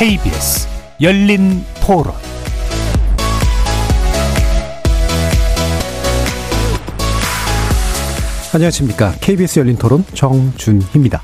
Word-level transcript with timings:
KBS 0.00 0.66
열린 1.02 1.62
토론 1.84 2.14
안녕하십니까. 8.54 9.12
KBS 9.20 9.58
열린 9.58 9.76
토론 9.76 10.02
정준희입니다. 10.14 11.20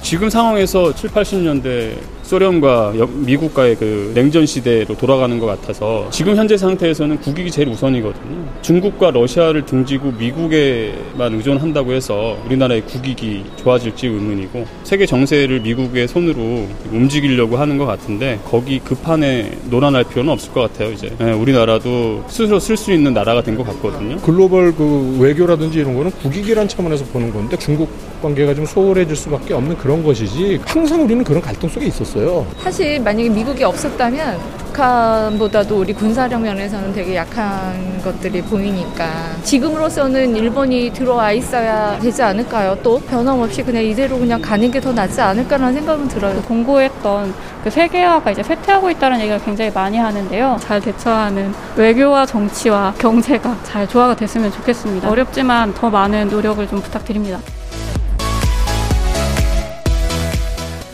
지금 0.00 0.30
상황에서 0.30 0.94
7, 0.94 1.10
80년대 1.10 1.96
소련과 2.24 2.92
미국과의 3.24 3.76
그 3.76 4.12
냉전 4.14 4.44
시대로 4.46 4.96
돌아가는 4.96 5.38
것 5.38 5.46
같아서 5.46 6.08
지금 6.10 6.36
현재 6.36 6.56
상태에서는 6.56 7.20
국익이 7.20 7.50
제일 7.50 7.68
우선이거든요. 7.68 8.44
중국과 8.62 9.10
러시아를 9.12 9.64
등지고 9.66 10.12
미국에만 10.12 11.34
의존한다고 11.34 11.92
해서 11.92 12.36
우리나라의 12.46 12.82
국익이 12.82 13.44
좋아질지 13.56 14.06
의문이고 14.08 14.64
세계 14.84 15.06
정세를 15.06 15.60
미국의 15.60 16.08
손으로 16.08 16.66
움직이려고 16.92 17.56
하는 17.56 17.78
것 17.78 17.86
같은데 17.86 18.38
거기 18.44 18.78
급판에 18.80 19.52
논란할 19.70 20.04
필요는 20.04 20.32
없을 20.32 20.52
것 20.52 20.60
같아요. 20.62 20.92
이제 20.92 21.10
네, 21.18 21.32
우리나라도 21.32 22.24
스스로 22.28 22.58
쓸 22.58 22.76
수 22.76 22.92
있는 22.92 23.14
나라가 23.14 23.40
된 23.42 23.54
것 23.54 23.64
같거든요. 23.66 24.16
글로벌 24.16 24.74
그 24.74 25.16
외교라든지 25.20 25.78
이런 25.78 25.94
거는 25.94 26.10
국익이란 26.10 26.66
차원에서 26.66 27.04
보는 27.12 27.32
건데 27.32 27.56
중국 27.56 27.88
관계가 28.20 28.52
좀 28.54 28.66
소홀해질 28.66 29.14
수밖에 29.14 29.54
없는 29.54 29.76
그런 29.76 30.02
것이지 30.02 30.58
항상 30.66 31.04
우리는 31.04 31.22
그런 31.22 31.40
갈등 31.40 31.68
속에 31.68 31.86
있었어요. 31.86 32.13
사실 32.62 33.00
만약에 33.00 33.28
미국이 33.28 33.64
없었다면 33.64 34.54
북한보다도 34.74 35.78
우리 35.78 35.92
군사력 35.92 36.40
면에서는 36.42 36.92
되게 36.92 37.14
약한 37.14 38.00
것들이 38.02 38.42
보이니까 38.42 39.08
지금으로서는 39.44 40.34
일본이 40.34 40.92
들어와 40.92 41.30
있어야 41.30 41.96
되지 42.00 42.22
않을까요? 42.22 42.76
또 42.82 42.98
변함없이 43.00 43.62
그냥 43.62 43.84
이대로 43.84 44.18
그냥 44.18 44.40
가는 44.42 44.70
게 44.70 44.80
더 44.80 44.92
낫지 44.92 45.20
않을까라는 45.20 45.74
생각은 45.74 46.08
들어요. 46.08 46.42
공고했던 46.42 47.32
그 47.62 47.70
세계화가 47.70 48.32
이제 48.32 48.42
쇠퇴하고 48.42 48.90
있다는 48.90 49.20
얘기를 49.20 49.40
굉장히 49.44 49.70
많이 49.72 49.96
하는데요. 49.96 50.58
잘 50.60 50.80
대처하는 50.80 51.54
외교와 51.76 52.26
정치와 52.26 52.94
경제가 52.98 53.56
잘 53.62 53.88
조화가 53.88 54.16
됐으면 54.16 54.50
좋겠습니다. 54.52 55.08
어렵지만 55.08 55.72
더 55.72 55.88
많은 55.88 56.28
노력을 56.28 56.66
좀 56.68 56.80
부탁드립니다. 56.80 57.38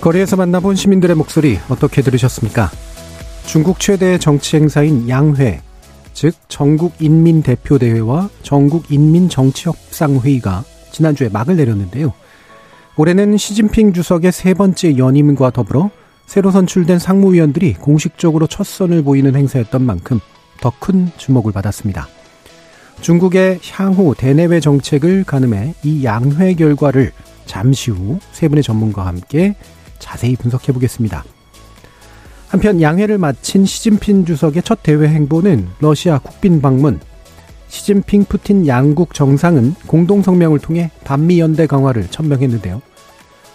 거리에서 0.00 0.36
만나본 0.36 0.76
시민들의 0.76 1.16
목소리 1.16 1.58
어떻게 1.68 2.00
들으셨습니까? 2.02 2.70
중국 3.44 3.80
최대 3.80 4.16
정치 4.18 4.56
행사인 4.56 5.10
양회, 5.10 5.60
즉 6.14 6.34
전국인민대표대회와 6.48 8.30
전국인민정치협상회의가 8.42 10.64
지난주에 10.90 11.28
막을 11.28 11.56
내렸는데요. 11.56 12.14
올해는 12.96 13.36
시진핑 13.36 13.92
주석의 13.92 14.32
세 14.32 14.54
번째 14.54 14.96
연임과 14.96 15.50
더불어 15.50 15.90
새로 16.26 16.50
선출된 16.50 16.98
상무위원들이 16.98 17.74
공식적으로 17.74 18.46
첫 18.46 18.66
선을 18.66 19.02
보이는 19.02 19.36
행사였던 19.36 19.82
만큼 19.82 20.18
더 20.60 20.72
큰 20.78 21.10
주목을 21.16 21.52
받았습니다. 21.52 22.06
중국의 23.00 23.60
향후 23.72 24.14
대내외 24.16 24.60
정책을 24.60 25.24
가늠해 25.24 25.74
이 25.82 26.04
양회 26.04 26.54
결과를 26.54 27.10
잠시 27.46 27.90
후 27.90 28.20
세 28.32 28.46
분의 28.48 28.62
전문가와 28.62 29.08
함께 29.08 29.56
자세히 30.00 30.34
분석해 30.34 30.72
보겠습니다. 30.72 31.24
한편 32.48 32.82
양회를 32.82 33.18
마친 33.18 33.64
시진핑 33.64 34.24
주석의 34.24 34.64
첫 34.64 34.82
대외 34.82 35.08
행보는 35.08 35.68
러시아 35.78 36.18
국빈 36.18 36.60
방문. 36.60 36.98
시진핑 37.68 38.24
푸틴 38.24 38.66
양국 38.66 39.14
정상은 39.14 39.76
공동 39.86 40.22
성명을 40.22 40.58
통해 40.58 40.90
반미 41.04 41.38
연대 41.38 41.68
강화를 41.68 42.08
천명했는데요. 42.10 42.82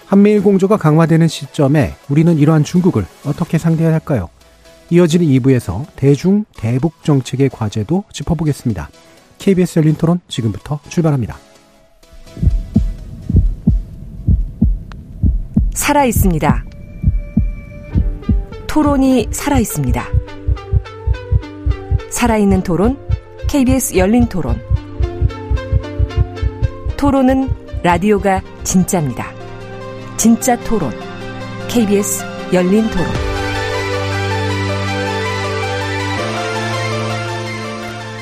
한미일 0.05 0.41
공조가 0.43 0.77
강화되는 0.77 1.27
시점에 1.27 1.95
우리는 2.07 2.37
이러한 2.37 2.63
중국을 2.63 3.05
어떻게 3.25 3.57
상대해야 3.57 3.91
할까요? 3.91 4.29
이어지는 4.89 5.25
2부에서 5.25 5.85
대중 5.95 6.45
대북 6.55 7.03
정책의 7.03 7.49
과제도 7.49 8.05
짚어보겠습니다. 8.13 8.89
KBS 9.39 9.79
열린 9.79 9.95
토론 9.95 10.21
지금부터 10.29 10.79
출발합니다. 10.87 11.37
살아 15.75 16.05
있습니다. 16.05 16.65
토론이 18.65 19.27
살아 19.31 19.59
있습니다. 19.59 20.03
살아있는 22.09 22.63
토론, 22.63 22.97
KBS 23.49 23.97
열린 23.97 24.25
토론. 24.27 24.59
토론은 26.97 27.49
라디오가 27.83 28.41
진짜입니다. 28.63 29.27
진짜 30.15 30.57
토론, 30.61 30.91
KBS 31.67 32.23
열린 32.53 32.89
토론. 32.89 33.05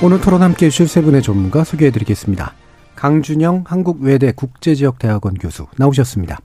오늘 0.01 0.19
토론 0.19 0.41
함께 0.41 0.65
해주실 0.65 0.87
세 0.87 1.01
분의 1.01 1.21
전문가 1.21 1.63
소개해 1.63 1.91
드리겠습니다. 1.91 2.55
강준영 2.95 3.65
한국외대 3.67 4.33
국제지역대학원 4.33 5.35
교수 5.35 5.67
나오셨습니다. 5.77 6.39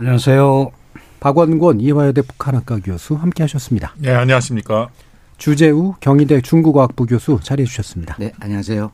안녕하세요. 0.00 0.70
박원권 1.20 1.80
이화여대 1.80 2.22
북한학과 2.22 2.78
교수 2.78 3.16
함께 3.16 3.42
하셨습니다. 3.42 3.92
네, 3.98 4.10
안녕하십니까. 4.14 4.88
주재우 5.36 5.92
경희대 6.00 6.40
중국어학부 6.40 7.04
교수 7.04 7.38
자리해 7.42 7.66
주셨습니다. 7.66 8.16
네, 8.18 8.32
안녕하세요. 8.40 8.92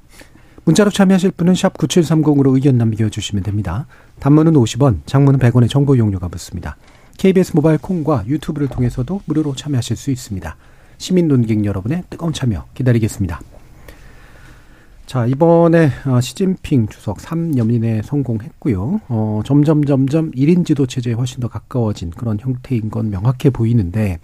문자로 0.65 0.91
참여하실 0.91 1.31
분은 1.31 1.55
샵 1.55 1.79
9730으로 1.79 2.57
의견 2.57 2.77
남겨주시면 2.77 3.45
됩니다. 3.45 3.87
단문은 4.19 4.55
50원, 4.55 5.07
장문은 5.07 5.39
100원의 5.39 5.71
정보 5.71 5.95
이용료가 5.95 6.27
붙습니다. 6.27 6.77
KBS 7.19 7.53
모바일 7.55 7.79
콩과 7.79 8.25
유튜브를 8.27 8.67
통해서도 8.67 9.21
무료로 9.27 9.55
참여하실 9.55 9.97
수 9.97 10.11
있습니다. 10.11 10.57
시민 10.99 11.29
논객 11.29 11.65
여러분의 11.65 12.03
뜨거운 12.11 12.33
참여 12.33 12.65
기다리겠습니다. 12.75 13.41
자, 15.07 15.25
이번에 15.25 15.91
어, 16.07 16.21
시진핑 16.21 16.89
주석 16.89 17.19
3연임에 17.19 18.03
성공했고요. 18.03 19.03
어, 19.09 19.41
점점 19.45 19.85
점점 19.85 20.33
1인 20.33 20.67
지도 20.67 20.85
체제에 20.85 21.13
훨씬 21.13 21.39
더 21.39 21.47
가까워진 21.47 22.11
그런 22.11 22.39
형태인 22.41 22.91
건 22.91 23.11
명확해 23.11 23.51
보이는데 23.51 24.19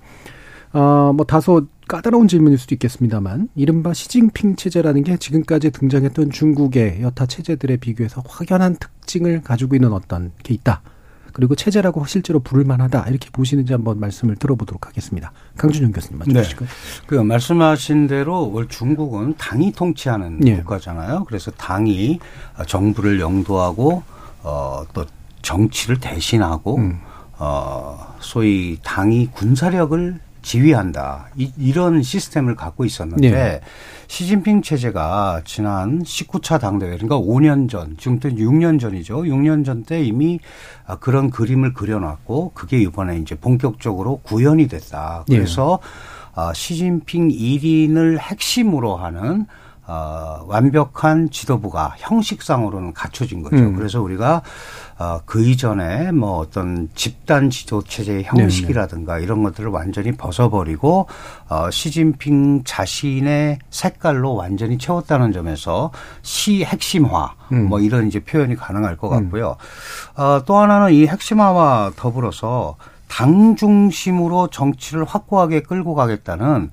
어, 0.73 1.13
뭐 1.15 1.25
다소 1.25 1.69
까다로운 1.87 2.27
질문일 2.27 2.59
수도 2.59 2.75
있겠습니다만 2.75 3.49
이른바 3.55 3.95
시진핑 3.95 4.57
체제라는 4.57 5.05
게 5.05 5.17
지금까지 5.19 5.71
등장했던 5.71 6.31
중국의 6.31 7.01
여타 7.03 7.27
체제들에 7.27 7.77
비교해서 7.77 8.21
확연한 8.27 8.75
특징을 8.75 9.43
가지고 9.43 9.77
있는 9.77 9.93
어떤 9.93 10.33
게 10.43 10.53
있다. 10.53 10.83
그리고 11.33 11.55
체제라고 11.55 12.05
실제로 12.07 12.41
부를 12.41 12.65
만하다 12.65 13.07
이렇게 13.09 13.31
보시는지 13.31 13.73
한번 13.73 14.01
말씀을 14.01 14.37
들어보도록 14.37 14.87
하겠습니다. 14.87 15.33
강준영 15.57 15.93
교수님 15.93 16.19
맞춰주실까요? 16.19 16.69
네. 16.69 17.07
그 17.07 17.15
말씀하신 17.15 18.07
대로 18.07 18.65
중국은 18.69 19.35
당이 19.37 19.73
통치하는 19.73 20.41
네. 20.41 20.57
국가잖아요. 20.59 21.25
그래서 21.25 21.51
당이 21.53 22.19
정부를 22.67 23.21
영도하고 23.21 24.03
어, 24.43 24.85
또 24.93 25.05
정치를 25.43 26.01
대신하고 26.01 26.77
음. 26.77 27.01
어, 27.39 28.15
소위 28.21 28.79
당이 28.83 29.31
군사력을 29.33 30.21
지휘한다. 30.43 31.29
이, 31.37 31.73
런 31.73 32.03
시스템을 32.03 32.57
갖고 32.57 32.85
있었는데 32.85 33.31
네. 33.31 33.61
시진핑 34.09 34.63
체제가 34.63 35.43
지난 35.45 36.03
19차 36.03 36.61
당대회 36.61 36.97
그러니까 36.99 37.19
5년 37.19 37.69
전, 37.69 37.97
지금부터 37.97 38.35
6년 38.35 38.81
전이죠. 38.81 39.23
6년 39.23 39.65
전 39.65 39.83
때 39.85 40.03
이미 40.03 40.39
그런 41.01 41.31
그림을 41.31 41.73
그려놨고 41.73 42.53
그게 42.55 42.81
이번에 42.81 43.19
이제 43.19 43.35
본격적으로 43.35 44.19
구현이 44.19 44.69
됐다. 44.69 45.25
그래서 45.27 45.79
네. 46.37 46.53
시진핑 46.55 47.29
1인을 47.29 48.19
핵심으로 48.19 48.97
하는 48.97 49.47
어, 49.85 50.45
완벽한 50.47 51.31
지도부가 51.31 51.95
형식상으로는 51.99 52.93
갖춰진 52.93 53.43
거죠. 53.43 53.57
음. 53.57 53.75
그래서 53.75 54.01
우리가 54.01 54.43
어, 54.99 55.21
그 55.27 55.45
이전에 55.45 56.13
뭐 56.13 56.39
어떤 56.39 56.89
집단 56.95 57.51
지도 57.51 57.83
체제의 57.83 58.25
형식이라든가 58.25 59.15
네네. 59.15 59.25
이런 59.25 59.43
것들을 59.43 59.69
완전히 59.71 60.13
벗어버리고 60.13 61.09
어, 61.49 61.71
시진핑 61.71 62.63
자신의 62.65 63.59
색깔로 63.71 64.35
완전히 64.35 64.79
채웠다는 64.79 65.33
점에서 65.33 65.91
시 66.23 66.65
핵심화 66.65 67.35
음. 67.51 67.69
뭐 67.69 67.81
이런 67.81 68.07
이제 68.07 68.21
표현이 68.21 68.55
가능할 68.55 68.97
것 68.97 69.09
음. 69.09 69.25
같고요. 69.25 69.57
음. 70.17 70.23
어, 70.23 70.43
또 70.47 70.59
하나는 70.59 70.93
이 70.93 71.07
핵심화와 71.09 71.93
더불어서 71.97 72.77
당 73.09 73.57
중심으로 73.57 74.49
정치를 74.49 75.05
확고하게 75.05 75.61
끌고 75.61 75.95
가겠다는 75.95 76.71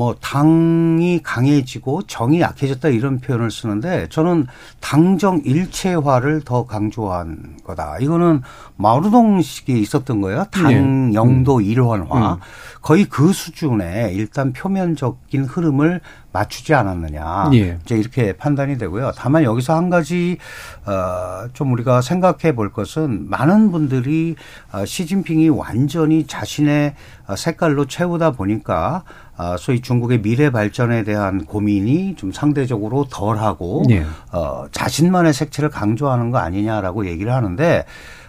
뭐 0.00 0.14
당이 0.20 1.20
강해지고 1.22 2.02
정이 2.04 2.40
약해졌다 2.40 2.88
이런 2.88 3.18
표현을 3.18 3.50
쓰는데 3.50 4.06
저는 4.08 4.46
당정 4.80 5.42
일체화를 5.44 6.42
더 6.44 6.64
강조한 6.64 7.56
거다. 7.64 7.98
이거는 8.00 8.40
마루동식이 8.76 9.78
있었던 9.78 10.20
거예요. 10.22 10.44
당 10.50 11.10
네. 11.10 11.14
영도 11.14 11.56
음. 11.56 11.62
일원화. 11.62 12.32
음. 12.32 12.38
거의 12.80 13.04
그 13.04 13.32
수준의 13.32 14.14
일단 14.14 14.52
표면적인 14.54 15.44
흐름을 15.44 16.00
맞추지 16.32 16.74
않았느냐. 16.74 17.50
예. 17.54 17.78
이제 17.82 17.96
이렇게 17.96 18.32
판단이 18.32 18.78
되고요. 18.78 19.10
다만 19.16 19.42
여기서 19.42 19.74
한 19.74 19.90
가지 19.90 20.38
어좀 20.86 21.72
우리가 21.72 22.00
생각해 22.02 22.54
볼 22.54 22.72
것은 22.72 23.28
많은 23.28 23.72
분들이 23.72 24.36
어 24.72 24.84
시진핑이 24.84 25.48
완 25.48 25.80
완전히 25.80 26.26
자신의 26.26 26.94
색깔로 27.36 27.86
채우다 27.86 28.32
보니까 28.32 29.04
아, 29.40 29.56
소위 29.56 29.80
중국의 29.80 30.20
미래 30.20 30.50
발전에 30.50 31.02
대한 31.02 31.46
고민이 31.46 32.14
좀 32.16 32.30
상대적으로 32.30 33.06
덜하고 33.10 33.84
네. 33.88 34.04
어, 34.32 34.66
자신만의 34.70 35.32
색채를 35.32 35.70
강조하는 35.70 36.30
거 36.30 36.36
아니냐라고 36.36 37.06
얘기를 37.06 37.32
하는데 37.32 37.86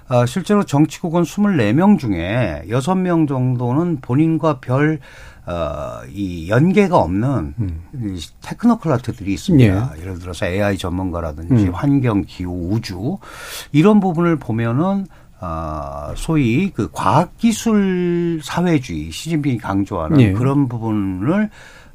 어, 0.07 0.25
실제로 0.25 0.63
정치국은 0.63 1.23
24명 1.23 1.99
중에 1.99 2.63
6명 2.69 3.27
정도는 3.27 3.99
본인과 3.99 4.61
별 4.61 4.99
어, 5.45 5.99
이 6.09 6.47
연계가 6.47 6.97
없는 6.97 7.55
음. 7.59 7.81
이 7.93 8.21
테크노클라트들이 8.41 9.33
있습니다. 9.33 9.93
예. 9.97 10.01
예를 10.01 10.17
들어서 10.17 10.45
AI 10.45 10.77
전문가라든지 10.77 11.65
음. 11.65 11.73
환경, 11.73 12.23
기후, 12.25 12.69
우주 12.71 13.17
이런 13.73 13.99
부분을 13.99 14.37
보면은 14.37 15.07
어, 15.41 16.13
소위 16.15 16.71
그 16.71 16.89
과학기술 16.91 18.41
사회주의 18.43 19.11
시진핑이 19.11 19.57
강조하는 19.57 20.21
예. 20.21 20.31
그런 20.33 20.67
부분을 20.67 21.49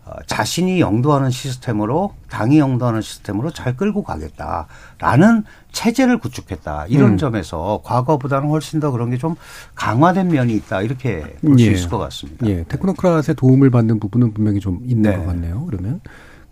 어, 0.04 0.12
자신이 0.26 0.80
영도하는 0.80 1.30
시스템으로 1.30 2.14
당이 2.28 2.58
영도하는 2.58 3.00
시스템으로 3.02 3.50
잘 3.50 3.76
끌고 3.76 4.04
가겠다라는 4.04 5.44
체제를 5.72 6.18
구축했다 6.18 6.86
이런 6.88 7.12
음. 7.12 7.18
점에서 7.18 7.80
과거보다는 7.84 8.48
훨씬 8.48 8.78
더 8.80 8.90
그런 8.90 9.10
게 9.10 9.16
좀 9.16 9.34
강화된 9.74 10.28
면이 10.28 10.54
있다 10.54 10.82
이렇게 10.82 11.22
볼수 11.40 11.66
예. 11.66 11.70
있을 11.72 11.88
것 11.88 11.98
같습니다. 11.98 12.46
예, 12.46 12.64
테크노크라스의 12.68 13.34
도움을 13.36 13.70
받는 13.70 13.98
부분은 14.00 14.32
분명히 14.34 14.60
좀 14.60 14.80
있는 14.84 15.10
네. 15.10 15.16
것 15.16 15.26
같네요. 15.26 15.64
그러면 15.66 16.00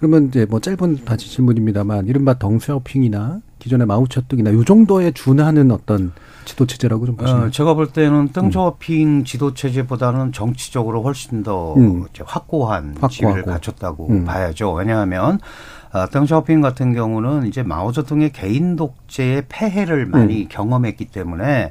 그러면 0.04 0.28
이제 0.28 0.44
뭐 0.44 0.60
짧은 0.60 1.06
다시 1.06 1.30
질문입니다만 1.30 2.08
이른바 2.08 2.38
덩샤오핑이나 2.38 3.40
기존의 3.58 3.86
마우처뚝이나 3.86 4.52
요 4.52 4.62
정도에 4.62 5.12
준하는 5.12 5.70
어떤 5.70 6.12
지도 6.44 6.66
체제라고 6.66 7.06
좀 7.06 7.16
보시나요? 7.16 7.46
어, 7.46 7.50
제가 7.50 7.72
볼 7.72 7.90
때는 7.90 8.28
덩샤오핑 8.28 9.20
음. 9.20 9.24
지도 9.24 9.54
체제보다는 9.54 10.32
정치적으로 10.32 11.02
훨씬 11.02 11.42
더 11.42 11.74
음. 11.76 12.04
확고한 12.22 12.96
지위를 13.10 13.44
갖췄다고 13.44 14.08
음. 14.10 14.24
봐야죠. 14.26 14.74
왜냐하면 14.74 15.36
어, 15.36 15.38
덩샤오핑 16.10 16.60
같은 16.60 16.92
경우는 16.92 17.46
이제 17.46 17.62
마오쩌둥의 17.62 18.32
개인 18.32 18.74
독재의 18.74 19.44
폐해를 19.48 20.06
많이 20.06 20.42
음. 20.42 20.48
경험했기 20.48 21.06
때문에 21.06 21.70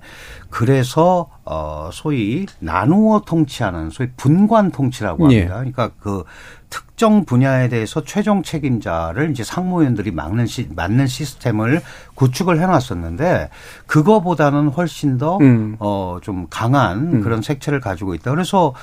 그래서 0.50 1.30
어 1.46 1.90
소위 1.92 2.46
나누어 2.60 3.24
통치하는 3.26 3.90
소위 3.90 4.10
분관 4.16 4.72
통치라고 4.72 5.26
합니다. 5.26 5.44
예. 5.44 5.48
그러니까 5.48 5.92
그 6.00 6.24
특정 6.70 7.26
분야에 7.26 7.70
대해서 7.70 8.04
최종 8.04 8.42
책임자를 8.42 9.30
이제 9.30 9.44
상무위원들이 9.44 10.12
막는 10.12 10.48
시, 10.48 10.70
맞는 10.74 11.06
시스템을 11.06 11.82
구축을 12.16 12.60
해놨었는데 12.60 13.50
그거보다는 13.86 14.70
훨씬 14.70 15.18
더 15.18 15.38
음. 15.40 15.76
어좀 15.80 16.48
강한 16.50 17.16
음. 17.16 17.22
그런 17.22 17.42
색채를 17.42 17.80
가지고 17.80 18.16
있다. 18.16 18.32
그래서 18.32 18.74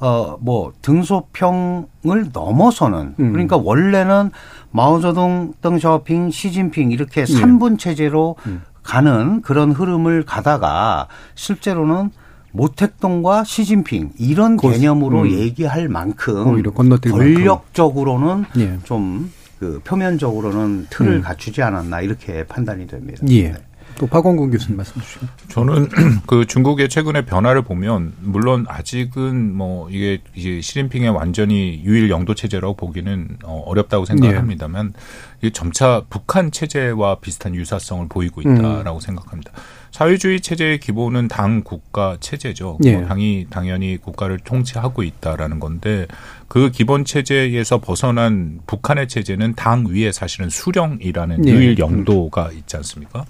어, 0.00 0.38
뭐, 0.40 0.72
등소평을 0.80 2.30
넘어서는, 2.32 3.14
음. 3.20 3.32
그러니까 3.32 3.56
원래는 3.56 4.30
마오쩌둥, 4.70 5.54
덩샤오핑, 5.60 6.30
시진핑 6.30 6.90
이렇게 6.90 7.24
네. 7.24 7.32
3분 7.32 7.78
체제로 7.78 8.36
음. 8.46 8.62
가는 8.82 9.42
그런 9.42 9.72
흐름을 9.72 10.24
가다가 10.24 11.06
실제로는 11.34 12.10
모택동과 12.52 13.44
시진핑 13.44 14.12
이런 14.18 14.56
고, 14.56 14.70
개념으로 14.70 15.22
음. 15.22 15.30
얘기할 15.30 15.88
만큼 15.88 16.48
오히려 16.48 16.72
권력적으로는 16.72 18.44
예. 18.56 18.78
좀그 18.84 19.82
표면적으로는 19.84 20.86
틀을 20.90 21.12
음. 21.16 21.22
갖추지 21.22 21.62
않았나 21.62 22.00
이렇게 22.00 22.44
판단이 22.44 22.86
됩니다. 22.86 23.20
예. 23.28 23.52
네. 23.52 23.54
또 24.00 24.06
박원근 24.06 24.50
교수님 24.50 24.78
말씀 24.78 24.98
주시죠. 24.98 25.26
저는 25.48 25.90
그 26.26 26.46
중국의 26.46 26.88
최근의 26.88 27.26
변화를 27.26 27.60
보면 27.60 28.14
물론 28.20 28.64
아직은 28.66 29.54
뭐 29.54 29.90
이게 29.90 30.22
이제 30.34 30.62
시진핑의 30.62 31.10
완전히 31.10 31.82
유일 31.84 32.08
영도 32.08 32.34
체제라고 32.34 32.76
보기는 32.76 33.36
어, 33.44 33.62
어렵다고 33.66 34.06
생각합니다만 34.06 34.94
네. 34.94 35.00
이게 35.42 35.50
점차 35.50 36.02
북한 36.08 36.50
체제와 36.50 37.16
비슷한 37.16 37.54
유사성을 37.54 38.08
보이고 38.08 38.40
있다라고 38.40 38.98
음. 38.98 39.00
생각합니다. 39.00 39.52
사회주의 39.90 40.40
체제의 40.40 40.80
기본은 40.80 41.28
당 41.28 41.62
국가 41.62 42.16
체제죠. 42.20 42.78
네. 42.80 42.96
뭐 42.96 43.06
당이 43.06 43.48
당연히 43.50 43.98
국가를 43.98 44.38
통치하고 44.38 45.02
있다라는 45.02 45.60
건데 45.60 46.06
그 46.48 46.70
기본 46.70 47.04
체제에서 47.04 47.80
벗어난 47.80 48.60
북한의 48.66 49.08
체제는 49.08 49.56
당 49.56 49.84
위에 49.86 50.10
사실은 50.10 50.48
수령이라는 50.48 51.42
네. 51.42 51.52
유일 51.52 51.78
영도가 51.78 52.50
있지 52.52 52.78
않습니까? 52.78 53.26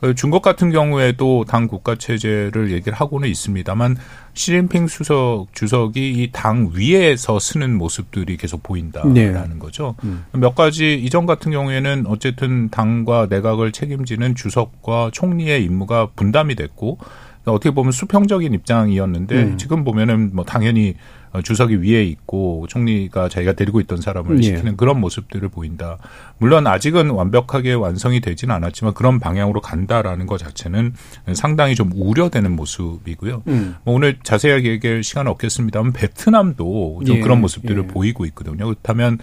그 0.00 0.14
중국 0.14 0.42
같은 0.42 0.70
경우에도 0.70 1.44
당 1.46 1.66
국가 1.66 1.96
체제를 1.96 2.70
얘기를 2.70 2.96
하고는 2.96 3.28
있습니다만 3.28 3.96
시진핑 4.34 4.86
수석 4.86 5.46
주석이 5.52 6.22
이 6.22 6.30
당 6.32 6.70
위에서 6.72 7.40
쓰는 7.40 7.76
모습들이 7.76 8.36
계속 8.36 8.62
보인다라는 8.62 9.14
네. 9.14 9.58
거죠. 9.58 9.96
음. 10.04 10.24
몇 10.32 10.54
가지 10.54 10.94
이전 10.94 11.26
같은 11.26 11.50
경우에는 11.50 12.04
어쨌든 12.06 12.68
당과 12.70 13.26
내각을 13.28 13.72
책임지는 13.72 14.34
주석과 14.36 15.10
총리의 15.12 15.64
임무가 15.64 16.08
분담이 16.14 16.54
됐고 16.54 16.98
어떻게 17.44 17.70
보면 17.72 17.92
수평적인 17.92 18.52
입장이었는데 18.54 19.42
음. 19.42 19.58
지금 19.58 19.82
보면은 19.82 20.30
뭐 20.32 20.44
당연히 20.44 20.94
어, 20.94 21.17
주석이 21.42 21.76
위에 21.76 22.04
있고 22.04 22.66
총리가 22.68 23.28
자기가 23.28 23.52
데리고 23.54 23.80
있던 23.80 24.00
사람을 24.00 24.36
네. 24.36 24.42
시키는 24.42 24.76
그런 24.76 25.00
모습들을 25.00 25.48
보인다. 25.48 25.98
물론 26.38 26.66
아직은 26.66 27.10
완벽하게 27.10 27.74
완성이 27.74 28.20
되지는 28.20 28.54
않았지만 28.54 28.94
그런 28.94 29.18
방향으로 29.18 29.60
간다라는 29.60 30.26
것 30.26 30.38
자체는 30.38 30.94
상당히 31.34 31.74
좀 31.74 31.90
우려되는 31.94 32.50
모습이고요. 32.54 33.42
음. 33.48 33.76
뭐 33.84 33.94
오늘 33.94 34.18
자세하게 34.22 34.70
얘기할 34.70 35.02
시간은 35.02 35.30
없겠습니다만 35.32 35.92
베트남도 35.92 37.02
좀 37.06 37.16
예. 37.16 37.20
그런 37.20 37.40
모습들을 37.40 37.84
예. 37.84 37.86
보이고 37.86 38.24
있거든요. 38.26 38.66
그렇다면 38.66 39.18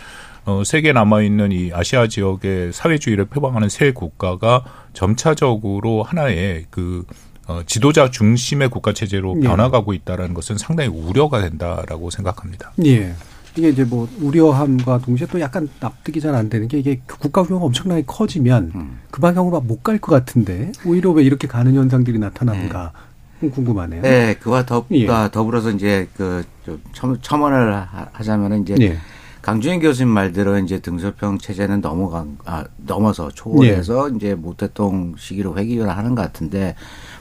어, 0.45 0.63
세계에 0.63 0.93
남아있는 0.93 1.51
이 1.51 1.71
아시아 1.73 2.07
지역의 2.07 2.71
사회주의를 2.71 3.25
표방하는 3.25 3.67
세 3.67 3.91
국가가 3.91 4.63
점차적으로 4.93 6.03
하나의 6.03 6.65
그 6.69 7.03
어, 7.47 7.61
지도자 7.65 8.09
중심의 8.09 8.69
국가 8.69 8.93
체제로 8.93 9.35
예. 9.37 9.47
변화가고 9.47 9.93
있다라는 9.93 10.33
것은 10.33 10.57
상당히 10.57 10.89
우려가 10.89 11.41
된다라고 11.41 12.09
생각합니다. 12.09 12.71
예. 12.85 13.13
이게 13.57 13.69
이제 13.69 13.83
뭐 13.85 14.09
우려함과 14.19 14.99
동시에 14.99 15.27
또 15.27 15.39
약간 15.39 15.69
납득이 15.79 16.19
잘 16.19 16.35
안 16.35 16.49
되는 16.49 16.67
게 16.67 16.77
이게 16.79 16.99
국가 17.07 17.43
규모가 17.43 17.65
엄청나게 17.65 18.03
커지면 18.05 18.71
음. 18.75 18.99
그 19.11 19.21
방향으로 19.21 19.61
못 19.61 19.81
갈 19.83 19.99
것 19.99 20.11
같은데 20.11 20.71
오히려 20.85 21.11
왜 21.11 21.23
이렇게 21.23 21.47
가는 21.47 21.73
현상들이 21.73 22.19
나타나는가 22.19 22.91
네. 23.39 23.49
궁금하네요. 23.49 24.01
네, 24.01 24.33
그와 24.41 24.65
더, 24.65 24.85
예. 24.91 25.07
더불어서 25.31 25.71
이제 25.71 26.07
그좀 26.17 27.19
첨언을 27.21 27.85
하자면은 28.11 28.63
이제 28.63 28.75
예. 28.81 28.97
강주인 29.41 29.79
교수님 29.79 30.09
말대로 30.11 30.57
이제 30.57 30.79
등소평 30.79 31.37
체제는 31.37 31.79
넘어간 31.79 32.37
아, 32.45 32.65
넘어서 32.77 33.29
초월해서 33.29 34.09
예. 34.11 34.15
이제 34.15 34.33
모태통 34.35 35.15
시기로 35.19 35.55
회귀를 35.57 35.87
하는 35.95 36.15
것 36.15 36.23
같은데 36.23 36.75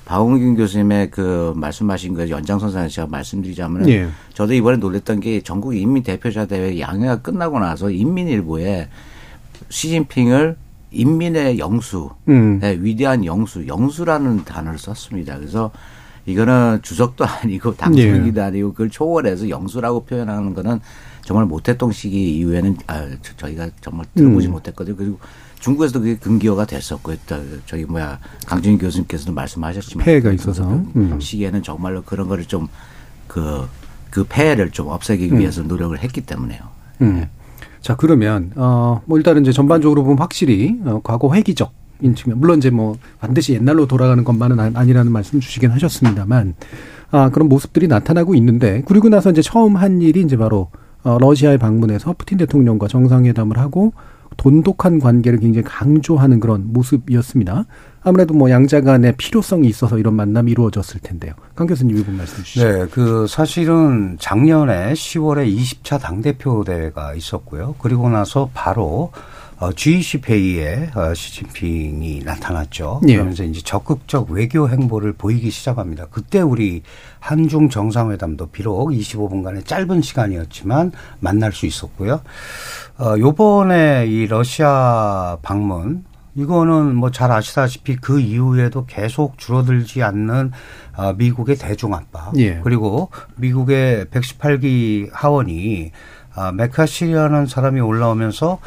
박홍균 0.04 0.56
교수님의 0.56 1.11
그 1.11 1.52
말씀하신 1.56 2.14
그 2.14 2.28
연장선상에서 2.28 2.94
제가 2.94 3.08
말씀드리자면 3.08 3.88
예. 3.88 4.08
저도 4.34 4.52
이번에 4.52 4.76
놀랬던 4.76 5.20
게 5.20 5.40
전국 5.40 5.75
인민 5.75 6.02
대표자 6.02 6.46
대회 6.46 6.78
양회가 6.78 7.23
끝나고 7.23 7.58
나서 7.58 7.90
인민일보에 7.90 8.88
시진핑을 9.70 10.56
인민의 10.90 11.58
영수, 11.58 12.11
음. 12.28 12.61
네, 12.61 12.76
위대한 12.80 13.25
영수, 13.25 13.66
영수라는 13.66 14.44
단어를 14.44 14.78
썼습니다. 14.78 15.37
그래서 15.38 15.70
이거는 16.26 16.80
주석도 16.82 17.25
아니고 17.42 17.75
당수기도 17.75 18.40
예. 18.40 18.44
아니고 18.44 18.73
그걸 18.73 18.90
초월해서 18.90 19.49
영수라고 19.49 20.04
표현하는 20.04 20.54
거는 20.54 20.80
정말 21.23 21.46
모태동 21.46 21.92
시기 21.92 22.37
이후에는 22.37 22.76
아, 22.87 23.08
저희가 23.37 23.70
정말 23.80 24.06
들어보지 24.14 24.49
음. 24.49 24.52
못했거든요. 24.52 24.96
그리고 24.96 25.18
중국에서도 25.64 26.00
그게 26.00 26.16
금기어가 26.16 26.66
됐었고 26.66 27.14
저기 27.64 27.87
뭐야 27.87 28.18
강준희 28.47 28.76
교수님께서도 28.76 29.33
말씀하셨지만 29.33 30.04
폐해가 30.04 30.30
있어서 30.33 30.68
음. 30.94 31.18
시기에는 31.18 31.62
정말로 31.62 32.02
그런 32.02 32.28
거를 32.28 32.44
좀 32.44 32.68
그그 33.28 33.68
그 34.11 34.25
폐해를 34.28 34.71
좀 34.71 34.88
없애기 34.88 35.30
음. 35.30 35.38
위해서 35.38 35.62
노력을 35.62 35.99
했기 35.99 36.21
때문에요. 36.21 36.61
음. 37.00 37.14
네. 37.14 37.28
자 37.80 37.97
그러면 37.97 38.52
어뭐 38.56 39.16
일단은 39.16 39.40
이제 39.40 39.52
전반적으로 39.52 40.02
보면 40.02 40.18
확실히 40.18 40.78
어, 40.85 41.00
과거 41.02 41.35
회기적 41.35 41.73
인 42.02 42.14
측면 42.14 42.40
물론 42.40 42.59
이제 42.59 42.68
뭐 42.68 42.99
반드시 43.21 43.54
옛날로 43.54 43.87
돌아가는 43.87 44.23
것만은 44.23 44.76
아니라는 44.76 45.12
말씀 45.12 45.40
주시긴 45.40 45.71
하셨습니다만 45.71 46.54
아 47.11 47.30
그런 47.30 47.49
모습들이 47.49 47.88
나타나고 47.88 48.35
있는데 48.35 48.83
그리고 48.87 49.09
나서 49.09 49.30
이제 49.30 49.40
처음 49.40 49.76
한 49.76 50.02
일이 50.02 50.21
이제 50.21 50.37
바로 50.37 50.71
어 51.04 51.16
러시아에 51.18 51.56
방문해서 51.56 52.14
푸틴 52.18 52.37
대통령과 52.37 52.88
정상회담을 52.88 53.56
하고 53.56 53.94
돈독한 54.36 54.98
관계를 54.98 55.38
굉장히 55.38 55.64
강조하는 55.64 56.40
그런 56.40 56.72
모습이었습니다. 56.72 57.64
아무래도 58.02 58.34
뭐 58.34 58.50
양자 58.50 58.82
간의 58.82 59.14
필요성이 59.16 59.66
있어서 59.68 59.98
이런 59.98 60.14
만남이 60.14 60.50
이루어졌을 60.52 61.00
텐데요. 61.00 61.32
강 61.54 61.66
교수님 61.66 61.96
이분 61.96 62.16
말씀 62.16 62.44
주시죠. 62.44 62.68
네, 62.68 62.86
그 62.90 63.26
사실은 63.26 64.16
작년에 64.20 64.92
10월에 64.92 65.50
20차 65.56 66.00
당대표 66.00 66.64
대회가 66.64 67.14
있었고요. 67.14 67.76
그리고 67.78 68.10
나서 68.10 68.50
바로 68.52 69.10
어, 69.12 69.12
G20 69.71 70.28
회의에 70.28 70.90
어, 70.94 71.14
시진핑이 71.14 72.21
나타났죠. 72.25 73.00
예. 73.09 73.14
그러면서 73.14 73.44
이제 73.44 73.61
적극적 73.62 74.30
외교 74.30 74.68
행보를 74.68 75.12
보이기 75.12 75.50
시작합니다. 75.50 76.06
그때 76.11 76.40
우리 76.40 76.83
한중 77.21 77.68
정상회담도 77.68 78.49
비록 78.49 78.90
25분간의 78.90 79.64
짧은 79.66 80.02
시간이었지만 80.02 80.92
만날 81.21 81.52
수 81.52 81.66
있었고요. 81.66 82.21
어, 82.99 83.14
요번에 83.18 84.06
이 84.06 84.26
러시아 84.26 85.38
방문 85.42 86.04
이거는 86.37 86.97
뭐 86.97 87.11
잘 87.11 87.30
아시다시피 87.30 87.97
그 87.97 88.18
이후에도 88.21 88.87
계속 88.87 89.38
줄어들지 89.38 90.02
않는 90.02 90.50
어, 90.97 91.12
미국의 91.12 91.56
대중 91.56 91.94
압박 91.94 92.37
예. 92.38 92.61
그리고 92.64 93.11
미국의 93.37 94.06
118기 94.06 95.11
하원이 95.12 95.92
아, 96.37 96.50
메카시라는 96.50 97.47
사람이 97.47 97.80
올라오면서 97.80 98.52
어, 98.54 98.59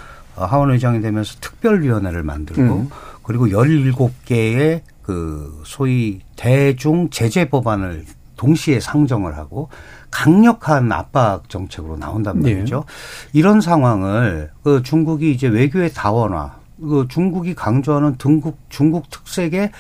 하원 0.46 0.72
의장이 0.72 1.02
되면서 1.02 1.36
특별위원회를 1.40 2.24
만들고 2.24 2.62
음. 2.62 2.90
그리고 3.24 3.48
17개의 3.48 4.82
그 5.02 5.62
소위 5.66 6.20
대중 6.36 7.10
제재 7.10 7.50
법안을 7.50 8.06
동시에 8.36 8.80
상정을 8.80 9.38
하고 9.38 9.70
강력한 10.12 10.92
압박 10.92 11.50
정책으로 11.50 11.98
나온단 11.98 12.40
네. 12.40 12.54
말이죠. 12.54 12.84
네. 12.86 13.40
이런 13.40 13.60
상황을 13.60 14.52
그 14.64 14.82
중국이 14.84 15.32
이제 15.32 15.48
외교의 15.48 15.94
다원화, 15.94 16.58
그 16.80 17.08
중국이 17.10 17.56
강조하는 17.56 18.18
등국 18.18 18.58
중국 18.70 19.10
특색의 19.10 19.72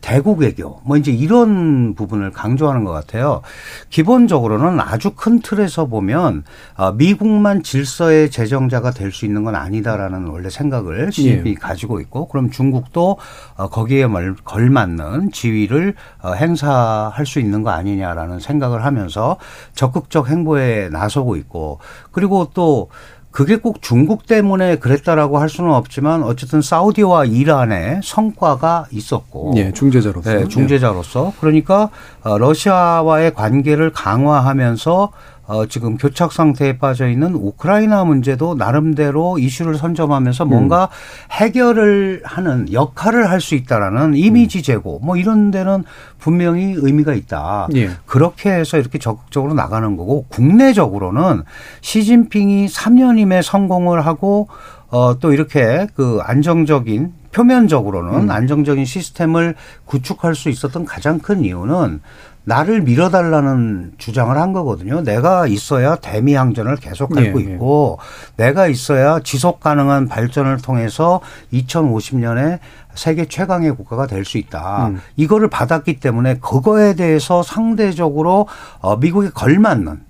대국 0.00 0.40
외교 0.40 0.80
뭐 0.84 0.96
이제 0.96 1.12
이런 1.12 1.94
부분을 1.94 2.30
강조하는 2.32 2.84
것 2.84 2.92
같아요. 2.92 3.42
기본적으로는 3.90 4.80
아주 4.80 5.12
큰 5.14 5.40
틀에서 5.40 5.86
보면 5.86 6.44
어, 6.76 6.92
미국만 6.92 7.62
질서의 7.62 8.30
제정자가 8.30 8.90
될 8.90 9.12
수 9.12 9.26
있는 9.26 9.44
건 9.44 9.54
아니다라는 9.54 10.26
원래 10.28 10.50
생각을 10.50 11.12
시진핑이 11.12 11.50
예. 11.50 11.54
가지고 11.54 12.00
있고 12.00 12.28
그럼 12.28 12.50
중국도 12.50 13.18
어, 13.56 13.68
거기에 13.68 14.06
걸맞는 14.44 15.30
지위를 15.32 15.94
어, 16.22 16.32
행사할 16.32 17.26
수 17.26 17.38
있는 17.38 17.62
거 17.62 17.70
아니냐라는 17.70 18.40
생각을 18.40 18.84
하면서 18.84 19.36
적극적 19.74 20.30
행보에 20.30 20.88
나서고 20.88 21.36
있고 21.36 21.78
그리고 22.10 22.50
또 22.54 22.88
그게 23.32 23.56
꼭 23.56 23.80
중국 23.80 24.26
때문에 24.26 24.76
그랬다라고 24.76 25.38
할 25.38 25.48
수는 25.48 25.72
없지만 25.72 26.22
어쨌든 26.22 26.60
사우디와 26.60 27.24
이란의 27.24 28.00
성과가 28.04 28.86
있었고. 28.92 29.52
네, 29.54 29.72
중재자로서. 29.72 30.30
네, 30.30 30.48
중재자로서. 30.48 31.32
그러니까 31.40 31.88
어, 32.22 32.36
러시아와의 32.36 33.34
관계를 33.34 33.90
강화하면서 33.92 35.10
어, 35.52 35.66
지금 35.66 35.98
교착 35.98 36.32
상태에 36.32 36.78
빠져 36.78 37.10
있는 37.10 37.34
우크라이나 37.34 38.04
문제도 38.04 38.54
나름대로 38.54 39.38
이슈를 39.38 39.74
선점하면서 39.74 40.46
뭔가 40.46 40.84
음. 40.84 40.88
해결을 41.30 42.22
하는 42.24 42.72
역할을 42.72 43.28
할 43.28 43.42
수 43.42 43.56
있다라는 43.56 44.14
이미지 44.14 44.58
음. 44.58 44.62
제고 44.62 45.00
뭐 45.00 45.16
이런 45.16 45.50
데는 45.50 45.82
분명히 46.20 46.74
의미가 46.76 47.12
있다. 47.12 47.66
예. 47.74 47.90
그렇게 48.06 48.52
해서 48.52 48.78
이렇게 48.78 49.00
적극적으로 49.00 49.52
나가는 49.52 49.96
거고 49.96 50.26
국내적으로는 50.28 51.42
시진핑이 51.80 52.66
3년임에 52.68 53.42
성공을 53.42 54.06
하고 54.06 54.46
어, 54.90 55.18
또 55.18 55.32
이렇게 55.32 55.88
그 55.96 56.20
안정적인 56.22 57.12
표면적으로는 57.32 58.24
음. 58.24 58.30
안정적인 58.30 58.84
시스템을 58.84 59.56
구축할 59.86 60.34
수 60.34 60.48
있었던 60.50 60.84
가장 60.84 61.18
큰 61.18 61.44
이유는 61.44 62.00
나를 62.44 62.82
밀어달라는 62.82 63.92
주장을 63.98 64.36
한 64.36 64.52
거거든요. 64.52 65.02
내가 65.02 65.46
있어야 65.46 65.94
대미항전을 65.96 66.76
계속할 66.76 67.24
수 67.26 67.30
네, 67.30 67.44
네, 67.44 67.52
있고 67.52 67.98
내가 68.36 68.66
있어야 68.66 69.20
지속 69.20 69.60
가능한 69.60 70.08
발전을 70.08 70.56
통해서 70.58 71.20
2050년에 71.52 72.58
세계 72.94 73.26
최강의 73.26 73.76
국가가 73.76 74.06
될 74.06 74.24
수 74.24 74.38
있다. 74.38 74.88
음. 74.88 75.00
이거를 75.16 75.48
받았기 75.48 76.00
때문에 76.00 76.38
그거에 76.38 76.94
대해서 76.94 77.42
상대적으로 77.42 78.46
어 78.80 78.96
미국에 78.96 79.30
걸맞는 79.30 80.00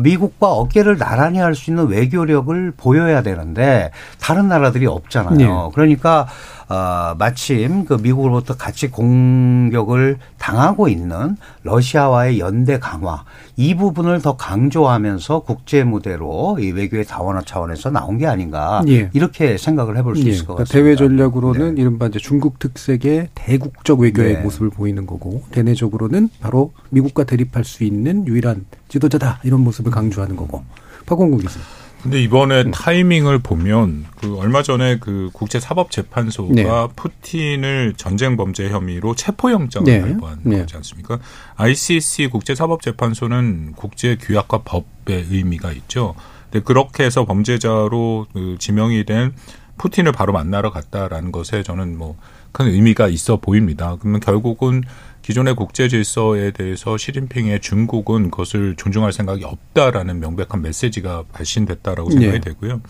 미국과 0.00 0.50
어깨를 0.52 0.98
나란히 0.98 1.38
할 1.38 1.54
수 1.54 1.70
있는 1.70 1.86
외교력을 1.88 2.72
보여야 2.76 3.22
되는데 3.22 3.90
다른 4.20 4.48
나라들이 4.48 4.86
없잖아요. 4.86 5.36
네. 5.36 5.70
그러니까 5.74 6.26
어, 6.68 7.14
마침 7.16 7.84
그 7.84 7.94
미국으로부터 7.94 8.56
같이 8.56 8.90
공격을 8.90 10.18
당하고 10.38 10.88
있는 10.88 11.36
러시아와의 11.62 12.40
연대 12.40 12.78
강화 12.78 13.24
이 13.56 13.74
부분을 13.76 14.20
더 14.20 14.36
강조하면서 14.36 15.40
국제 15.40 15.84
무대로 15.84 16.58
이 16.60 16.72
외교의 16.72 17.04
다원화 17.04 17.42
차원에서 17.42 17.90
나온 17.90 18.18
게 18.18 18.26
아닌가 18.26 18.82
예. 18.88 19.10
이렇게 19.12 19.56
생각을 19.56 19.96
해볼 19.96 20.16
수 20.16 20.26
예. 20.26 20.30
있을 20.30 20.46
것 20.46 20.54
그러니까 20.54 20.64
같습니다. 20.64 20.84
대외 20.84 20.96
전략으로는 20.96 21.74
네. 21.76 21.80
이른바 21.80 22.06
이제 22.06 22.18
중국 22.18 22.58
특색의 22.58 23.28
대국적 23.34 24.00
외교의 24.00 24.34
네. 24.34 24.40
모습을 24.42 24.70
보이는 24.70 25.06
거고 25.06 25.44
대내적으로는 25.52 26.30
바로 26.40 26.72
미국과 26.90 27.24
대립할 27.24 27.64
수 27.64 27.84
있는 27.84 28.26
유일한 28.26 28.66
지도자다 28.88 29.40
이런 29.44 29.60
모습을 29.60 29.92
강조하는 29.92 30.34
거고 30.36 30.64
박원국 31.06 31.42
교수님. 31.42 31.64
근데 32.06 32.22
이번에 32.22 32.62
음. 32.62 32.70
타이밍을 32.70 33.40
보면 33.40 34.06
그 34.20 34.38
얼마 34.38 34.62
전에 34.62 34.98
그 35.00 35.28
국제 35.32 35.58
사법 35.58 35.90
재판소가 35.90 36.54
네. 36.54 36.88
푸틴을 36.94 37.94
전쟁 37.96 38.36
범죄 38.36 38.68
혐의로 38.70 39.16
체포 39.16 39.50
영장을 39.50 39.84
네. 39.84 40.00
발부한 40.00 40.38
네. 40.44 40.60
거지 40.60 40.76
않습니까? 40.76 41.18
ICC 41.56 42.28
국제 42.28 42.54
사법 42.54 42.80
재판소는 42.80 43.72
국제 43.74 44.16
규약과 44.20 44.62
법의 44.62 45.26
의미가 45.30 45.72
있죠. 45.72 46.14
근데 46.44 46.64
그렇게 46.64 47.02
해서 47.02 47.24
범죄자로 47.24 48.28
그 48.32 48.54
지명이 48.60 49.04
된 49.04 49.34
푸틴을 49.76 50.12
바로 50.12 50.32
만나러 50.32 50.70
갔다라는 50.70 51.32
것에 51.32 51.64
저는 51.64 51.98
뭐 51.98 52.16
큰 52.56 52.68
의미가 52.68 53.08
있어 53.08 53.36
보입니다. 53.36 53.96
그러면 54.00 54.18
결국은 54.18 54.82
기존의 55.26 55.56
국제 55.56 55.88
질서에 55.88 56.52
대해서 56.52 56.96
시진핑의 56.96 57.60
중국은 57.60 58.30
그것을 58.30 58.76
존중할 58.76 59.12
생각이 59.12 59.42
없다라는 59.42 60.20
명백한 60.20 60.62
메시지가 60.62 61.24
발신됐다라고 61.32 62.10
생각이 62.12 62.38
네. 62.38 62.40
되고요. 62.40 62.80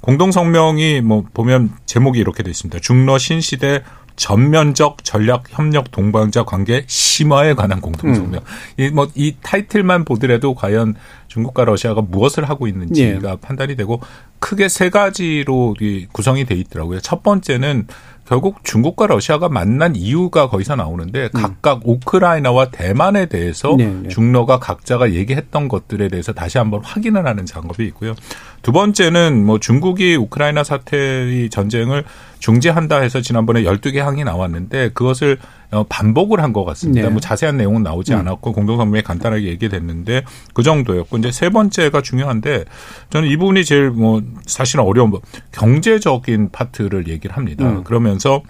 공동 0.00 0.32
성명이 0.32 1.02
뭐 1.02 1.26
보면 1.34 1.72
제목이 1.84 2.18
이렇게 2.18 2.42
돼 2.42 2.48
있습니다. 2.48 2.78
중러 2.80 3.18
신시대 3.18 3.82
전면적 4.16 5.04
전략 5.04 5.44
협력 5.50 5.90
동반자 5.90 6.44
관계 6.44 6.84
심화에 6.86 7.52
관한 7.52 7.82
공동 7.82 8.14
성명. 8.14 8.40
음. 8.40 8.82
이뭐이 8.82 8.90
뭐 8.94 9.06
타이틀만 9.42 10.06
보더라도 10.06 10.54
과연 10.54 10.94
중국과 11.28 11.66
러시아가 11.66 12.00
무엇을 12.00 12.48
하고 12.48 12.68
있는지가 12.68 13.30
네. 13.32 13.36
판단이 13.38 13.76
되고 13.76 14.00
크게 14.38 14.70
세 14.70 14.88
가지로 14.88 15.74
구성이 16.12 16.46
돼 16.46 16.54
있더라고요. 16.54 17.00
첫 17.00 17.22
번째는 17.22 17.86
결국 18.26 18.64
중국과 18.64 19.08
러시아가 19.08 19.48
만난 19.48 19.96
이유가 19.96 20.48
거기서 20.48 20.76
나오는데 20.76 21.24
음. 21.24 21.28
각각 21.32 21.80
우크라이나와 21.84 22.70
대만에 22.70 23.26
대해서 23.26 23.74
네, 23.76 23.86
네. 23.86 24.08
중러가 24.08 24.58
각자가 24.58 25.12
얘기했던 25.12 25.68
것들에 25.68 26.08
대해서 26.08 26.32
다시 26.32 26.58
한번 26.58 26.80
확인을 26.84 27.26
하는 27.26 27.44
작업이 27.46 27.84
있고요. 27.86 28.14
두 28.62 28.70
번째는 28.72 29.44
뭐 29.44 29.58
중국이 29.58 30.14
우크라이나 30.14 30.62
사태의 30.64 31.50
전쟁을 31.50 32.04
중재한다 32.38 33.00
해서 33.00 33.20
지난번에 33.20 33.62
12개 33.64 33.98
항이 33.98 34.24
나왔는데 34.24 34.90
그것을 34.94 35.38
어, 35.72 35.84
반복을 35.88 36.40
한 36.42 36.52
것 36.52 36.64
같습니다. 36.64 37.08
네. 37.08 37.12
뭐 37.12 37.20
자세한 37.20 37.56
내용은 37.56 37.82
나오지 37.82 38.12
음. 38.12 38.18
않았고 38.18 38.52
공동성명에 38.52 39.02
간단하게 39.02 39.44
얘기됐는데 39.44 40.22
그 40.54 40.62
정도였고 40.62 41.18
이제 41.18 41.32
세 41.32 41.48
번째가 41.50 42.02
중요한데 42.02 42.64
저는 43.10 43.28
이 43.28 43.36
부분이 43.36 43.64
제일 43.64 43.90
뭐 43.90 44.22
사실은 44.46 44.84
어려운 44.84 45.10
뭐 45.10 45.20
경제적인 45.52 46.50
파트를 46.52 47.08
얘기를 47.08 47.36
합니다. 47.36 47.64
음. 47.68 47.84
그러면서 47.84 48.42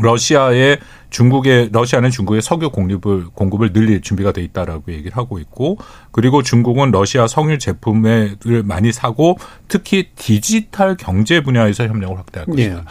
러시아의 0.00 0.78
중국의 1.10 1.70
러시아는 1.72 2.10
중국의 2.10 2.42
석유 2.42 2.70
공급을 2.70 3.26
공급을 3.34 3.72
늘릴 3.72 4.00
준비가 4.00 4.32
돼 4.32 4.42
있다라고 4.42 4.92
얘기를 4.92 5.16
하고 5.16 5.38
있고 5.38 5.78
그리고 6.10 6.42
중국은 6.42 6.90
러시아 6.90 7.26
석유 7.26 7.58
제품을 7.58 8.36
많이 8.64 8.92
사고 8.92 9.38
특히 9.68 10.10
디지털 10.16 10.96
경제 10.96 11.42
분야에서 11.42 11.86
협력을 11.86 12.16
확대할 12.18 12.46
것이다. 12.46 12.76
예. 12.76 12.82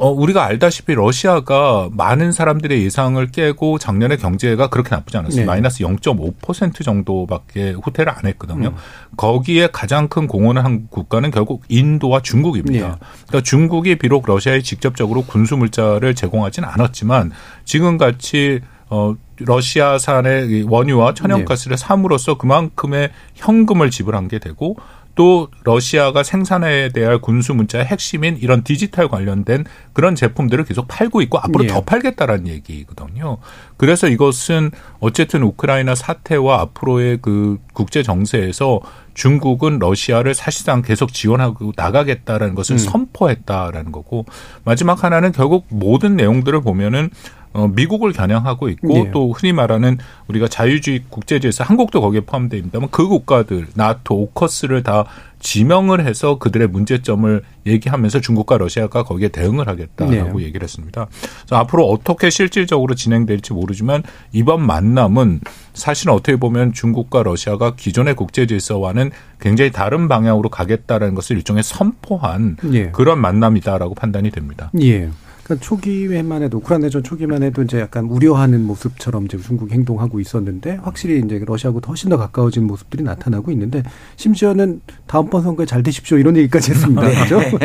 어, 0.00 0.08
우리가 0.08 0.46
알다시피 0.46 0.94
러시아가 0.94 1.90
많은 1.92 2.32
사람들의 2.32 2.82
예상을 2.82 3.24
깨고 3.26 3.78
작년에 3.78 4.16
경제가 4.16 4.68
그렇게 4.70 4.94
나쁘지 4.94 5.18
않았어요. 5.18 5.42
네. 5.42 5.44
마이너스 5.44 5.84
0.5% 5.84 6.82
정도밖에 6.82 7.72
후퇴를 7.72 8.10
안 8.10 8.24
했거든요. 8.24 8.68
음. 8.68 8.74
거기에 9.18 9.68
가장 9.70 10.08
큰 10.08 10.26
공헌을 10.26 10.64
한 10.64 10.86
국가는 10.88 11.30
결국 11.30 11.64
인도와 11.68 12.22
중국입니다. 12.22 12.88
네. 12.88 12.94
그러니까 13.28 13.42
중국이 13.42 13.96
비록 13.96 14.24
러시아에 14.26 14.62
직접적으로 14.62 15.20
군수 15.20 15.58
물자를 15.58 16.14
제공하지는 16.14 16.66
않았지만 16.66 17.32
지금 17.66 17.98
같이 17.98 18.60
어 18.88 19.14
러시아산의 19.36 20.64
원유와 20.66 21.12
천연가스를 21.12 21.76
네. 21.76 21.86
삼으로써 21.86 22.38
그만큼의 22.38 23.10
현금을 23.34 23.90
지불한 23.90 24.28
게 24.28 24.38
되고 24.38 24.76
또 25.20 25.48
러시아가 25.64 26.22
생산해야 26.22 26.88
될 26.88 27.18
군수 27.18 27.52
문자의 27.52 27.84
핵심인 27.84 28.38
이런 28.40 28.64
디지털 28.64 29.06
관련된 29.06 29.66
그런 29.92 30.14
제품들을 30.14 30.64
계속 30.64 30.88
팔고 30.88 31.20
있고 31.20 31.36
앞으로 31.36 31.64
예. 31.64 31.68
더 31.68 31.82
팔겠다라는 31.82 32.48
얘기거든요. 32.48 33.36
그래서 33.76 34.08
이것은 34.08 34.70
어쨌든 34.98 35.42
우크라이나 35.42 35.94
사태와 35.94 36.62
앞으로의 36.62 37.18
그 37.20 37.58
국제 37.74 38.02
정세에서 38.02 38.80
중국은 39.12 39.78
러시아를 39.78 40.32
사실상 40.32 40.80
계속 40.80 41.12
지원하고 41.12 41.74
나가겠다라는 41.76 42.54
것을 42.54 42.76
음. 42.76 42.78
선포했다라는 42.78 43.92
거고 43.92 44.24
마지막 44.64 45.04
하나는 45.04 45.32
결국 45.32 45.66
모든 45.68 46.16
내용들을 46.16 46.62
보면은 46.62 47.10
어, 47.52 47.66
미국을 47.66 48.12
겨냥하고 48.12 48.68
있고 48.68 48.88
네. 48.88 49.10
또 49.12 49.32
흔히 49.32 49.52
말하는 49.52 49.98
우리가 50.28 50.46
자유주의 50.46 51.04
국제제에서 51.08 51.64
한국도 51.64 52.00
거기에 52.00 52.20
포함되어 52.20 52.60
있다면 52.60 52.90
그 52.90 53.08
국가들 53.08 53.66
나토 53.74 54.14
오커스를 54.14 54.84
다 54.84 55.04
지명을 55.40 56.06
해서 56.06 56.38
그들의 56.38 56.68
문제점을 56.68 57.42
얘기하면서 57.66 58.20
중국과 58.20 58.58
러시아가 58.58 59.02
거기에 59.02 59.28
대응을 59.28 59.68
하겠다라고 59.68 60.38
네. 60.38 60.44
얘기를 60.44 60.62
했습니다. 60.62 61.06
그래서 61.40 61.56
앞으로 61.56 61.88
어떻게 61.88 62.30
실질적으로 62.30 62.94
진행될지 62.94 63.52
모르지만 63.54 64.02
이번 64.32 64.64
만남은 64.64 65.40
사실은 65.72 66.12
어떻게 66.12 66.36
보면 66.36 66.72
중국과 66.72 67.22
러시아가 67.22 67.74
기존의 67.74 68.14
국제 68.14 68.46
질서와는 68.46 69.10
굉장히 69.40 69.72
다른 69.72 70.08
방향으로 70.08 70.50
가겠다라는 70.50 71.14
것을 71.14 71.36
일종의 71.36 71.62
선포한 71.62 72.58
네. 72.62 72.90
그런 72.92 73.18
만남이다라고 73.20 73.94
판단이 73.94 74.30
됩니다. 74.30 74.70
예. 74.80 75.08
그러니까 75.50 75.56
초기에만 75.66 76.42
해도 76.44 76.58
우크라이나 76.58 76.88
전 76.88 77.02
초기만 77.02 77.42
해도 77.42 77.62
이제 77.62 77.80
약간 77.80 78.04
우려하는 78.04 78.64
모습처럼 78.66 79.24
이제 79.24 79.36
중국 79.38 79.72
행동하고 79.72 80.20
있었는데 80.20 80.78
확실히 80.82 81.20
이제 81.24 81.42
러시아하고 81.44 81.80
훨씬 81.86 82.08
더 82.08 82.16
가까워진 82.16 82.66
모습들이 82.66 83.02
나타나고 83.02 83.50
있는데 83.50 83.82
심지어는 84.16 84.80
다음번 85.08 85.42
선거에 85.42 85.66
잘 85.66 85.82
되십시오 85.82 86.18
이런 86.18 86.36
얘기까지 86.36 86.70
했습니다. 86.70 87.02
네. 87.08 87.14
그렇죠? 87.14 87.58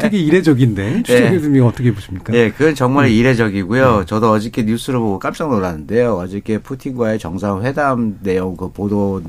되게 0.00 0.18
이례적인데 0.18 1.02
추정 1.02 1.24
네. 1.24 1.30
교수님 1.32 1.64
어떻게 1.64 1.92
보십니까? 1.92 2.32
네, 2.32 2.50
그건 2.52 2.74
정말 2.76 3.06
음. 3.06 3.10
이례적이고요. 3.10 3.98
네. 4.00 4.06
저도 4.06 4.30
어저께 4.30 4.62
뉴스를 4.62 5.00
보고 5.00 5.18
깜짝 5.18 5.50
놀랐는데요. 5.50 6.14
어저께 6.14 6.58
푸틴과의 6.58 7.18
정상회담 7.18 8.20
내용 8.22 8.56
그 8.56 8.70
보도 8.70 9.22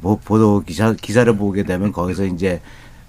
뭐 0.00 0.20
보도 0.22 0.62
기사 0.64 0.92
기사를 0.92 1.34
보게 1.36 1.64
되면 1.64 1.90
거기서 1.90 2.26
이제 2.26 2.60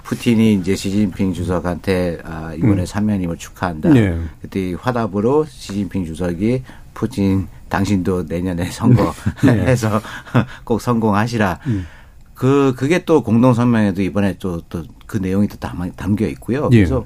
푸틴이 0.06 0.56
이제 0.56 0.76
시진핑 0.76 1.34
주석한테 1.34 2.20
아, 2.24 2.54
이번에 2.56 2.82
음. 2.82 2.86
사면임을 2.86 3.38
축하한다. 3.38 3.90
네. 3.90 4.20
그때 4.42 4.74
화답으로 4.80 5.46
시진핑 5.46 6.06
주석이 6.06 6.64
푸틴 6.94 7.48
당신도 7.70 8.24
내년에 8.24 8.66
선거해서 8.72 9.90
네. 9.90 10.46
꼭 10.64 10.82
성공하시라. 10.82 11.60
음. 11.68 11.88
그 12.34 12.74
그게 12.78 13.04
또 13.06 13.24
공동 13.24 13.54
성명에도 13.54 14.02
이번에 14.02 14.38
또 14.38 14.62
또 14.70 14.84
그 15.06 15.18
내용이 15.18 15.48
또 15.48 15.58
담겨 15.58 16.28
있고요. 16.28 16.70
예. 16.72 16.78
그래서 16.78 17.06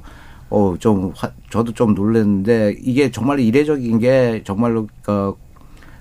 어좀 0.50 1.13
저도 1.51 1.74
좀 1.74 1.94
놀랐는데 1.94 2.77
이게 2.82 3.12
정말 3.12 3.39
이례적인 3.39 4.00
게 4.00 4.41
정말로 4.44 4.88
그, 5.03 5.36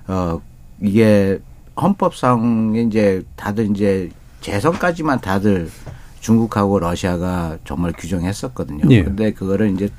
어 0.07 0.41
이게 0.81 1.39
헌법상 1.79 2.73
이제 2.87 3.23
다들 3.35 3.69
이제 3.69 4.09
재선까지만 4.41 5.21
다들 5.21 5.69
중국하고 6.19 6.79
러시아가 6.79 7.57
정말 7.65 7.93
규정했었거든요. 7.93 8.85
예. 8.89 9.03
근데 9.03 9.31
그거를 9.31 9.71
이제 9.71 9.89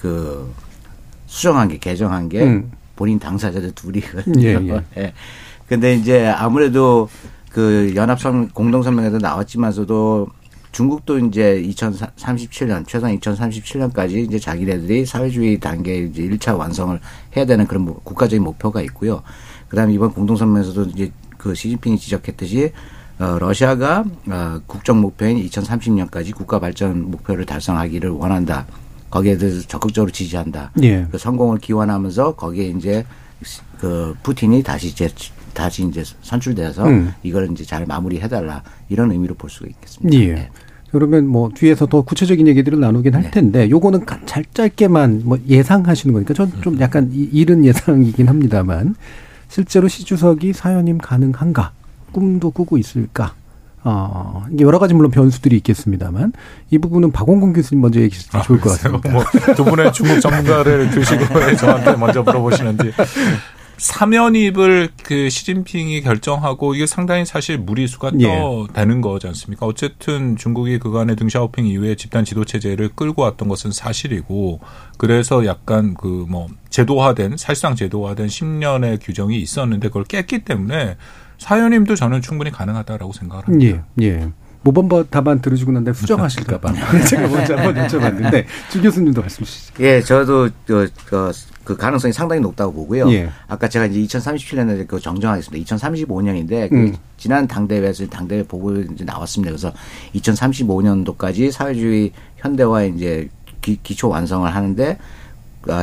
그 0.00 0.52
수정한 1.26 1.68
게 1.68 1.78
개정한 1.78 2.28
게 2.28 2.42
음. 2.42 2.70
본인 2.96 3.18
당사자들 3.18 3.72
둘이거든요. 3.72 4.42
예, 4.42 4.54
예. 4.54 4.82
예. 4.98 5.12
근데 5.66 5.94
이제 5.94 6.26
아무래도 6.26 7.08
그 7.50 7.92
연합성 7.94 8.48
공동성명에도 8.48 9.18
나왔지만서도 9.18 10.28
중국도 10.72 11.20
이제 11.20 11.62
2037년 11.62 12.86
최소한 12.86 13.16
2037년까지 13.18 14.26
이제 14.26 14.40
자기네들이 14.40 15.06
사회주의 15.06 15.60
단계 15.60 15.98
이제 15.98 16.22
1차 16.24 16.58
완성을 16.58 16.98
해야 17.36 17.44
되는 17.46 17.66
그런 17.66 17.86
국가적인 17.86 18.42
목표가 18.42 18.82
있고요. 18.82 19.22
그다음에 19.68 19.94
이번 19.94 20.12
공동성명에서도 20.12 20.90
이제 20.90 21.12
그 21.38 21.54
시진핑이 21.54 21.98
지적했듯이 21.98 22.72
어, 23.18 23.38
러시아가 23.38 24.04
어, 24.28 24.60
국정 24.66 25.00
목표인 25.00 25.38
2030년까지 25.46 26.34
국가 26.34 26.58
발전 26.58 27.10
목표를 27.10 27.44
달성하기를 27.46 28.10
원한다. 28.10 28.66
거기에 29.10 29.38
대해서 29.38 29.60
적극적으로 29.68 30.10
지지한다. 30.10 30.72
예. 30.82 31.06
그 31.10 31.18
성공을 31.18 31.58
기원하면서 31.58 32.34
거기에 32.34 32.66
이제 32.68 33.04
그 33.78 34.14
푸틴이 34.24 34.62
다시 34.64 34.88
이제 34.88 35.08
다시 35.52 35.84
이제 35.86 36.02
선출돼서 36.22 36.84
음. 36.86 37.12
이걸 37.22 37.48
이제 37.52 37.62
잘 37.64 37.86
마무리해달라 37.86 38.62
이런 38.88 39.12
의미로 39.12 39.34
볼 39.36 39.48
수가 39.50 39.66
있겠습니다. 39.68 40.18
예. 40.18 40.34
네. 40.34 40.50
그러면 40.90 41.26
뭐 41.28 41.50
뒤에서 41.54 41.86
더 41.86 42.02
구체적인 42.02 42.46
얘기들을 42.48 42.78
나누긴 42.80 43.14
할 43.14 43.22
네. 43.22 43.30
텐데 43.30 43.70
요거는 43.70 44.06
잘 44.26 44.44
짧게만 44.52 45.22
뭐 45.24 45.38
예상하시는 45.48 46.12
거니까 46.12 46.34
전 46.34 46.50
좀 46.62 46.80
약간 46.80 47.10
이른 47.12 47.64
예상이긴 47.64 48.28
합니다만 48.28 48.96
실제로 49.48 49.86
시 49.86 50.04
주석이 50.04 50.52
사연임 50.52 50.98
가능한가? 50.98 51.70
꿈도 52.14 52.50
꾸고 52.50 52.78
있을까? 52.78 53.34
어, 53.86 54.46
이게 54.50 54.64
여러 54.64 54.78
가지 54.78 54.94
물론 54.94 55.10
변수들이 55.10 55.56
있겠습니다만 55.58 56.32
이 56.70 56.78
부분은 56.78 57.12
박원근 57.12 57.52
교수님 57.52 57.82
먼저 57.82 58.00
얘기해 58.00 58.18
주시면 58.18 58.42
좋을 58.44 58.58
것 58.58 58.70
같습니다. 58.70 59.10
뭐 59.10 59.22
두 59.54 59.62
분의 59.62 59.92
중국 59.92 60.20
전문가를 60.20 60.90
두시고 60.90 61.22
저한테 61.60 61.94
먼저 61.96 62.22
물어보시는지 62.22 62.92
사면입을 63.76 64.90
그 65.02 65.28
시진핑이 65.28 66.00
결정하고 66.02 66.74
이게 66.74 66.86
상당히 66.86 67.26
사실 67.26 67.58
무리수가 67.58 68.12
예. 68.20 68.28
더 68.28 68.66
되는 68.72 69.00
거지 69.00 69.26
않습니까? 69.26 69.66
어쨌든 69.66 70.36
중국이 70.36 70.78
그간의 70.78 71.16
등샤오핑 71.16 71.66
이후에 71.66 71.96
집단 71.96 72.24
지도 72.24 72.44
체제를 72.44 72.90
끌고 72.94 73.22
왔던 73.22 73.48
것은 73.48 73.72
사실이고 73.72 74.60
그래서 74.96 75.44
약간 75.44 75.94
그 75.94 76.24
뭐 76.28 76.46
제도화된 76.70 77.36
사실상 77.36 77.74
제도화된 77.74 78.28
10년의 78.28 78.98
규정이 79.02 79.38
있었는데 79.38 79.88
그걸 79.88 80.04
깼기 80.04 80.44
때문에 80.44 80.96
사연님도 81.44 81.94
저는 81.94 82.22
충분히 82.22 82.50
가능하다라고 82.50 83.12
생각을 83.12 83.46
합니다. 83.46 83.84
예, 84.00 84.06
예. 84.06 84.28
모범법 84.62 85.10
답안 85.10 85.42
들으시고 85.42 85.72
난데 85.72 85.92
수정하실까봐 85.92 86.72
제가 87.06 87.28
먼저 87.28 87.54
한번 87.54 87.86
여쭤봤는데 87.86 88.46
주 88.72 88.80
교수님도 88.80 89.20
말씀 89.20 89.44
주시죠. 89.44 89.84
예, 89.84 90.00
저도 90.00 90.48
그, 90.66 90.88
그, 91.04 91.32
그 91.62 91.76
가능성이 91.76 92.14
상당히 92.14 92.40
높다고 92.40 92.72
보고요. 92.72 93.12
예. 93.12 93.28
아까 93.46 93.68
제가 93.68 93.84
이제 93.84 94.00
2037년에 94.00 94.88
그 94.88 94.98
정정하겠습니다. 94.98 95.76
2035년인데 95.76 96.70
그 96.70 96.76
음. 96.76 96.96
지난 97.18 97.46
당대회에서 97.46 98.06
당대회 98.06 98.42
보고 98.42 98.74
이제 98.74 99.04
나왔습니다. 99.04 99.50
그래서 99.50 99.70
2035년도까지 100.14 101.50
사회주의 101.50 102.12
현대화 102.38 102.84
이제 102.84 103.28
기, 103.60 103.78
기초 103.82 104.08
완성을 104.08 104.50
하는데 104.50 104.92
아, 104.92 104.98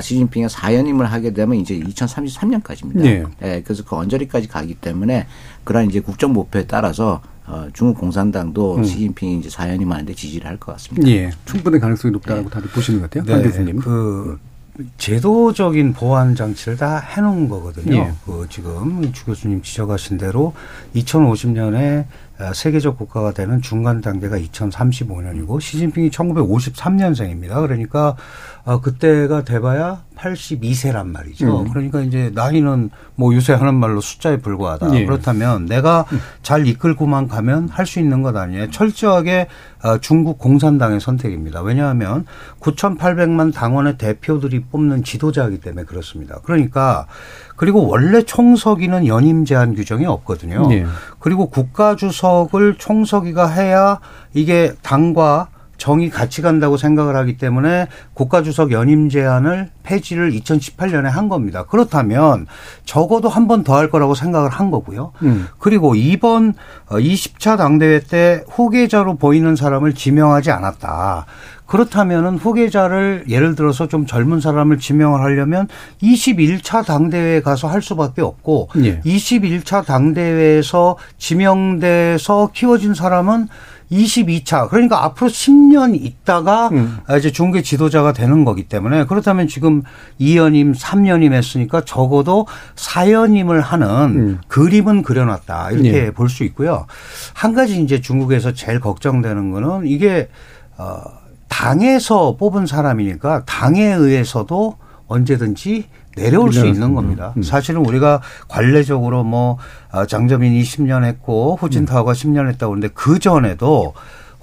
시진핑이 0.02 0.50
사연임을 0.50 1.06
하게 1.12 1.32
되면 1.34 1.58
이제 1.58 1.80
2033년까지입니다. 1.80 3.02
네. 3.02 3.24
예, 3.42 3.62
그래서 3.64 3.84
그 3.84 3.96
언저리까지 3.96 4.48
가기 4.48 4.76
때문에 4.76 5.28
그런 5.64 5.88
이제 5.90 6.00
국정 6.00 6.34
목표에 6.34 6.66
따라서 6.68 7.22
어, 7.48 7.68
중국 7.74 8.00
공산당도 8.00 8.76
음. 8.78 8.84
시진핑이 8.84 9.40
이제 9.40 9.50
사연임 9.50 9.92
하는데 9.92 10.14
지지를 10.14 10.48
할 10.48 10.58
것 10.58 10.74
같습니다. 10.74 11.08
예. 11.10 11.32
충분히 11.46 11.80
가능성이 11.80 12.12
높다고 12.14 12.42
예. 12.46 12.50
다들 12.50 12.70
보시는 12.70 13.02
것 13.02 13.10
같아요. 13.10 13.38
네. 13.38 13.44
교수님. 13.44 13.80
그 13.80 14.40
제도적인 14.98 15.94
보안 15.94 16.34
장치를 16.36 16.78
다 16.78 16.98
해놓은 16.98 17.50
거거든요. 17.50 17.96
예. 17.96 18.12
그 18.26 18.48
지금 18.50 19.12
주 19.12 19.26
교수님 19.26 19.62
지적하신 19.62 20.18
대로 20.18 20.54
2050년에 20.96 22.06
세계적 22.54 22.98
국가가 22.98 23.32
되는 23.32 23.62
중간 23.62 24.02
단계가 24.02 24.38
2035년이고 24.38 25.62
시진핑이 25.62 26.10
1953년생입니다. 26.10 27.62
그러니까 27.62 28.16
어, 28.64 28.80
그때가 28.80 29.44
돼봐야 29.44 30.04
82세란 30.18 31.08
말이죠. 31.08 31.62
음. 31.62 31.70
그러니까 31.70 32.02
이제 32.02 32.32
나이는 32.34 32.92
뭐 33.16 33.34
요새 33.34 33.54
하는 33.54 33.76
말로 33.76 34.02
숫자에 34.02 34.38
불과하다. 34.38 34.96
예. 34.96 35.06
그렇다면 35.06 35.66
내가 35.66 36.06
음. 36.12 36.20
잘 36.44 36.68
이끌고만 36.68 37.28
가면 37.28 37.70
할 37.70 37.92
수 37.92 38.00
있는 38.00 38.22
것 38.22 38.38
아니에요. 38.38 38.70
철저하게 38.70 39.48
어, 39.84 39.98
중국 39.98 40.38
공산당의 40.38 41.02
선택입니다. 41.02 41.62
왜냐하면 41.62 42.26
9,800만 42.62 43.54
당원의 43.54 43.98
대표들이 43.98 44.64
뽑는 44.72 45.04
지도자이기 45.04 45.60
때문에 45.60 45.84
그렇습니다. 45.84 46.40
그러니까 46.44 47.08
그리고 47.62 47.86
원래 47.86 48.24
총서기는 48.24 49.06
연임 49.06 49.46
제한 49.46 49.76
규정이 49.76 50.08
없거든요. 50.08 50.68
예. 50.72 50.84
그리고 51.20 51.46
국가 51.46 51.96
주석을 51.96 52.78
총서기가 52.80 53.48
해야 53.48 54.00
이게 54.34 54.74
당과 54.82 55.50
정이 55.82 56.12
같이 56.12 56.44
간다고 56.44 56.78
생각을 56.78 57.16
하기 57.16 57.38
때문에 57.38 57.88
국가주석 58.14 58.72
연임 58.72 59.10
제한을 59.10 59.72
폐지를 59.82 60.32
2018년에 60.32 61.06
한 61.10 61.28
겁니다. 61.28 61.64
그렇다면 61.66 62.46
적어도 62.86 63.30
한 63.30 63.48
번 63.48 63.64
더 63.64 63.74
할 63.74 63.90
거라고 63.90 64.14
생각을 64.14 64.50
한 64.52 64.70
거고요. 64.70 65.12
음. 65.24 65.48
그리고 65.58 65.96
이번 65.96 66.54
20차 66.90 67.58
당대회 67.58 68.00
때 68.00 68.44
후계자로 68.48 69.16
보이는 69.16 69.56
사람을 69.56 69.96
지명하지 69.96 70.52
않았다. 70.52 71.26
그렇다면은 71.66 72.38
후계자를 72.38 73.24
예를 73.30 73.56
들어서 73.56 73.88
좀 73.88 74.06
젊은 74.06 74.40
사람을 74.40 74.78
지명을 74.78 75.22
하려면 75.22 75.68
21차 76.04 76.86
당대회에 76.86 77.42
가서 77.42 77.68
할 77.70 77.82
수밖에 77.82 78.22
없고 78.22 78.70
예. 78.84 79.00
21차 79.02 79.84
당대회에서 79.86 80.98
지명돼서 81.18 82.52
키워진 82.54 82.94
사람은 82.94 83.48
22차 83.92 84.70
그러니까 84.70 85.04
앞으로 85.04 85.30
10년 85.30 86.02
있다가 86.02 86.70
음. 86.70 87.00
이제 87.18 87.32
중계 87.32 87.62
지도자가 87.62 88.14
되는 88.14 88.46
거기 88.46 88.64
때문에 88.64 89.06
그렇다면 89.06 89.48
지금 89.48 89.84
2연임, 90.20 90.76
3연임 90.76 91.34
했으니까 91.34 91.82
적어도 91.82 92.48
4연임을 92.76 93.62
하는 93.62 93.88
음. 93.88 94.40
그림은 94.48 95.04
그려놨다 95.04 95.72
이렇게 95.72 95.94
예. 95.94 96.12
볼수 96.12 96.44
있고요. 96.46 96.86
한 97.34 97.54
가지 97.54 97.82
이제 97.82 98.00
중국에서 98.00 98.54
제일 98.54 98.80
걱정되는 98.80 99.52
거는 99.52 99.88
이게 99.88 100.30
어 100.78 101.02
당에서 101.50 102.38
뽑은 102.38 102.66
사람이니까 102.66 103.44
당에 103.46 103.84
의해서도 103.84 104.78
언제든지 105.08 105.86
내려올 106.16 106.52
수 106.54 106.66
있는 106.66 106.94
겁니다. 106.94 107.34
음. 107.38 107.44
사실은 107.44 107.86
우리가 107.86 108.22
관례적으로 108.48 109.24
뭐 109.24 109.58
아, 109.92 110.06
장저민이 110.06 110.62
10년 110.62 111.04
했고 111.04 111.58
후진타오가 111.60 112.12
음. 112.12 112.14
10년 112.14 112.48
했다고 112.50 112.72
그러는데 112.72 112.94
그 112.94 113.20
전에도 113.20 113.94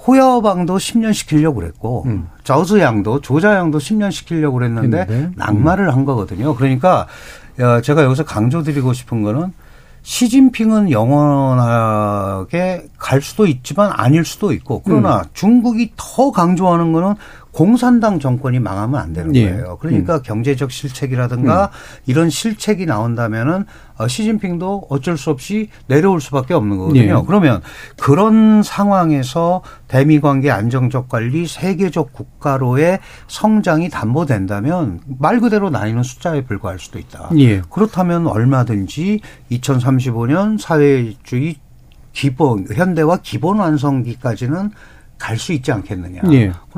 호야오방도 0.06 0.76
10년 0.76 1.12
시키려고 1.12 1.60
그랬고 1.60 2.04
음. 2.06 2.28
저우즈양도 2.44 3.20
조자양도 3.20 3.78
10년 3.78 4.10
시키려고 4.10 4.58
그랬는데 4.58 5.00
했는데? 5.00 5.30
낙마를 5.36 5.92
한 5.92 6.04
거거든요. 6.04 6.54
그러니까 6.54 7.06
제가 7.82 8.04
여기서 8.04 8.24
강조드리고 8.24 8.92
싶은 8.92 9.22
거는 9.22 9.52
시진핑은 10.02 10.90
영원하게 10.90 12.86
갈 12.96 13.20
수도 13.20 13.46
있지만 13.46 13.90
아닐 13.92 14.24
수도 14.24 14.52
있고 14.52 14.80
그러나 14.82 15.18
음. 15.18 15.24
중국이 15.34 15.92
더 15.96 16.30
강조하는 16.30 16.92
거는 16.92 17.14
공산당 17.52 18.20
정권이 18.20 18.58
망하면 18.60 19.00
안 19.00 19.12
되는 19.12 19.34
예. 19.34 19.50
거예요. 19.50 19.78
그러니까 19.80 20.16
음. 20.16 20.22
경제적 20.22 20.70
실책이라든가 20.70 21.64
음. 21.64 22.02
이런 22.06 22.30
실책이 22.30 22.86
나온다면은 22.86 23.64
어, 23.96 24.06
시진핑도 24.06 24.86
어쩔 24.90 25.16
수 25.18 25.30
없이 25.30 25.68
내려올 25.86 26.20
수밖에 26.20 26.54
없는 26.54 26.76
거거든요. 26.76 27.18
예. 27.18 27.24
그러면 27.26 27.60
그런 28.00 28.62
상황에서 28.62 29.62
대미 29.88 30.20
관계 30.20 30.50
안정적 30.50 31.08
관리 31.08 31.46
세계적 31.46 32.12
국가로의 32.12 33.00
성장이 33.26 33.88
담보된다면 33.88 35.00
말 35.18 35.40
그대로 35.40 35.70
나뉘는 35.70 36.02
숫자에 36.02 36.44
불과할 36.44 36.78
수도 36.78 36.98
있다. 36.98 37.30
예. 37.38 37.62
그렇다면 37.70 38.26
얼마든지 38.26 39.20
2035년 39.50 40.58
사회주의 40.60 41.56
기본 42.12 42.66
현대화 42.72 43.18
기본 43.22 43.58
완성기까지는 43.58 44.70
갈 45.18 45.36
수 45.36 45.52
있지 45.52 45.72
않겠느냐. 45.72 46.22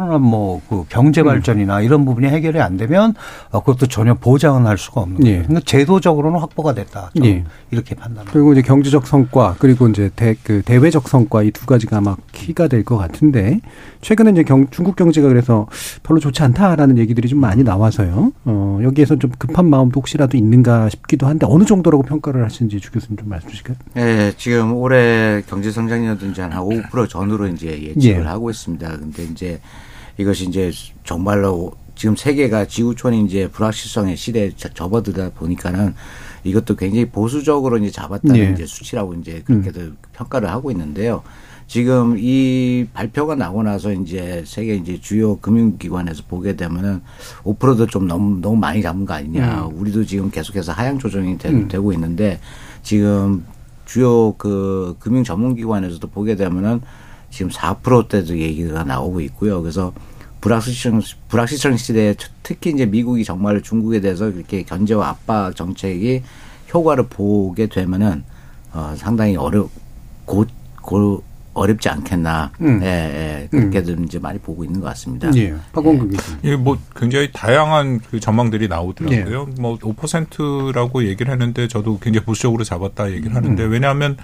예. 0.01 0.07
그러나 0.07 0.19
뭐 0.19 0.61
그 0.69 0.85
경제 0.89 1.23
발전이나 1.23 1.79
음. 1.79 1.83
이런 1.85 2.05
부분이 2.05 2.27
해결이 2.29 2.61
안 2.61 2.77
되면 2.77 3.15
어, 3.51 3.61
그것도 3.61 3.87
전혀 3.87 4.15
보장은 4.15 4.67
할 4.67 4.79
수가 4.79 5.01
없는 5.03 5.21
거예요. 5.21 5.37
예. 5.39 5.43
그러니까 5.43 5.61
제도적으로는 5.65 6.39
확보가 6.41 6.75
됐다. 6.75 7.11
예. 7.25 7.45
이렇게 7.71 7.95
판단합니다. 7.95 8.33
그리고 8.33 8.53
이제 8.53 8.63
경제적 8.63 9.07
성과 9.07 9.57
그리고 9.59 9.89
이제 9.89 10.11
대, 10.15 10.35
그 10.43 10.63
대외적 10.63 11.09
성과 11.09 11.43
이 11.43 11.51
두 11.51 11.67
가지가 11.67 11.99
아마 11.99 12.17
키가 12.33 12.69
될 12.69 12.85
것 12.85 12.97
같은데 12.97 13.61
최근에 14.01 14.31
이제 14.31 14.43
경, 14.45 14.67
중국 14.71 14.97
경제가 14.97 15.29
그래서 15.29 15.67
별로 16.03 16.19
좋지 16.21 16.43
않다라는 16.43 16.97
얘기들이 16.99 17.29
좀 17.29 17.41
많이 17.41 17.63
나와서요. 17.63 18.33
어, 18.45 18.81
여기에서 18.83 19.17
좀 19.19 19.31
급한 19.39 19.67
마음도 19.69 19.99
혹시라도 20.01 20.37
있는가 20.37 20.89
싶기도 20.89 21.27
한데 21.27 21.47
어느 21.49 21.65
정도라고 21.65 22.03
평가를 22.05 22.45
하시는지 22.45 22.81
주 22.81 22.91
교수님 22.93 23.19
좀 23.19 23.29
말씀 23.29 23.49
주실까요? 23.51 23.77
네, 23.95 24.33
지금 24.37 24.75
올해 24.75 25.43
경제 25.49 25.71
성장이라든지 25.71 26.41
한5% 26.41 27.09
전후로 27.09 27.49
이제 27.49 27.67
예측을 27.95 28.21
예. 28.23 28.27
하고 28.27 28.49
있습니다. 28.51 28.89
근데 28.89 29.25
이제 29.25 29.61
이것이 30.19 30.47
이제 30.47 30.71
정말로 31.05 31.73
지금 31.95 32.17
세계가 32.17 32.67
지구촌이 32.67 33.25
이제 33.25 33.49
불확실성의 33.49 34.17
시대에 34.17 34.51
접어들다 34.57 35.31
보니까는 35.31 35.95
이것도 36.45 36.77
굉장히 36.77 37.05
보수적으로 37.05 37.77
이제 37.79 37.91
잡았다는 37.91 38.37
예. 38.37 38.51
이제 38.53 38.65
수치라고 38.65 39.15
이제 39.15 39.43
그렇게도 39.45 39.81
음. 39.81 39.97
평가를 40.13 40.49
하고 40.49 40.71
있는데요. 40.71 41.23
지금 41.67 42.17
이 42.19 42.87
발표가 42.93 43.35
나고 43.35 43.63
나서 43.63 43.93
이제 43.93 44.43
세계 44.45 44.75
이제 44.75 44.99
주요 45.01 45.37
금융기관에서 45.37 46.25
보게 46.27 46.57
되면은 46.57 47.03
5%도 47.45 47.87
좀 47.87 48.09
너무 48.09 48.41
너무 48.41 48.57
많이 48.57 48.83
잡은 48.83 49.05
거 49.05 49.15
아니냐. 49.15 49.67
음. 49.67 49.79
우리도 49.79 50.05
지금 50.05 50.31
계속해서 50.31 50.73
하향 50.73 50.99
조정이 50.99 51.39
되, 51.39 51.49
음. 51.51 51.69
되고 51.69 51.93
있는데 51.93 52.41
지금 52.83 53.45
주요 53.85 54.33
그 54.33 54.97
금융 54.99 55.23
전문기관에서도 55.23 56.09
보게 56.09 56.35
되면은 56.35 56.81
지금 57.31 57.51
4%대도 57.51 58.39
얘기가 58.39 58.85
나오고 58.85 59.21
있고요. 59.23 59.61
그래서 59.63 59.93
불확실성 60.41 61.03
불확실성 61.29 61.77
시대에 61.77 62.15
특히 62.43 62.71
이제 62.71 62.87
미국이 62.87 63.25
정말 63.25 63.61
중국에 63.61 64.01
대해서 64.01 64.29
이렇게 64.29 64.63
견제와 64.63 65.09
압박 65.09 65.55
정책이 65.55 66.23
효과를 66.73 67.07
보게 67.09 67.67
되면은 67.67 68.25
어 68.73 68.95
상당히 68.97 69.37
어려 69.37 69.69
곧곧 70.25 71.25
어렵지 71.53 71.89
않겠나. 71.89 72.53
음. 72.61 72.81
예, 72.83 72.87
예. 72.87 73.49
그렇게들 73.51 73.95
음. 73.99 74.05
이제 74.05 74.19
많이 74.19 74.39
보고 74.39 74.65
있는 74.65 74.81
것 74.81 74.87
같습니다. 74.89 75.31
예. 75.37 75.55
박원근 75.73 76.11
교수님. 76.11 76.41
예. 76.45 76.57
뭐 76.57 76.79
굉장히 76.95 77.31
다양한 77.33 78.01
그 78.11 78.21
전망들이 78.21 78.69
나오더라고요. 78.69 79.47
예. 79.49 79.61
뭐 79.61 79.77
5%라고 79.79 81.05
얘기를 81.05 81.33
했는데 81.33 81.67
저도 81.67 81.99
굉장히 81.99 82.25
보수적으로 82.25 82.63
잡았다 82.63 83.11
얘기를 83.11 83.35
하는데 83.35 83.63
음. 83.63 83.71
왜냐하면 83.71 84.17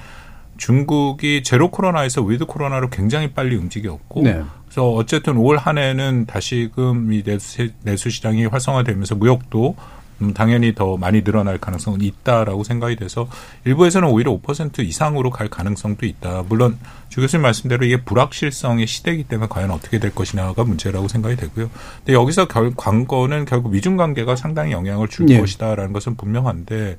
중국이 0.56 1.42
제로 1.42 1.70
코로나에서 1.70 2.22
위드 2.22 2.46
코로나로 2.46 2.90
굉장히 2.90 3.32
빨리 3.32 3.56
움직였고 3.56 4.22
네. 4.22 4.42
그래서 4.66 4.90
어쨌든 4.92 5.36
올 5.36 5.56
한 5.58 5.78
해는 5.78 6.26
다시금 6.26 7.12
이 7.12 7.22
내수, 7.22 7.68
내수 7.82 8.10
시장이 8.10 8.46
활성화되면서 8.46 9.14
무역도 9.14 9.76
음, 10.22 10.32
당연히 10.32 10.74
더 10.74 10.96
많이 10.96 11.22
늘어날 11.22 11.58
가능성은 11.58 12.00
있다라고 12.00 12.64
생각이 12.64 12.96
돼서 12.96 13.28
일부에서는 13.64 14.08
오히려 14.08 14.32
5% 14.38 14.78
이상으로 14.78 15.30
갈 15.30 15.48
가능성도 15.48 16.06
있다. 16.06 16.44
물론 16.48 16.78
주 17.10 17.20
교수님 17.20 17.42
말씀대로 17.42 17.84
이게 17.84 18.02
불확실성의 18.02 18.86
시대이기 18.86 19.24
때문에 19.24 19.48
과연 19.50 19.70
어떻게 19.70 19.98
될 19.98 20.14
것이냐가 20.14 20.64
문제라고 20.64 21.08
생각이 21.08 21.36
되고요. 21.36 21.70
근데 21.98 22.14
여기서 22.14 22.48
결, 22.48 22.72
관건은 22.74 23.44
결국 23.44 23.72
미중 23.72 23.96
관계가 23.96 24.36
상당히 24.36 24.72
영향을 24.72 25.08
줄 25.08 25.26
네. 25.26 25.38
것이다라는 25.38 25.92
것은 25.92 26.16
분명한데 26.16 26.96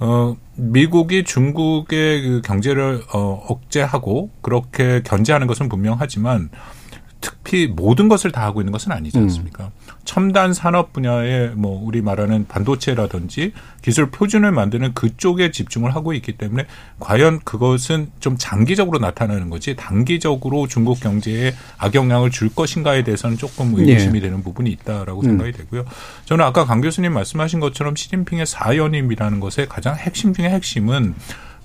어, 0.00 0.36
미국이 0.54 1.24
중국의 1.24 2.22
그 2.22 2.40
경제를 2.42 3.02
어, 3.12 3.44
억제하고 3.48 4.30
그렇게 4.42 5.02
견제하는 5.02 5.46
것은 5.46 5.68
분명하지만 5.68 6.50
특히 7.20 7.66
모든 7.66 8.08
것을 8.08 8.30
다 8.30 8.44
하고 8.44 8.60
있는 8.60 8.72
것은 8.72 8.92
아니지 8.92 9.18
음. 9.18 9.24
않습니까? 9.24 9.64
음. 9.64 9.87
첨단 10.08 10.54
산업 10.54 10.94
분야에 10.94 11.48
뭐 11.48 11.78
우리 11.84 12.00
말하는 12.00 12.46
반도체라든지 12.48 13.52
기술 13.82 14.10
표준을 14.10 14.52
만드는 14.52 14.94
그쪽에 14.94 15.50
집중을 15.50 15.94
하고 15.94 16.14
있기 16.14 16.38
때문에 16.38 16.64
과연 16.98 17.40
그것은 17.40 18.10
좀 18.18 18.38
장기적으로 18.38 19.00
나타나는 19.00 19.50
거지 19.50 19.76
단기적으로 19.76 20.66
중국 20.66 21.00
경제에 21.00 21.52
악영향을 21.76 22.30
줄 22.30 22.48
것인가에 22.48 23.04
대해서는 23.04 23.36
조금 23.36 23.74
의구심이 23.76 24.14
네. 24.14 24.20
되는 24.20 24.42
부분이 24.42 24.70
있다라고 24.70 25.20
음. 25.20 25.24
생각이 25.24 25.52
되고요. 25.52 25.84
저는 26.24 26.42
아까 26.42 26.64
강 26.64 26.80
교수님 26.80 27.12
말씀하신 27.12 27.60
것처럼 27.60 27.94
시진핑의 27.94 28.46
사연임이라는 28.46 29.40
것의 29.40 29.68
가장 29.68 29.94
핵심 29.94 30.32
중의 30.32 30.50
핵심은 30.52 31.16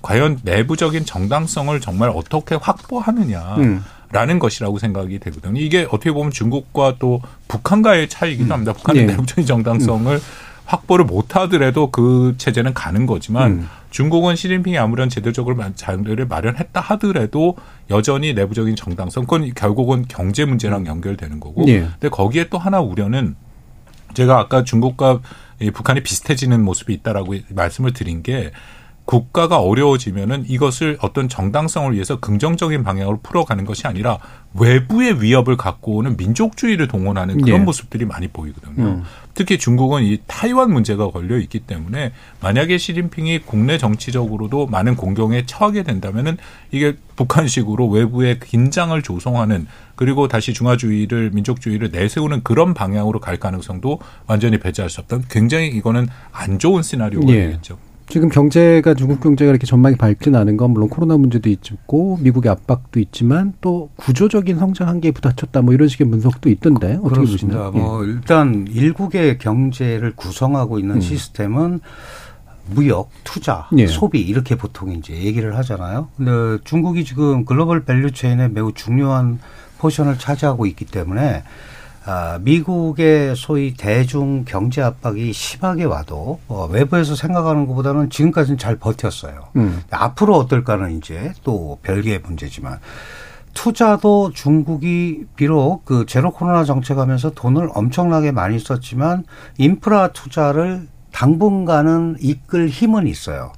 과연 0.02 0.40
내부적인 0.42 1.06
정당성을 1.06 1.80
정말 1.80 2.10
어떻게 2.14 2.56
확보하느냐. 2.56 3.56
음. 3.56 3.82
라는 4.12 4.38
것이라고 4.38 4.78
생각이 4.78 5.18
되거든요. 5.18 5.60
이게 5.60 5.86
어떻게 5.90 6.12
보면 6.12 6.30
중국과 6.30 6.96
또 6.98 7.20
북한과의 7.48 8.08
차이기도 8.08 8.46
음. 8.46 8.52
합니다. 8.52 8.72
북한의 8.72 9.06
네. 9.06 9.12
내부적인 9.12 9.46
정당성을 9.46 10.14
음. 10.14 10.20
확보를 10.64 11.04
못 11.04 11.36
하더라도 11.36 11.90
그 11.90 12.34
체제는 12.38 12.74
가는 12.74 13.06
거지만 13.06 13.50
음. 13.50 13.68
중국은 13.90 14.34
시진핑이 14.34 14.78
아무런 14.78 15.08
제도적으로 15.08 15.56
자료를 15.74 16.26
마련했다 16.26 16.80
하더라도 16.80 17.56
여전히 17.90 18.34
내부적인 18.34 18.74
정당성, 18.74 19.24
그건 19.24 19.52
결국은 19.54 20.06
경제 20.08 20.44
문제랑 20.44 20.82
음. 20.82 20.86
연결되는 20.86 21.38
거고. 21.38 21.64
네. 21.66 21.80
근데 21.80 22.08
거기에 22.08 22.48
또 22.48 22.58
하나 22.58 22.80
우려는 22.80 23.36
제가 24.14 24.38
아까 24.38 24.64
중국과 24.64 25.20
북한이 25.72 26.02
비슷해지는 26.02 26.64
모습이 26.64 26.92
있다라고 26.94 27.34
말씀을 27.50 27.92
드린 27.92 28.22
게 28.22 28.50
국가가 29.04 29.60
어려워지면은 29.60 30.44
이것을 30.48 30.96
어떤 31.02 31.28
정당성을 31.28 31.92
위해서 31.92 32.20
긍정적인 32.20 32.82
방향으로 32.84 33.20
풀어가는 33.22 33.66
것이 33.66 33.86
아니라 33.86 34.18
외부의 34.54 35.20
위협을 35.20 35.56
갖고 35.56 35.96
오는 35.96 36.16
민족주의를 36.16 36.88
동원하는 36.88 37.40
그런 37.42 37.60
예. 37.60 37.64
모습들이 37.64 38.06
많이 38.06 38.28
보이거든요. 38.28 38.82
음. 38.82 39.02
특히 39.34 39.58
중국은 39.58 40.04
이 40.04 40.20
타이완 40.26 40.72
문제가 40.72 41.10
걸려 41.10 41.38
있기 41.38 41.60
때문에 41.60 42.12
만약에 42.40 42.78
시진핑이 42.78 43.40
국내 43.40 43.76
정치적으로도 43.76 44.68
많은 44.68 44.96
공경에 44.96 45.44
처하게 45.44 45.82
된다면은 45.82 46.38
이게 46.70 46.96
북한식으로 47.16 47.88
외부의 47.88 48.38
긴장을 48.40 49.00
조성하는 49.02 49.66
그리고 49.96 50.28
다시 50.28 50.54
중화주의를 50.54 51.30
민족주의를 51.34 51.90
내세우는 51.90 52.42
그런 52.42 52.74
방향으로 52.74 53.20
갈 53.20 53.36
가능성도 53.36 54.00
완전히 54.26 54.58
배제할 54.58 54.88
수 54.88 55.00
없다. 55.00 55.18
굉장히 55.28 55.68
이거는 55.68 56.08
안 56.32 56.58
좋은 56.58 56.82
시나리오가 56.82 57.30
예. 57.32 57.46
되겠죠. 57.46 57.78
지금 58.06 58.28
경제가 58.28 58.94
중국 58.94 59.20
경제가 59.20 59.50
이렇게 59.50 59.66
전망이 59.66 59.96
밝진 59.96 60.36
않은 60.36 60.56
건 60.56 60.70
물론 60.70 60.88
코로나 60.88 61.16
문제도 61.16 61.48
있고 61.48 62.18
미국의 62.20 62.52
압박도 62.52 63.00
있지만 63.00 63.54
또 63.60 63.90
구조적인 63.96 64.58
성장 64.58 64.88
한계에 64.88 65.10
부딪혔다 65.10 65.62
뭐 65.62 65.74
이런 65.74 65.88
식의 65.88 66.08
분석도 66.10 66.48
있던데 66.50 66.98
어떻게 67.02 67.22
그렇습니다. 67.26 67.70
보시나요? 67.70 67.72
뭐 67.72 68.04
예. 68.04 68.10
일단 68.10 68.66
일국의 68.68 69.38
경제를 69.38 70.12
구성하고 70.14 70.78
있는 70.78 70.96
음. 70.96 71.00
시스템은 71.00 71.80
무역, 72.70 73.10
투자, 73.24 73.68
예. 73.76 73.86
소비 73.86 74.20
이렇게 74.20 74.56
보통 74.56 74.92
이제 74.92 75.14
얘기를 75.14 75.56
하잖아요. 75.56 76.08
근데 76.16 76.62
중국이 76.64 77.04
지금 77.04 77.44
global 77.44 77.84
value 77.84 78.12
chain에 78.12 78.48
매우 78.48 78.72
중요한 78.72 79.38
포션을 79.78 80.18
차지하고 80.18 80.66
있기 80.66 80.86
때문에 80.86 81.42
아, 82.06 82.38
미국의 82.42 83.34
소위 83.34 83.74
대중 83.74 84.44
경제 84.44 84.82
압박이 84.82 85.32
심하게 85.32 85.84
와도 85.84 86.38
어, 86.48 86.68
외부에서 86.70 87.14
생각하는 87.14 87.66
것보다는 87.66 88.10
지금까지는 88.10 88.58
잘 88.58 88.76
버텼어요. 88.76 89.48
음. 89.56 89.82
앞으로 89.90 90.36
어떨까는 90.36 90.98
이제 90.98 91.32
또 91.44 91.78
별개의 91.82 92.20
문제지만 92.20 92.78
투자도 93.54 94.32
중국이 94.34 95.24
비록 95.36 95.84
그 95.84 96.04
제로 96.06 96.30
코로나 96.30 96.64
정책하면서 96.64 97.30
돈을 97.30 97.70
엄청나게 97.72 98.32
많이 98.32 98.58
썼지만 98.58 99.24
인프라 99.56 100.08
투자를 100.08 100.86
당분간은 101.12 102.16
이끌 102.20 102.68
힘은 102.68 103.06
있어요. 103.06 103.52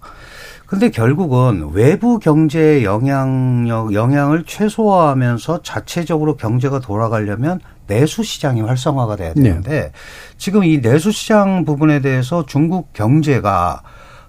근데 0.66 0.90
결국은 0.90 1.70
외부 1.72 2.18
경제 2.18 2.84
영향력 2.84 3.94
영향을 3.94 4.44
최소화하면서 4.44 5.62
자체적으로 5.62 6.36
경제가 6.36 6.80
돌아가려면 6.80 7.60
내수 7.86 8.22
시장이 8.22 8.60
활성화가 8.62 9.16
돼야 9.16 9.34
되는데 9.34 9.70
네. 9.70 9.92
지금 10.38 10.64
이 10.64 10.80
내수 10.80 11.12
시장 11.12 11.64
부분에 11.64 12.00
대해서 12.00 12.44
중국 12.46 12.92
경제가 12.92 13.82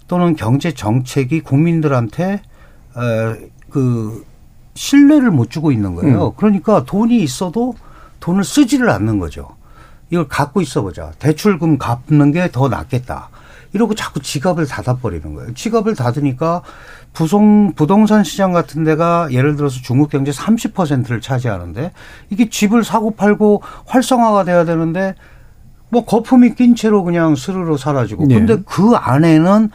또는 0.07 0.35
경제 0.35 0.73
정책이 0.73 1.41
국민들한테 1.41 2.41
어그 2.95 4.25
신뢰를 4.75 5.31
못 5.31 5.49
주고 5.49 5.71
있는 5.71 5.95
거예요. 5.95 6.27
음. 6.27 6.31
그러니까 6.37 6.83
돈이 6.83 7.17
있어도 7.17 7.73
돈을 8.19 8.43
쓰지를 8.43 8.89
않는 8.89 9.19
거죠. 9.19 9.49
이걸 10.09 10.27
갖고 10.27 10.61
있어 10.61 10.81
보자. 10.81 11.11
대출금 11.19 11.77
갚는 11.77 12.31
게 12.31 12.49
더 12.51 12.69
낫겠다. 12.69 13.29
이러고 13.73 13.95
자꾸 13.95 14.21
지갑을 14.21 14.67
닫아버리는 14.67 15.33
거예요. 15.33 15.53
지갑을 15.53 15.95
닫으니까 15.95 16.61
부동, 17.13 17.73
부동산 17.73 18.23
시장 18.23 18.51
같은 18.51 18.83
데가 18.83 19.27
예를 19.31 19.55
들어서 19.55 19.79
중국 19.81 20.09
경제 20.09 20.31
30%를 20.31 21.21
차지하는데 21.21 21.91
이게 22.29 22.49
집을 22.49 22.83
사고 22.83 23.11
팔고 23.11 23.61
활성화가 23.85 24.43
돼야 24.43 24.65
되는데 24.65 25.15
뭐 25.89 26.05
거품이 26.05 26.55
낀 26.55 26.75
채로 26.75 27.03
그냥 27.03 27.35
스르르 27.35 27.77
사라지고. 27.77 28.27
근데 28.27 28.57
네. 28.57 28.61
그 28.65 28.91
안에는 28.95 29.69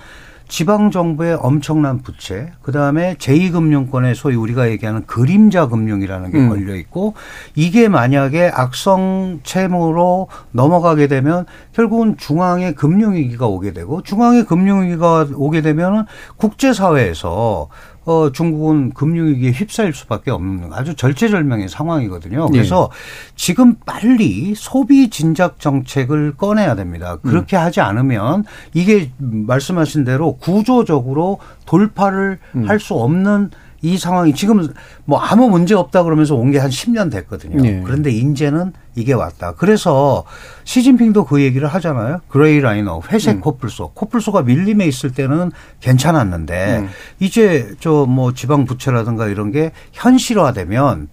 지방 0.48 0.90
정부의 0.90 1.38
엄청난 1.40 2.02
부채, 2.02 2.52
그 2.62 2.72
다음에 2.72 3.14
제2금융권의 3.14 4.14
소위 4.14 4.36
우리가 4.36 4.70
얘기하는 4.70 5.06
그림자 5.06 5.68
금융이라는 5.68 6.30
게 6.30 6.38
음. 6.38 6.48
걸려 6.48 6.74
있고 6.76 7.14
이게 7.54 7.88
만약에 7.88 8.50
악성 8.52 9.40
채무로 9.42 10.28
넘어가게 10.50 11.06
되면 11.06 11.46
결국은 11.72 12.16
중앙의 12.16 12.74
금융 12.74 13.14
위기가 13.14 13.46
오게 13.46 13.72
되고 13.72 14.02
중앙의 14.02 14.44
금융 14.44 14.82
위기가 14.82 15.26
오게 15.34 15.62
되면 15.62 16.06
국제 16.36 16.72
사회에서 16.72 17.68
어, 18.04 18.32
중국은 18.32 18.90
금융위기에 18.94 19.52
휩싸일 19.52 19.94
수밖에 19.94 20.30
없는 20.30 20.72
아주 20.72 20.94
절체절명의 20.94 21.68
상황이거든요. 21.68 22.46
네. 22.46 22.58
그래서 22.58 22.88
네. 22.90 23.32
지금 23.36 23.76
빨리 23.86 24.54
소비 24.56 25.08
진작 25.10 25.60
정책을 25.60 26.34
꺼내야 26.36 26.74
됩니다. 26.74 27.18
그렇게 27.22 27.56
음. 27.56 27.62
하지 27.62 27.80
않으면 27.80 28.44
이게 28.74 29.10
말씀하신 29.18 30.04
대로 30.04 30.36
구조적으로 30.36 31.38
돌파를 31.66 32.38
음. 32.56 32.68
할수 32.68 32.94
없는 32.94 33.50
이 33.82 33.98
상황이 33.98 34.32
지금 34.32 34.68
뭐 35.04 35.18
아무 35.20 35.48
문제 35.50 35.74
없다 35.74 36.04
그러면서 36.04 36.34
온 36.36 36.50
게 36.52 36.58
한 36.58 36.70
10년 36.70 37.10
됐거든요. 37.10 37.60
네. 37.60 37.82
그런데 37.84 38.10
이제는 38.10 38.72
이게 38.94 39.12
왔다. 39.12 39.54
그래서 39.56 40.24
시진핑도 40.64 41.24
그 41.24 41.42
얘기를 41.42 41.66
하잖아요. 41.66 42.20
gray 42.28 42.60
rhino, 42.60 43.00
회색 43.10 43.36
음. 43.36 43.40
코뿔소. 43.40 43.92
코뿔소가 43.94 44.42
밀림에 44.42 44.86
있을 44.86 45.12
때는 45.12 45.50
괜찮았는데 45.80 46.78
음. 46.78 46.88
이제 47.20 47.74
저 47.80 48.06
뭐 48.06 48.32
지방 48.34 48.64
부채라든가 48.66 49.26
이런 49.28 49.50
게 49.52 49.72
현실화되면 49.92 51.08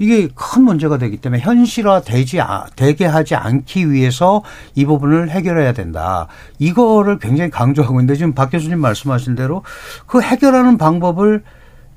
이게 0.00 0.28
큰 0.34 0.62
문제가 0.62 0.96
되기 0.98 1.16
때문에 1.16 1.42
현실화 1.42 2.02
되지 2.02 2.38
되게 2.76 3.04
하지 3.04 3.34
않기 3.34 3.90
위해서 3.90 4.42
이 4.74 4.84
부분을 4.84 5.30
해결해야 5.30 5.72
된다. 5.72 6.28
이거를 6.58 7.18
굉장히 7.18 7.50
강조하고 7.50 7.94
있는데 8.00 8.14
지금 8.14 8.32
박 8.32 8.50
교수님 8.50 8.80
말씀하신 8.80 9.34
대로 9.34 9.64
그 10.06 10.20
해결하는 10.22 10.78
방법을 10.78 11.42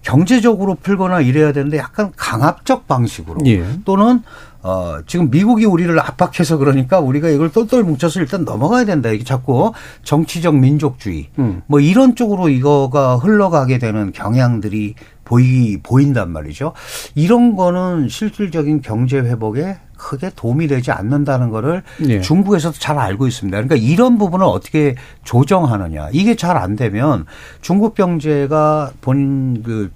경제적으로 0.02 0.76
풀거나 0.76 1.22
이래야 1.22 1.52
되는데 1.52 1.78
약간 1.78 2.12
강압적 2.16 2.88
방식으로 2.88 3.42
예. 3.46 3.64
또는 3.86 4.22
어 4.64 5.00
지금 5.08 5.32
미국이 5.32 5.66
우리를 5.66 6.00
압박해서 6.00 6.58
그러니까 6.58 7.00
우리가 7.00 7.30
이걸 7.30 7.52
똘똘 7.52 7.84
뭉쳐서 7.84 8.20
일단 8.20 8.46
넘어가야 8.46 8.86
된다. 8.86 9.10
이게 9.10 9.24
자꾸 9.24 9.74
정치적 10.04 10.56
민족주의 10.56 11.30
음. 11.40 11.62
뭐 11.66 11.80
이런 11.80 12.16
쪽으로 12.16 12.50
이거가 12.50 13.18
흘러가게 13.18 13.80
되는 13.80 14.12
경향들이 14.12 14.96
보이 15.24 15.78
보인단 15.82 16.32
말이죠. 16.32 16.74
이런 17.16 17.56
거는 17.56 18.10
실질적인 18.10 18.82
경제 18.82 19.18
회복에 19.20 19.78
크게 20.02 20.32
도움이 20.36 20.68
되지 20.68 20.92
않는다는 20.92 21.50
거를 21.52 21.84
네. 22.00 22.22
중국에서도 22.22 22.78
잘 22.80 22.98
알고 22.98 23.28
있습니다. 23.28 23.56
그러니까 23.56 23.76
이런 23.76 24.18
부분을 24.18 24.46
어떻게 24.46 24.96
조정하느냐. 25.24 26.10
이게 26.12 26.36
잘 26.36 26.58
안 26.58 26.76
되면 26.76 27.26
중국 27.62 27.94
경제가 27.96 28.92
본 29.02 29.62
그 29.64 29.92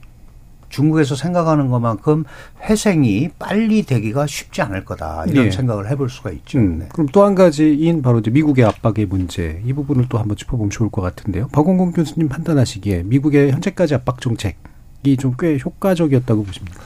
중국에서 0.69 1.15
생각하는 1.15 1.69
것만큼 1.69 2.25
회생이 2.69 3.29
빨리 3.39 3.83
되기가 3.83 4.27
쉽지 4.27 4.61
않을 4.63 4.83
거다 4.83 5.23
이런 5.27 5.45
네. 5.45 5.51
생각을 5.51 5.89
해볼 5.89 6.09
수가 6.09 6.31
있죠. 6.31 6.57
음, 6.59 6.79
네. 6.79 6.89
그럼 6.91 7.07
또 7.13 7.23
한 7.23 7.33
가지인 7.33 8.01
바로 8.01 8.19
이제 8.19 8.29
미국의 8.31 8.65
압박의 8.65 9.05
문제 9.05 9.61
이 9.65 9.71
부분을 9.73 10.07
또 10.09 10.17
한번 10.17 10.35
짚어보면 10.35 10.69
좋을 10.71 10.89
것 10.89 11.01
같은데요. 11.01 11.47
박원공 11.53 11.91
교수님 11.93 12.27
판단하시기에 12.27 13.03
미국의 13.03 13.51
현재까지 13.51 13.95
압박 13.95 14.19
정책 14.19 14.57
이 15.03 15.15
좀꽤 15.15 15.59
효과적이었다고 15.63 16.43
보십니까? 16.43 16.81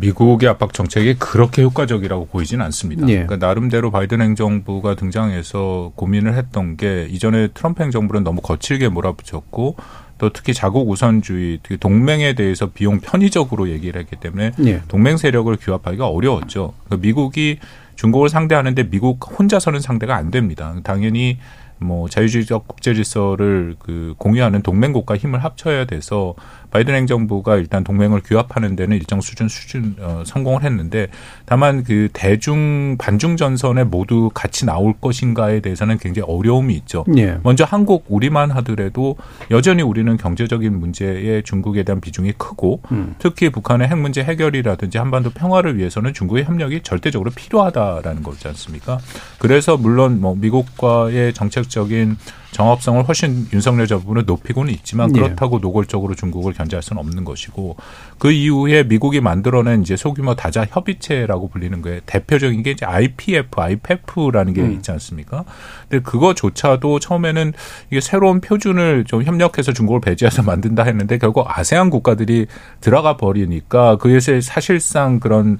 미국의 0.00 0.48
압박 0.48 0.72
정책이 0.72 1.14
그렇게 1.18 1.62
효과적이라고 1.62 2.26
보이지는 2.26 2.64
않습니다. 2.66 3.06
예. 3.08 3.24
그러니까 3.24 3.36
나름대로 3.36 3.90
바이든 3.90 4.20
행정부가 4.20 4.94
등장해서 4.96 5.92
고민을 5.94 6.34
했던 6.34 6.76
게 6.76 7.06
이전에 7.10 7.48
트럼프 7.48 7.82
행정부는 7.82 8.24
너무 8.24 8.40
거칠게 8.40 8.88
몰아붙였고 8.88 9.76
또 10.18 10.30
특히 10.30 10.52
자국 10.52 10.88
우선주의, 10.90 11.60
특히 11.62 11.76
동맹에 11.78 12.34
대해서 12.34 12.66
비용 12.66 13.00
편의적으로 13.00 13.70
얘기를 13.70 14.00
했기 14.00 14.16
때문에 14.16 14.52
예. 14.64 14.82
동맹 14.88 15.16
세력을 15.16 15.54
규합하기가 15.56 16.08
어려웠죠. 16.08 16.74
그러니까 16.84 17.06
미국이 17.06 17.58
중국을 17.96 18.28
상대하는데 18.28 18.88
미국 18.90 19.38
혼자서는 19.38 19.80
상대가 19.80 20.16
안 20.16 20.30
됩니다. 20.30 20.74
당연히 20.82 21.38
뭐 21.80 22.08
자유주의적 22.08 22.68
국제 22.68 22.94
질서를 22.94 23.76
그 23.78 24.14
공유하는 24.18 24.62
동맹국과 24.62 25.16
힘을 25.16 25.42
합쳐야 25.42 25.86
돼서 25.86 26.34
바이든 26.70 26.94
행정부가 26.94 27.56
일단 27.56 27.82
동맹을 27.84 28.20
규합하는 28.22 28.76
데는 28.76 28.96
일정 28.96 29.20
수준 29.20 29.48
수준 29.48 29.96
어, 29.98 30.22
성공을 30.24 30.62
했는데 30.62 31.08
다만 31.46 31.82
그 31.82 32.08
대중 32.12 32.96
반중 32.98 33.36
전선에 33.36 33.84
모두 33.84 34.30
같이 34.32 34.66
나올 34.66 34.92
것인가에 35.00 35.60
대해서는 35.60 35.98
굉장히 35.98 36.26
어려움이 36.30 36.74
있죠. 36.74 37.04
예. 37.16 37.38
먼저 37.42 37.64
한국 37.64 38.04
우리만 38.08 38.50
하더라도 38.52 39.16
여전히 39.50 39.82
우리는 39.82 40.16
경제적인 40.16 40.78
문제에 40.78 41.42
중국에 41.42 41.82
대한 41.82 42.00
비중이 42.00 42.32
크고 42.32 42.82
음. 42.92 43.14
특히 43.18 43.50
북한의 43.50 43.88
핵 43.88 43.98
문제 43.98 44.22
해결이라든지 44.22 44.98
한반도 44.98 45.30
평화를 45.30 45.78
위해서는 45.78 46.12
중국의 46.12 46.44
협력이 46.44 46.82
절대적으로 46.82 47.30
필요하다라는 47.30 48.22
거지 48.22 48.46
않습니까? 48.48 48.98
그래서 49.38 49.76
물론 49.76 50.20
뭐 50.20 50.36
미국과의 50.36 51.32
정책 51.32 51.69
정치적인 51.70 52.18
정합성을 52.50 53.04
훨씬 53.04 53.46
윤석열 53.52 53.86
정부는 53.86 54.24
높이고는 54.26 54.72
있지만 54.74 55.12
네. 55.12 55.20
그렇다고 55.20 55.56
네. 55.56 55.62
노골적으로 55.62 56.14
중국을 56.14 56.52
견제할 56.52 56.82
수는 56.82 57.00
없는 57.00 57.24
것이고 57.24 57.76
그 58.18 58.32
이후에 58.32 58.82
미국이 58.82 59.20
만들어낸 59.20 59.82
이제 59.82 59.96
소규모 59.96 60.34
다자 60.34 60.66
협의체라고 60.68 61.48
불리는 61.48 61.80
거에 61.80 62.00
대표적인 62.04 62.62
게 62.62 62.72
이제 62.72 62.84
IPF, 62.84 63.48
IPEF라는 63.58 64.52
게 64.52 64.62
음. 64.62 64.72
있지 64.72 64.90
않습니까? 64.90 65.44
근데 65.88 66.02
그거조차도 66.02 66.98
처음에는 66.98 67.52
이게 67.90 68.00
새로운 68.00 68.40
표준을 68.40 69.04
좀 69.04 69.22
협력해서 69.22 69.72
중국을 69.72 70.00
배제해서 70.00 70.42
만든다 70.42 70.82
했는데 70.82 71.18
결국 71.18 71.46
아세안 71.48 71.88
국가들이 71.88 72.46
들어가 72.80 73.16
버리니까 73.16 73.96
그것에 73.96 74.40
사실상 74.40 75.20
그런 75.20 75.58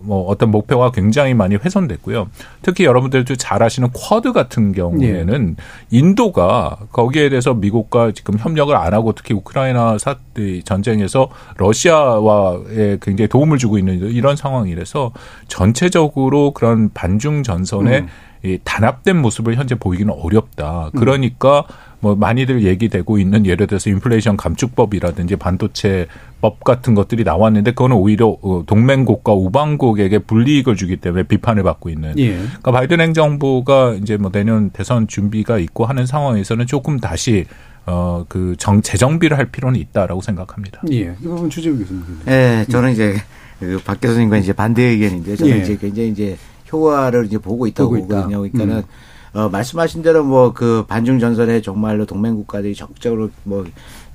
뭐 0.00 0.26
어떤 0.28 0.50
목표가 0.50 0.90
굉장히 0.90 1.34
많이 1.34 1.56
훼손됐고요. 1.56 2.28
특히 2.62 2.84
여러분들도 2.84 3.36
잘 3.36 3.62
아시는 3.62 3.90
쿼드 3.92 4.32
같은 4.32 4.72
경우에는 4.72 5.56
네. 5.56 5.62
인도가 5.90 6.78
거기에 6.92 7.28
대해서 7.28 7.54
미국과 7.54 8.12
지금 8.12 8.38
협력을 8.38 8.74
안 8.74 8.94
하고 8.94 9.12
특히 9.12 9.34
우크라이나 9.34 9.98
사 9.98 10.16
전쟁에서 10.64 11.28
러시아와에 11.56 12.98
굉장히 13.00 13.28
도움을 13.28 13.58
주고 13.58 13.78
있는 13.78 13.98
이런 13.98 14.36
상황이라서 14.36 15.12
전체적으로 15.48 16.52
그런 16.52 16.90
반중 16.92 17.42
전선에 17.42 17.98
음. 18.00 18.08
이 18.44 18.58
단합된 18.64 19.20
모습을 19.20 19.54
현재 19.56 19.76
보이기는 19.76 20.12
어렵다. 20.12 20.90
그러니까 20.96 21.60
음. 21.60 21.91
뭐 22.02 22.16
많이들 22.16 22.64
얘기되고 22.64 23.16
있는 23.16 23.46
예를 23.46 23.68
들어서 23.68 23.88
인플레이션 23.88 24.36
감축법이라든지 24.36 25.36
반도체법 25.36 26.64
같은 26.64 26.96
것들이 26.96 27.22
나왔는데 27.22 27.70
그거는 27.70 27.96
오히려 27.96 28.36
어, 28.42 28.64
동맹국과 28.66 29.32
우방국에게 29.32 30.18
불이익을 30.18 30.74
주기 30.74 30.96
때문에 30.96 31.22
비판을 31.22 31.62
받고 31.62 31.90
있는. 31.90 32.18
예. 32.18 32.34
그러니까 32.38 32.72
바이든 32.72 33.00
행정부가 33.00 33.94
이제 34.02 34.16
뭐 34.16 34.32
내년 34.32 34.70
대선 34.70 35.06
준비가 35.06 35.58
있고 35.58 35.86
하는 35.86 36.04
상황에서는 36.04 36.66
조금 36.66 36.98
다시 36.98 37.44
어, 37.86 38.24
그 38.28 38.56
정, 38.58 38.82
재정비를 38.82 39.38
할 39.38 39.46
필요는 39.46 39.78
있다라고 39.78 40.20
생각합니다. 40.22 40.82
예. 40.90 41.14
이 41.20 41.22
부분 41.22 41.48
주재우 41.48 41.78
교수님. 41.78 42.02
예, 42.26 42.66
저는 42.68 42.92
이제 42.92 43.14
그박 43.60 44.00
교수님과 44.00 44.38
이제 44.38 44.52
반대 44.52 44.82
의견인데 44.82 45.36
저는 45.36 45.56
예. 45.56 45.60
이제 45.60 45.76
굉장히 45.76 46.08
이제 46.08 46.36
효과를 46.72 47.26
이제 47.26 47.38
보고 47.38 47.68
있다고 47.68 47.90
보고 47.90 48.08
보거든요. 48.08 48.38
그러니까는 48.38 48.78
음. 48.78 49.11
어, 49.34 49.48
말씀하신 49.48 50.02
대로 50.02 50.24
뭐 50.24 50.52
그 50.52 50.84
반중 50.86 51.18
전선에 51.18 51.62
정말로 51.62 52.04
동맹 52.04 52.36
국가들이 52.36 52.74
적극적으로 52.74 53.30
뭐 53.44 53.64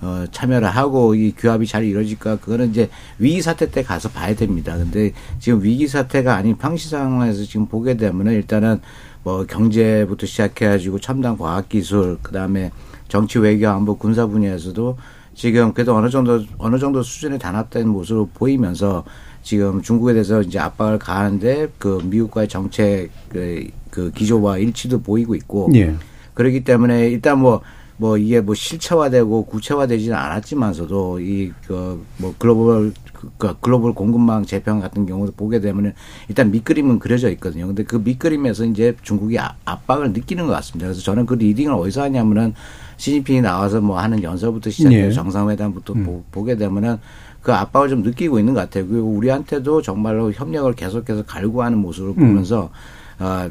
어, 0.01 0.25
참여를 0.32 0.67
하고 0.67 1.15
이 1.15 1.34
규합이 1.36 1.65
잘 1.65 1.84
이루어질까 1.84 2.38
그거는 2.38 2.69
이제 2.69 2.89
위기 3.17 3.41
사태 3.41 3.71
때 3.71 3.82
가서 3.84 4.10
봐야 4.10 4.36
됩니다. 4.36 4.77
근데 4.77 5.13
지금 5.39 5.63
위기 5.63 5.88
사태가 5.88 6.36
아닌 6.36 6.56
평시 6.58 6.89
상황에서 6.89 7.43
지금 7.43 7.65
보게 7.65 7.97
되면은 7.97 8.34
일단은 8.34 8.80
뭐 9.23 9.45
경제부터 9.45 10.25
시작해가지고 10.27 10.99
첨단 10.99 11.38
과학 11.38 11.67
기술 11.67 12.19
그다음에 12.21 12.71
정치 13.08 13.39
외교 13.39 13.67
안보 13.69 13.97
군사 13.97 14.27
분야에서도 14.27 14.97
지금 15.38 15.71
그래도 15.71 15.95
어느 15.95 16.10
정도 16.10 16.43
어느 16.58 16.80
정도 16.80 17.04
수준의 17.04 17.38
단합된 17.38 17.88
모습을 17.88 18.26
보이면서 18.34 19.04
지금 19.43 19.84
중국에 19.84 20.13
대해서 20.13 20.41
이제 20.41 20.58
압박을 20.58 20.97
가하는데 20.97 21.67
그 21.78 22.02
미국과의 22.04 22.47
정책 22.47 23.12
그, 23.30 23.67
그 23.91 24.12
기조와 24.12 24.58
일치도 24.58 25.04
보이고 25.04 25.36
있고 25.36 25.69
예. 25.76 25.93
그렇기 26.34 26.63
때문에 26.63 27.10
일단 27.10 27.39
뭐 27.39 27.62
뭐뭐 27.98 28.18
이게 28.18 28.42
뭐 28.42 28.56
실체화되고 28.56 29.46
구체화되지는 29.46 30.16
않았지만서도 30.16 31.20
이그뭐 31.20 32.36
글로벌 32.38 32.94
그 33.38 33.56
글로벌 33.60 33.94
공급망 33.94 34.46
재편 34.46 34.80
같은 34.80 35.06
경우도 35.06 35.34
보게 35.34 35.60
되면은 35.60 35.94
일단 36.30 36.52
밑그림은 36.52 37.00
그려져 37.00 37.30
있거든요. 37.32 37.68
근데 37.68 37.84
그 37.84 37.96
밑그림에서 37.96 38.66
이제 38.66 38.96
중국이 39.02 39.40
아, 39.40 39.56
압박을 39.66 40.14
느끼는 40.14 40.46
것 40.46 40.54
같습니다. 40.54 40.88
그래서 40.88 41.02
저는 41.02 41.26
그 41.26 41.34
리딩을 41.34 41.74
어디서 41.74 42.04
하냐면은 42.04 42.54
시진핑이 42.98 43.42
나와서 43.42 43.82
뭐 43.82 44.00
하는 44.00 44.22
연설부터 44.22 44.70
시작해서 44.70 45.08
예. 45.08 45.12
정상회담부터 45.12 45.94
음. 45.94 46.24
보, 46.32 46.44
게 46.44 46.56
되면은 46.56 46.98
그 47.42 47.54
압박을 47.54 47.90
좀 47.90 48.02
느끼고 48.04 48.40
있는 48.40 48.54
것 48.54 48.62
같아요. 48.62 48.88
그리고 48.88 49.08
우리한테도 49.08 49.82
정말로 49.82 50.32
협력을 50.32 50.72
계속해서 50.74 51.24
갈구하는 51.24 51.78
모습을 51.80 52.10
음. 52.10 52.16
보면서 52.16 52.70
어, 53.20 53.50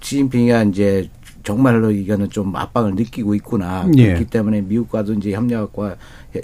시진핑이가 0.00 0.64
이제 0.64 1.08
정말로 1.46 1.92
이거는 1.92 2.28
좀 2.28 2.56
압박을 2.56 2.96
느끼고 2.96 3.36
있구나. 3.36 3.88
예. 3.96 4.06
그렇기 4.06 4.24
때문에 4.24 4.62
미국과도 4.62 5.12
이제 5.12 5.30
협력과 5.30 5.94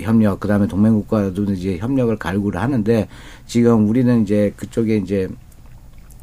협력 0.01 0.39
그 0.39 0.47
다음에 0.47 0.69
동맹국과도 0.69 1.43
이제 1.55 1.77
협력을 1.79 2.17
갈구를 2.17 2.61
하는데 2.61 3.09
지금 3.45 3.89
우리는 3.89 4.23
이제 4.23 4.53
그쪽에 4.57 4.99
이제 4.99 5.29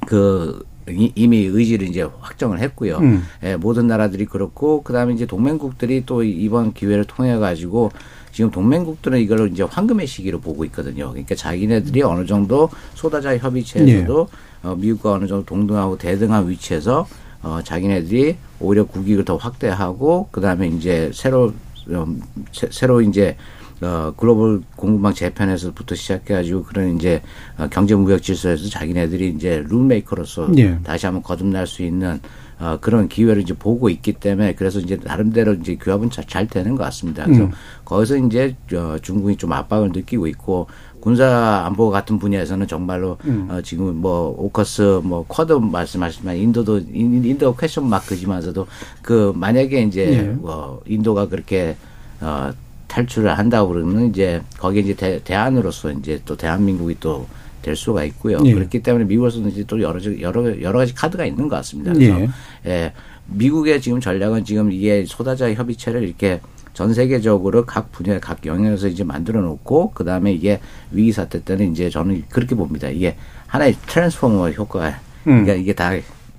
그 0.07 0.63
이미 0.87 1.39
의지를 1.39 1.89
이제 1.89 2.03
확정을 2.21 2.59
했고요. 2.59 2.99
음. 2.99 3.23
예, 3.43 3.57
모든 3.57 3.85
나라들이 3.87 4.25
그렇고 4.25 4.81
그다음에 4.81 5.13
이제 5.13 5.25
동맹국들이 5.25 6.05
또 6.05 6.23
이번 6.23 6.71
기회를 6.71 7.03
통해 7.03 7.35
가지고 7.35 7.91
지금 8.31 8.49
동맹국들은 8.49 9.19
이걸 9.19 9.51
이제 9.51 9.63
황금의 9.63 10.07
시기로 10.07 10.39
보고 10.39 10.63
있거든요. 10.65 11.09
그러니까 11.09 11.35
자기네들이 11.35 12.01
어느 12.03 12.25
정도 12.25 12.69
소다자 12.95 13.37
협의체에서도 13.37 14.27
예. 14.31 14.67
어, 14.69 14.75
미국과 14.75 15.11
어느 15.11 15.27
정도 15.27 15.43
동등하고 15.43 15.97
대등한 15.97 16.47
위치에서 16.49 17.05
어, 17.41 17.59
자기네들이 17.63 18.35
오히려 18.59 18.85
국익을 18.85 19.25
더 19.25 19.37
확대하고 19.37 20.27
그다음에 20.31 20.67
이제 20.67 21.11
새로 21.13 21.53
음, 21.89 22.21
새로 22.51 23.01
이제 23.01 23.35
어, 23.81 24.13
글로벌 24.17 24.61
공급망 24.75 25.13
재편에서부터 25.13 25.95
시작해가지고 25.95 26.63
그런 26.63 26.95
이제 26.97 27.21
어, 27.57 27.67
경제무역 27.69 28.21
질서에서 28.21 28.67
자기네들이 28.67 29.29
이제 29.29 29.63
rule 29.67 29.91
maker로서 29.91 30.51
예. 30.57 30.77
다시 30.83 31.05
한번 31.05 31.23
거듭날 31.23 31.65
수 31.65 31.83
있는 31.83 32.19
어, 32.59 32.77
그런 32.81 33.07
기회를 33.07 33.41
이제 33.41 33.53
보고 33.53 33.89
있기 33.89 34.13
때문에 34.13 34.53
그래서 34.53 34.79
이제 34.79 34.99
나름대로 35.01 35.53
이제 35.53 35.75
규합은 35.75 36.09
잘, 36.09 36.25
잘 36.25 36.45
되는 36.45 36.75
것 36.75 36.83
같습니다. 36.85 37.23
그래서 37.23 37.43
음. 37.43 37.51
거기서 37.85 38.17
이제 38.17 38.57
어, 38.73 38.97
중국이 39.01 39.37
좀 39.37 39.53
압박을 39.53 39.91
느끼고 39.93 40.27
있고 40.27 40.67
군사 40.99 41.63
안보 41.65 41.89
같은 41.89 42.19
분야에서는 42.19 42.67
정말로 42.67 43.17
음. 43.25 43.47
어, 43.49 43.61
지금 43.61 43.95
뭐 43.95 44.35
오커스 44.37 45.01
뭐 45.03 45.25
쿼드 45.27 45.53
말씀하시지만 45.53 46.35
인도도 46.37 46.79
인도 46.93 47.55
question 47.55 47.87
mark지만서도 47.87 48.67
그 49.01 49.31
만약에 49.35 49.81
이제 49.83 50.13
예. 50.13 50.21
뭐 50.23 50.81
인도가 50.85 51.27
그렇게 51.27 51.75
어 52.21 52.51
탈출을 52.87 53.37
한다고 53.37 53.69
그러면 53.69 54.09
이제 54.09 54.41
거기에 54.57 54.81
이제 54.81 54.95
대, 54.95 55.23
대안으로서 55.23 55.91
이제 55.91 56.19
또 56.25 56.35
대한민국이 56.35 56.99
또 56.99 57.27
될 57.61 57.75
수가 57.75 58.03
있고요. 58.05 58.39
예. 58.45 58.53
그렇기 58.53 58.81
때문에 58.81 59.05
미국에서는 59.05 59.49
이제 59.51 59.63
또 59.67 59.81
여러 59.81 59.99
여러 60.21 60.61
여러 60.61 60.79
가지 60.79 60.93
카드가 60.93 61.25
있는 61.25 61.47
것 61.47 61.55
같습니다. 61.57 61.93
그래서 61.93 62.21
예. 62.21 62.29
예. 62.65 62.93
미국의 63.27 63.81
지금 63.81 63.99
전략은 63.99 64.45
지금 64.45 64.71
이게 64.71 65.05
소다자 65.05 65.53
협의체를 65.53 66.03
이렇게 66.03 66.41
전 66.73 66.93
세계적으로 66.93 67.65
각 67.65 67.91
분야, 67.91 68.19
각 68.19 68.45
영역에서 68.45 68.87
이제 68.87 69.03
만들어 69.03 69.41
놓고, 69.41 69.91
그 69.93 70.03
다음에 70.03 70.31
이게 70.31 70.59
위기 70.91 71.11
사태 71.11 71.43
때는 71.43 71.71
이제 71.71 71.89
저는 71.89 72.23
그렇게 72.29 72.55
봅니다. 72.55 72.89
이게 72.89 73.15
하나의 73.47 73.75
트랜스포머 73.87 74.49
효과. 74.51 74.99
음. 75.27 75.43
그러니까 75.43 75.53
이게 75.53 75.73
다 75.73 75.91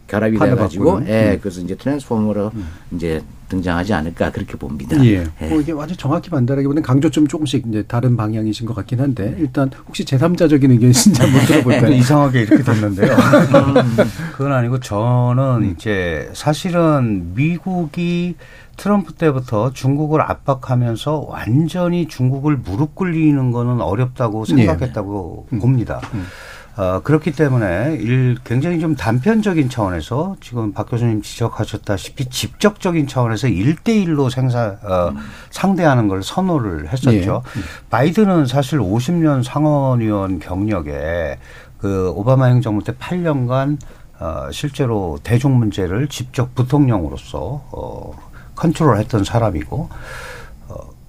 결합이 0.07 0.39
돼가지고, 0.39 1.07
예, 1.07 1.33
음. 1.33 1.39
그래서 1.41 1.61
이제 1.61 1.75
트랜스포머로 1.77 2.53
음. 2.55 2.69
이제 2.93 3.23
등장하지 3.51 3.93
않을까 3.93 4.31
그렇게 4.31 4.57
봅니다. 4.57 4.97
예. 5.05 5.27
예. 5.43 5.49
뭐 5.49 5.61
이게 5.61 5.73
완전 5.73 5.99
정확히 5.99 6.31
반대라기보다는 6.31 6.83
강조점 6.83 7.27
조금씩 7.27 7.67
이제 7.69 7.83
다른 7.83 8.17
방향이신 8.17 8.65
것 8.67 8.75
같긴 8.75 9.01
한데 9.01 9.37
일단 9.39 9.71
혹시 9.87 10.05
제3자적인 10.05 10.71
의견이신지 10.71 11.21
한번 11.21 11.45
들어볼까요? 11.45 11.93
이상하게 11.93 12.43
이렇게 12.43 12.63
됐는데요. 12.63 13.15
그건 14.33 14.53
아니고 14.53 14.81
저는 14.81 15.63
음. 15.63 15.75
이제 15.77 16.31
사실은 16.33 17.35
미국이 17.35 18.37
트럼프 18.77 19.13
때부터 19.13 19.73
중국을 19.75 20.23
압박하면서 20.23 21.27
완전히 21.29 22.09
중국을 22.09 22.57
무릎 22.57 22.95
꿇리는 22.95 23.51
거는 23.53 23.81
어렵다고 23.83 24.45
예. 24.49 24.57
생각했다고 24.57 25.49
네. 25.51 25.59
봅니다. 25.59 26.01
음. 26.15 26.25
어, 26.81 27.03
그렇기 27.03 27.33
때문에 27.33 27.99
일 28.01 28.39
굉장히 28.43 28.81
좀 28.81 28.97
단편적인 28.97 29.69
차원에서 29.69 30.37
지금 30.41 30.73
박 30.73 30.89
교수님 30.89 31.21
지적하셨다시피 31.21 32.31
직접적인 32.31 33.07
차원에서 33.07 33.49
일대일로 33.49 34.31
생사 34.31 34.79
어, 34.83 35.11
음. 35.11 35.19
상대하는 35.51 36.09
걸 36.09 36.23
선호를 36.23 36.89
했었죠. 36.89 37.43
예. 37.45 37.61
바이든은 37.91 38.47
사실 38.47 38.79
50년 38.79 39.43
상원의원 39.43 40.39
경력에 40.39 41.39
그 41.77 42.13
오바마 42.13 42.47
행정부 42.47 42.83
때 42.83 42.95
8년간 42.95 43.77
어, 44.19 44.49
실제로 44.51 45.19
대중 45.23 45.59
문제를 45.59 46.09
직접 46.09 46.55
부통령으로서 46.55 47.63
어, 47.73 48.13
컨트롤했던 48.55 49.25
사람이고 49.25 49.91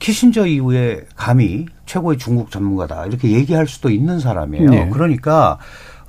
키신저 0.01 0.47
이후에 0.47 1.05
감히 1.15 1.67
최고의 1.85 2.17
중국 2.17 2.49
전문가다 2.49 3.05
이렇게 3.05 3.31
얘기할 3.31 3.67
수도 3.67 3.89
있는 3.91 4.19
사람이에요. 4.19 4.69
네. 4.69 4.89
그러니까 4.89 5.59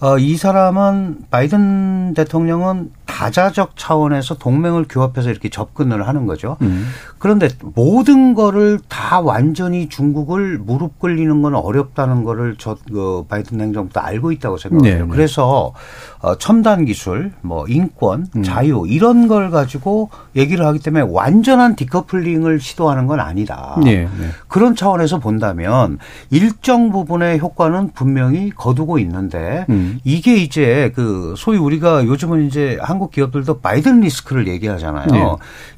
어, 0.02 0.18
이 0.18 0.36
사람은 0.36 1.26
바이든 1.30 2.14
대통령은 2.14 2.90
다자적 3.06 3.76
차원에서 3.76 4.34
동맹을 4.34 4.86
규합해서 4.88 5.30
이렇게 5.30 5.48
접근을 5.48 6.08
하는 6.08 6.26
거죠. 6.26 6.56
음. 6.62 6.88
그런데 7.18 7.48
모든 7.76 8.34
거를 8.34 8.80
다 8.88 9.20
완전히 9.20 9.88
중국을 9.88 10.58
무릎 10.58 10.98
꿇리는 10.98 11.40
건 11.40 11.54
어렵다는 11.54 12.24
거를 12.24 12.56
저 12.56 12.76
그 12.92 13.24
바이든 13.28 13.60
행정부도 13.60 14.00
알고 14.00 14.32
있다고 14.32 14.58
생각해요. 14.58 14.98
네, 14.98 15.02
네. 15.02 15.08
그래서 15.08 15.72
어 16.20 16.36
첨단 16.36 16.84
기술, 16.84 17.32
뭐 17.40 17.66
인권, 17.68 18.26
음. 18.36 18.42
자유 18.42 18.84
이런 18.86 19.28
걸 19.28 19.50
가지고 19.50 20.10
얘기를 20.36 20.64
하기 20.66 20.78
때문에 20.78 21.06
완전한 21.08 21.76
디커플링을 21.76 22.60
시도하는 22.60 23.06
건 23.06 23.20
아니다. 23.20 23.76
네, 23.82 24.04
네. 24.04 24.28
그런 24.48 24.74
차원에서 24.76 25.18
본다면 25.18 25.98
일정 26.30 26.90
부분의 26.90 27.38
효과는 27.38 27.92
분명히 27.92 28.50
거두고 28.50 28.98
있는데 28.98 29.64
음. 29.70 29.91
이게 30.04 30.36
이제 30.36 30.92
그 30.94 31.34
소위 31.36 31.58
우리가 31.58 32.04
요즘은 32.04 32.46
이제 32.46 32.78
한국 32.80 33.10
기업들도 33.10 33.60
바이든 33.60 34.00
리스크를 34.00 34.48
얘기하잖아요. 34.48 35.06
네. 35.10 35.24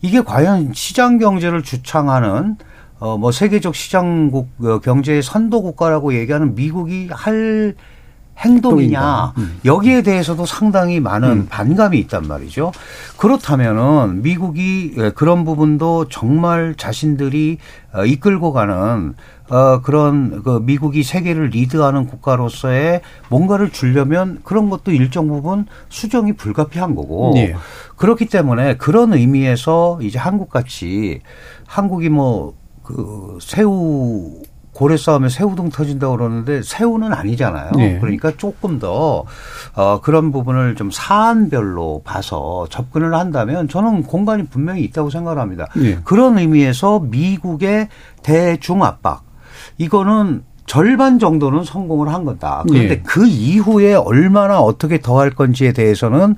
이게 0.03 0.21
과연 0.23 0.73
시장 0.75 1.19
경제를 1.19 1.63
주창하는 1.63 2.57
어 3.01 3.17
뭐 3.19 3.33
세계적 3.33 3.75
시장국 3.75 4.49
어, 4.63 4.79
경제의 4.79 5.23
선도 5.23 5.63
국가라고 5.63 6.15
얘기하는 6.15 6.55
미국이 6.55 7.09
할 7.11 7.75
행동이냐 8.39 9.35
음. 9.39 9.61
여기에 9.65 10.03
대해서도 10.03 10.47
상당히 10.47 11.01
많은 11.01 11.31
음. 11.31 11.47
반감이 11.49 11.99
있단 12.01 12.27
말이죠. 12.27 12.73
그렇다면은 13.17 14.23
미국이 14.23 14.95
예, 14.99 15.11
그런 15.11 15.45
부분도 15.45 16.09
정말 16.09 16.75
자신들이 16.77 17.59
어, 17.93 18.05
이끌고 18.05 18.53
가는 18.53 19.15
어 19.51 19.83
그런 19.83 20.43
그 20.43 20.61
미국이 20.63 21.03
세계를 21.03 21.51
리드하는 21.51 22.07
국가로서의 22.07 23.03
뭔가를 23.29 23.71
주려면 23.71 24.41
그런 24.43 24.71
것도 24.71 24.91
일정 24.91 25.29
부분 25.29 25.67
수정이 25.91 26.33
불가피한 26.33 26.95
거고 26.95 27.33
네. 27.35 27.55
그렇기 27.97 28.27
때문에 28.27 28.79
그런 28.79 29.13
의미에서 29.13 29.99
이제 30.01 30.19
한국 30.19 30.49
같이 30.51 31.21
한국이 31.67 32.09
뭐 32.09 32.55
그 32.85 33.39
새우 33.41 34.43
고래 34.75 34.97
싸움에 34.97 35.29
새우등 35.29 35.71
터진다고 35.71 36.17
그러는데 36.17 36.61
새우는 36.63 37.13
아니잖아요. 37.13 37.71
네. 37.77 37.99
그러니까 38.01 38.33
조금 38.37 38.79
더 38.81 39.25
어, 39.75 40.01
그런 40.03 40.33
부분을 40.33 40.75
좀 40.75 40.91
사안별로 40.91 42.03
봐서 42.05 42.67
접근을 42.69 43.15
한다면 43.15 43.69
저는 43.69 44.03
공간이 44.03 44.47
분명히 44.47 44.83
있다고 44.83 45.11
생각합니다. 45.11 45.69
네. 45.77 45.99
그런 46.05 46.39
의미에서 46.39 47.01
미국의 47.01 47.89
대중 48.23 48.83
압박 48.83 49.23
이거는 49.79 50.43
절반 50.67 51.19
정도는 51.19 51.63
성공을 51.63 52.09
한 52.09 52.25
거다. 52.25 52.65
그런데 52.69 52.97
네. 52.97 53.03
그 53.05 53.27
이후에 53.27 53.95
얼마나 53.95 54.61
어떻게 54.61 54.99
더 55.01 55.21
할 55.21 55.31
건지에 55.31 55.73
대해서는 55.73 56.35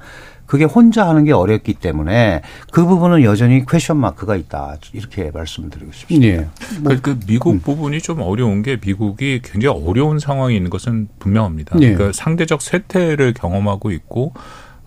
그게 0.47 0.65
혼자 0.65 1.09
하는 1.09 1.25
게 1.25 1.33
어렵기 1.33 1.75
때문에 1.75 2.43
그 2.73 2.85
부분은 2.87 3.23
여전히 3.23 3.65
question 3.67 3.97
mark가 3.97 4.37
있다. 4.37 4.77
이렇게 4.93 5.31
말씀드리고 5.33 5.93
싶습니다. 5.93 6.27
예. 6.27 6.49
뭐. 6.81 6.95
그, 6.95 7.01
그, 7.01 7.19
미국 7.27 7.53
음. 7.53 7.61
부분이 7.61 8.01
좀 8.01 8.21
어려운 8.21 8.63
게 8.63 8.79
미국이 8.85 9.41
굉장히 9.43 9.79
어려운 9.85 10.19
상황에 10.19 10.55
있는 10.55 10.71
것은 10.71 11.09
분명합니다. 11.19 11.77
예. 11.81 11.93
그러니까 11.93 12.13
상대적 12.13 12.63
쇠퇴를 12.63 13.35
경험하고 13.35 13.91
있고 13.91 14.33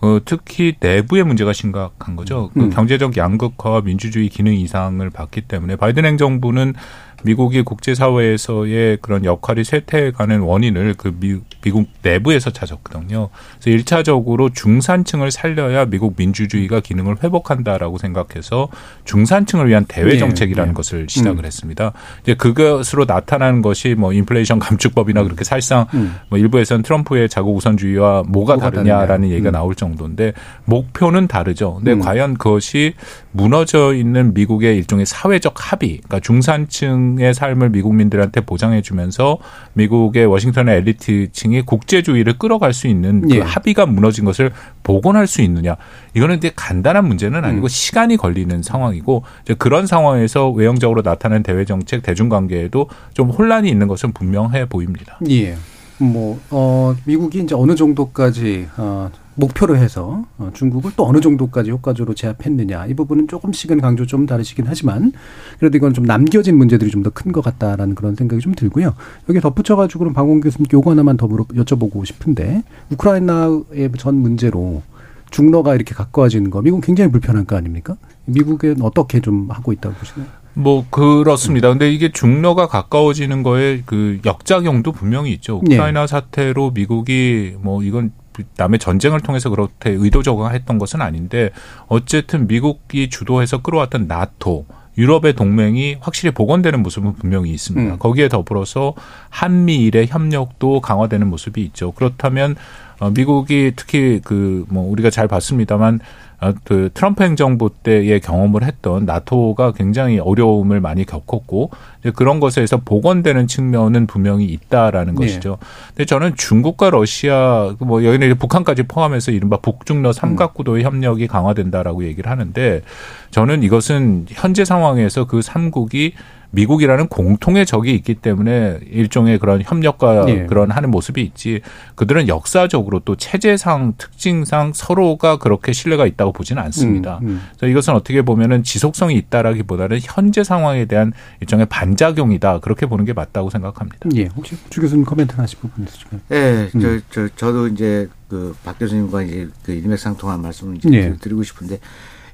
어, 0.02 0.18
특히 0.24 0.76
내부의 0.80 1.24
문제가 1.24 1.52
심각한 1.52 2.16
거죠. 2.16 2.50
그 2.54 2.60
음. 2.60 2.70
경제적 2.70 3.16
양극화와 3.16 3.82
민주주의 3.82 4.28
기능 4.30 4.54
이상을 4.54 5.08
봤기 5.10 5.42
때문에 5.42 5.76
바이든 5.76 6.06
행정부는 6.06 6.74
미국이 7.22 7.62
국제사회에서의 7.62 8.98
그런 9.00 9.24
역할이 9.24 9.64
쇠퇴해가는 9.64 10.40
원인을 10.40 10.94
그 10.96 11.14
미, 11.18 11.38
미국 11.62 11.88
내부에서 12.02 12.50
찾았거든요. 12.50 13.28
그래서 13.60 13.70
일차적으로 13.70 14.50
중산층을 14.50 15.30
살려야 15.30 15.86
미국 15.86 16.14
민주주의가 16.16 16.80
기능을 16.80 17.22
회복한다라고 17.22 17.98
생각해서 17.98 18.68
중산층을 19.04 19.68
위한 19.68 19.84
대외 19.86 20.12
네, 20.12 20.18
정책이라는 20.18 20.68
네, 20.68 20.72
네. 20.72 20.74
것을 20.74 21.06
시작을 21.08 21.40
음. 21.40 21.44
했습니다. 21.44 21.92
이제 22.22 22.34
그것으로 22.34 23.04
나타나는 23.04 23.62
것이 23.62 23.94
뭐 23.96 24.12
인플레이션 24.12 24.58
감축법이나 24.60 25.22
그렇게 25.22 25.44
사실상 25.44 25.86
음. 25.94 26.16
뭐 26.28 26.38
일부에서는 26.38 26.82
트럼프의 26.82 27.28
자국 27.28 27.56
우선주의와 27.56 28.24
뭐가, 28.28 28.54
뭐가 28.54 28.70
다르냐라는 28.70 29.06
다르냐. 29.06 29.34
얘기가 29.34 29.50
음. 29.50 29.52
나올 29.52 29.74
정도인데 29.74 30.32
목표는 30.64 31.26
다르죠. 31.26 31.74
근데 31.76 31.92
음. 31.92 32.00
과연 32.00 32.34
그것이 32.34 32.94
무너져 33.32 33.94
있는 33.94 34.34
미국의 34.34 34.76
일종의 34.76 35.06
사회적 35.06 35.54
합의, 35.56 35.98
그러니까 35.98 36.20
중산층 36.20 37.09
의 37.18 37.34
삶을 37.34 37.70
미국민들한테 37.70 38.42
보장해 38.42 38.82
주면서 38.82 39.38
미국의 39.74 40.26
워싱턴의 40.26 40.76
엘리트층이 40.78 41.62
국제주의를 41.62 42.38
끌어갈 42.38 42.72
수 42.72 42.86
있는 42.86 43.22
그 43.22 43.36
예. 43.36 43.40
합의가 43.40 43.86
무너진 43.86 44.24
것을 44.24 44.50
복원할 44.82 45.26
수 45.26 45.42
있느냐. 45.42 45.76
이거는 46.14 46.36
이제 46.36 46.52
간단한 46.54 47.06
문제는 47.06 47.44
아니고 47.44 47.66
음. 47.66 47.68
시간이 47.68 48.16
걸리는 48.16 48.62
상황이고 48.62 49.24
이제 49.44 49.54
그런 49.54 49.86
상황에서 49.86 50.50
외형적으로 50.50 51.02
나타나는 51.02 51.42
대외 51.42 51.64
정책, 51.64 52.02
대중관계에도 52.02 52.88
좀 53.14 53.30
혼란이 53.30 53.68
있는 53.68 53.88
것은 53.88 54.12
분명해 54.12 54.66
보입니다. 54.66 55.18
예. 55.28 55.56
뭐, 55.98 56.40
어, 56.50 56.94
미국이 57.04 57.40
이제 57.40 57.54
어느 57.54 57.74
정도까지, 57.74 58.68
어, 58.78 59.10
목표로 59.40 59.76
해서 59.76 60.24
어, 60.38 60.50
중국을 60.54 60.92
또 60.96 61.06
어느 61.06 61.20
정도까지 61.20 61.70
효과적으로 61.70 62.14
제압했느냐 62.14 62.86
이 62.86 62.94
부분은 62.94 63.26
조금씩은 63.28 63.80
강조 63.80 64.06
좀 64.06 64.26
다르시긴 64.26 64.66
하지만 64.68 65.12
그래도 65.58 65.76
이건 65.78 65.92
좀 65.94 66.04
남겨진 66.04 66.56
문제들이 66.56 66.90
좀 66.90 67.02
더 67.02 67.10
큰 67.10 67.32
것 67.32 67.42
같다라는 67.42 67.94
그런 67.94 68.14
생각이 68.14 68.40
좀 68.40 68.54
들고요. 68.54 68.94
여기 69.28 69.40
덧붙여가지고 69.40 69.98
그럼 70.00 70.12
방공 70.14 70.40
교수님께 70.40 70.76
요거 70.76 70.90
하나만 70.92 71.16
더 71.16 71.26
물어 71.26 71.44
여쭤보고 71.54 72.04
싶은데 72.06 72.62
우크라이나의 72.90 73.90
전 73.98 74.14
문제로 74.16 74.82
중러가 75.30 75.74
이렇게 75.74 75.94
가까워지는 75.94 76.50
거 76.50 76.60
미국은 76.62 76.80
굉장히 76.82 77.10
불편한 77.10 77.46
거 77.46 77.56
아닙니까? 77.56 77.96
미국은 78.26 78.82
어떻게 78.82 79.20
좀 79.20 79.48
하고 79.50 79.72
있다고 79.72 79.94
보시나요? 79.96 80.28
뭐 80.54 80.84
그렇습니다. 80.90 81.68
근데 81.68 81.90
이게 81.92 82.10
중러가 82.12 82.66
가까워지는 82.66 83.42
거에 83.44 83.82
그 83.86 84.18
역작용도 84.26 84.92
분명히 84.92 85.32
있죠. 85.34 85.60
네. 85.64 85.76
우크라이나 85.76 86.00
네. 86.02 86.06
사태로 86.08 86.72
미국이 86.72 87.54
뭐 87.60 87.82
이건 87.84 88.12
남의 88.56 88.78
전쟁을 88.78 89.20
통해서 89.20 89.50
그렇게 89.50 89.90
의도적으로 89.90 90.50
했던 90.50 90.78
것은 90.78 91.00
아닌데 91.00 91.50
어쨌든 91.88 92.46
미국이 92.46 93.08
주도해서 93.10 93.62
끌어왔던 93.62 94.06
나토 94.06 94.66
유럽의 94.98 95.34
동맹이 95.34 95.96
확실히 96.00 96.32
복원되는 96.32 96.82
모습은 96.82 97.14
분명히 97.14 97.50
있습니다. 97.52 97.94
음. 97.94 97.98
거기에 97.98 98.28
더불어서 98.28 98.94
한미일의 99.30 100.08
협력도 100.08 100.80
강화되는 100.80 101.26
모습이 101.26 101.62
있죠. 101.62 101.92
그렇다면 101.92 102.56
어, 102.98 103.10
미국이 103.10 103.72
특히 103.76 104.20
그 104.22 104.66
뭐 104.68 104.90
우리가 104.90 105.08
잘 105.10 105.26
봤습니다만 105.28 106.00
어, 106.00 106.29
그 106.64 106.90
트럼프 106.94 107.22
행정부 107.22 107.70
때의 107.82 108.20
경험을 108.20 108.64
했던 108.64 109.04
나토가 109.04 109.72
굉장히 109.72 110.18
어려움을 110.18 110.80
많이 110.80 111.04
겪었고 111.04 111.70
이제 112.00 112.10
그런 112.10 112.40
것에서 112.40 112.78
복원되는 112.78 113.46
측면은 113.46 114.06
분명히 114.06 114.46
있다라는 114.46 115.14
네. 115.14 115.26
것이죠. 115.26 115.58
근데 115.88 116.06
저는 116.06 116.36
중국과 116.36 116.90
러시아 116.90 117.74
뭐 117.78 118.04
여기는 118.04 118.36
북한까지 118.38 118.84
포함해서 118.84 119.32
이른바 119.32 119.58
북중러 119.58 120.12
삼각구도의 120.12 120.82
협력이 120.84 121.26
강화된다라고 121.26 122.04
얘기를 122.04 122.30
하는데 122.30 122.82
저는 123.30 123.62
이것은 123.62 124.26
현재 124.28 124.64
상황에서 124.64 125.26
그 125.26 125.42
삼국이 125.42 126.14
미국이라는 126.52 127.08
공통의 127.08 127.66
적이 127.66 127.94
있기 127.94 128.14
때문에 128.14 128.80
일종의 128.90 129.38
그런 129.38 129.62
협력과 129.64 130.24
네. 130.26 130.46
그런 130.46 130.70
하는 130.70 130.90
모습이 130.90 131.22
있지 131.22 131.60
그들은 131.94 132.28
역사적으로 132.28 133.00
또 133.00 133.16
체제상 133.16 133.94
특징상 133.98 134.72
서로가 134.74 135.38
그렇게 135.38 135.72
신뢰가 135.72 136.06
있다고 136.06 136.32
보지는 136.32 136.62
않습니다. 136.64 137.18
음, 137.22 137.28
음. 137.28 137.42
그래서 137.56 137.70
이것은 137.70 137.94
어떻게 137.94 138.22
보면은 138.22 138.62
지속성이 138.62 139.16
있다라기보다는 139.16 139.98
현재 140.02 140.44
상황에 140.44 140.84
대한 140.84 141.12
일종의 141.40 141.66
반작용이다 141.66 142.60
그렇게 142.60 142.86
보는 142.86 143.04
게 143.04 143.12
맞다고 143.12 143.50
생각합니다. 143.50 144.08
예, 144.14 144.24
혹시 144.36 144.56
주 144.70 144.80
교수님 144.80 145.04
코멘트 145.04 145.36
하실 145.36 145.58
부분 145.60 145.84
있으실까요? 145.84 146.20
네, 146.28 146.70
음. 146.74 146.80
저, 146.80 146.98
저 147.10 147.28
저도 147.36 147.68
이제 147.68 148.08
그 148.28 148.54
박 148.64 148.78
교수님과 148.78 149.22
이제 149.22 149.48
그 149.64 149.72
일맥상통한 149.72 150.40
말씀을 150.42 150.76
이제 150.76 150.88
예. 150.92 151.16
드리고 151.16 151.42
싶은데 151.42 151.80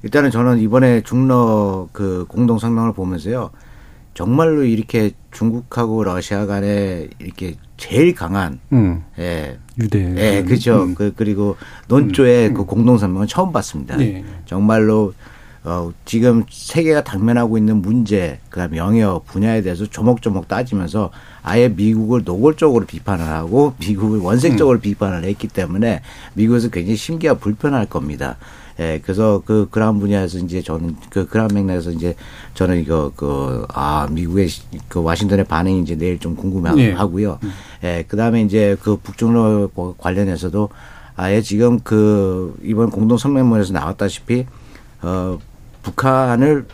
일단은 0.03 0.29
저는 0.29 0.59
이번에 0.59 1.01
중러 1.01 1.87
그 1.91 2.25
공동 2.27 2.59
성명을 2.59 2.93
보면서요. 2.93 3.49
정말로 4.17 4.63
이렇게 4.63 5.11
중국하고 5.29 6.03
러시아 6.03 6.47
간에 6.47 7.07
이렇게 7.19 7.53
제일 7.77 8.15
강한 8.15 8.59
음. 8.73 9.03
예. 9.19 9.59
유대 9.77 10.11
예, 10.17 10.41
그렇죠. 10.41 10.85
음. 10.85 10.95
그 10.95 11.13
그리고 11.15 11.55
논조의 11.87 12.47
음. 12.47 12.53
그 12.55 12.65
공동 12.65 12.97
성명은 12.97 13.27
처음 13.27 13.51
봤습니다. 13.51 13.95
네. 13.95 14.25
정말로 14.45 15.13
어 15.63 15.93
지금 16.05 16.45
세계가 16.49 17.03
당면하고 17.03 17.59
있는 17.59 17.83
문제, 17.83 18.39
그다음에 18.49 18.77
영역 18.77 19.27
분야에 19.27 19.61
대해서 19.61 19.85
조목조목 19.85 20.47
따지면서 20.47 21.11
아예 21.43 21.69
미국을 21.69 22.23
노골적으로 22.25 22.87
비판을 22.87 23.23
하고 23.23 23.75
미국을 23.79 24.17
원색적으로 24.17 24.79
음. 24.79 24.81
비판을 24.81 25.25
했기 25.25 25.47
때문에 25.47 26.01
미국에서 26.33 26.69
굉장히 26.69 26.95
심기가 26.95 27.35
불편할 27.35 27.85
겁니다. 27.85 28.37
예, 28.79 29.01
그래서 29.03 29.41
그 29.45 29.67
그런 29.71 29.99
분야에서 29.99 30.37
이제 30.37 30.61
저는 30.61 30.95
그 31.09 31.27
그런 31.27 31.49
맥락에서 31.53 31.91
이제 31.91 32.15
저는 32.53 32.79
이거 32.81 33.11
그 33.15 33.65
아 33.73 34.07
미국의 34.09 34.49
그 34.87 35.01
와싱턴의 35.01 35.45
반응이 35.45 35.81
이제 35.81 35.95
내일 35.95 36.19
좀 36.19 36.35
궁금하고요. 36.35 37.39
네. 37.41 37.49
예, 37.83 38.03
그다음에 38.07 38.41
이제 38.41 38.77
그 38.81 38.97
북중러 38.97 39.69
관련해서도 39.97 40.69
아예 41.15 41.41
지금 41.41 41.79
그 41.79 42.55
이번 42.63 42.89
공동 42.89 43.17
성명문에서 43.17 43.73
나왔다시피 43.73 44.45
어 45.01 45.39
북한을 45.83 46.65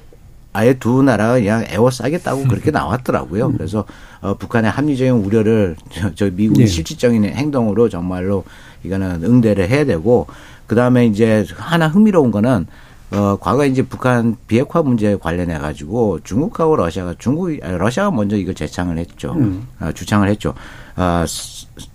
아예 0.54 0.74
두 0.74 1.02
나라가 1.02 1.34
그냥 1.34 1.66
애워싸겠다고 1.68 2.44
그렇게 2.44 2.72
나왔더라고요. 2.72 3.48
음. 3.48 3.58
그래서 3.58 3.86
어 4.22 4.36
북한의 4.36 4.72
합리적인 4.72 5.14
우려를 5.14 5.76
저, 5.92 6.14
저 6.14 6.30
미국의 6.30 6.66
네. 6.66 6.72
실질적인 6.72 7.26
행동으로 7.26 7.90
정말로 7.90 8.44
이거는 8.84 9.24
응대를 9.24 9.70
해야 9.70 9.86
되고 9.86 10.28
그 10.68 10.76
다음에 10.76 11.06
이제 11.06 11.46
하나 11.56 11.88
흥미로운 11.88 12.32
거는 12.32 12.66
어, 13.14 13.38
과거 13.40 13.64
이제 13.64 13.84
북한 13.84 14.36
비핵화 14.48 14.82
문제 14.82 15.16
관련해 15.16 15.60
가지고 15.60 16.20
중국하고 16.24 16.76
러시아가 16.76 17.14
중국 17.20 17.56
러시아가 17.60 18.10
먼저 18.10 18.36
이걸 18.36 18.56
제창을 18.56 18.98
했죠. 18.98 19.34
음. 19.34 19.68
어, 19.80 19.92
주창을 19.92 20.30
했죠. 20.30 20.56
아, 20.96 21.24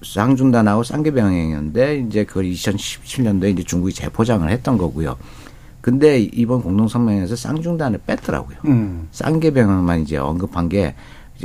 쌍중단하고 0.04 0.84
쌍계병행이었는데 0.84 2.04
이제 2.08 2.24
그걸 2.24 2.44
2017년도에 2.44 3.52
이제 3.52 3.62
중국이 3.64 3.92
재포장을 3.92 4.48
했던 4.48 4.78
거고요. 4.78 5.16
근데 5.80 6.20
이번 6.20 6.62
공동성명에서 6.62 7.34
쌍중단을 7.34 8.00
뺐더라고요. 8.06 8.58
음. 8.66 9.08
쌍계병행만 9.10 10.02
이제 10.02 10.18
언급한 10.18 10.68
게 10.68 10.94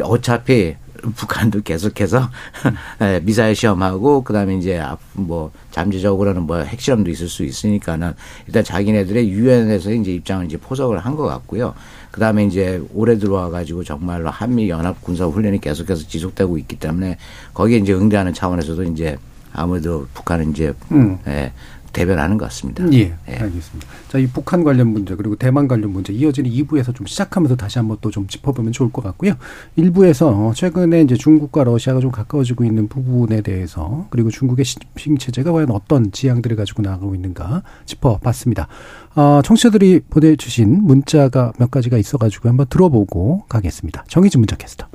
어차피 0.02 0.76
북한도 1.16 1.62
계속해서 1.64 2.30
음. 3.02 3.20
미사일 3.24 3.56
시험하고 3.56 4.24
그다음에 4.24 4.56
이제 4.56 4.82
뭐 5.14 5.52
잠재적으로는 5.72 6.44
뭐 6.44 6.60
핵실험도 6.60 7.12
있을 7.12 7.28
수 7.28 7.44
있으니까는 7.44 8.14
일단 8.48 8.64
자기네들의 8.64 9.30
유엔에서 9.30 9.92
이제 9.92 10.14
입장을 10.14 10.46
이제 10.46 10.56
포석을 10.58 11.00
한 11.00 11.14
것 11.18 11.24
같고요. 11.24 11.74
그다음에 12.12 12.46
이제 12.46 12.82
올해 12.94 13.18
들어와 13.18 13.50
가지고 13.50 13.84
정말로 13.84 14.30
한미 14.30 14.70
연합 14.70 15.02
군사 15.02 15.26
훈련이 15.26 15.60
계속해서 15.60 16.08
지속되고 16.08 16.58
있기 16.60 16.78
때문에 16.78 17.18
거기에 17.54 17.78
이제 17.80 17.94
응대하는 17.94 18.34
차원에서도 18.34 18.84
이제 18.84 19.18
아무래도 19.52 20.08
북한은 20.14 20.52
이제 20.52 20.74
음. 20.92 21.20
예, 21.28 21.52
대변하는 21.94 22.38
것 22.38 22.46
같습니다. 22.46 22.84
예, 22.94 23.14
예. 23.30 23.32
알겠습니다. 23.32 23.88
자, 24.10 24.18
이 24.18 24.28
북한 24.28 24.64
관련 24.64 24.88
문제 24.88 25.16
그리고 25.16 25.36
대만 25.36 25.68
관련 25.68 25.92
문제 25.92 26.12
이어지는 26.14 26.50
2부에서 26.50 26.94
좀 26.96 27.06
시작하면서 27.06 27.56
다시 27.56 27.80
한번 27.80 27.98
또 28.02 28.14
좀 28.14 28.28
짚어보면 28.28 28.72
좋을 28.74 28.92
것 28.92 29.04
같고요. 29.04 29.34
1부에서 29.78 30.54
최근에 30.54 31.02
이제 31.02 31.16
중국과 31.16 31.64
러시아가 31.64 32.00
좀 32.00 32.12
가까워지고 32.12 32.64
있는 32.64 32.88
부분에 32.88 33.42
대해서 33.42 34.06
그리고 34.12 34.30
중국의 34.30 34.66
시진핑 34.66 35.18
체제가 35.18 35.52
과연 35.52 35.72
어떤 35.72 36.12
지향들을 36.12 36.56
가지고 36.56 36.84
나가고 36.84 37.16
있는가 37.16 37.64
짚어봤습니다. 37.86 38.68
어, 39.16 39.42
청취자들이 39.44 40.02
보내주신 40.10 40.84
문자가 40.84 41.54
몇 41.58 41.72
가지가 41.72 41.98
있어가지고 41.98 42.50
한번 42.50 42.68
들어보고 42.70 43.46
가겠습니다. 43.50 44.04
정희진 44.08 44.42
문자 44.42 44.56
캐스터. 44.56 44.88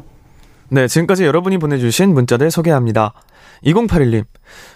네, 0.71 0.87
지금까지 0.87 1.25
여러분이 1.25 1.59
보내주신 1.59 2.13
문자들 2.15 2.51
소개합니다. 2.51 3.15
2081님, 3.65 4.25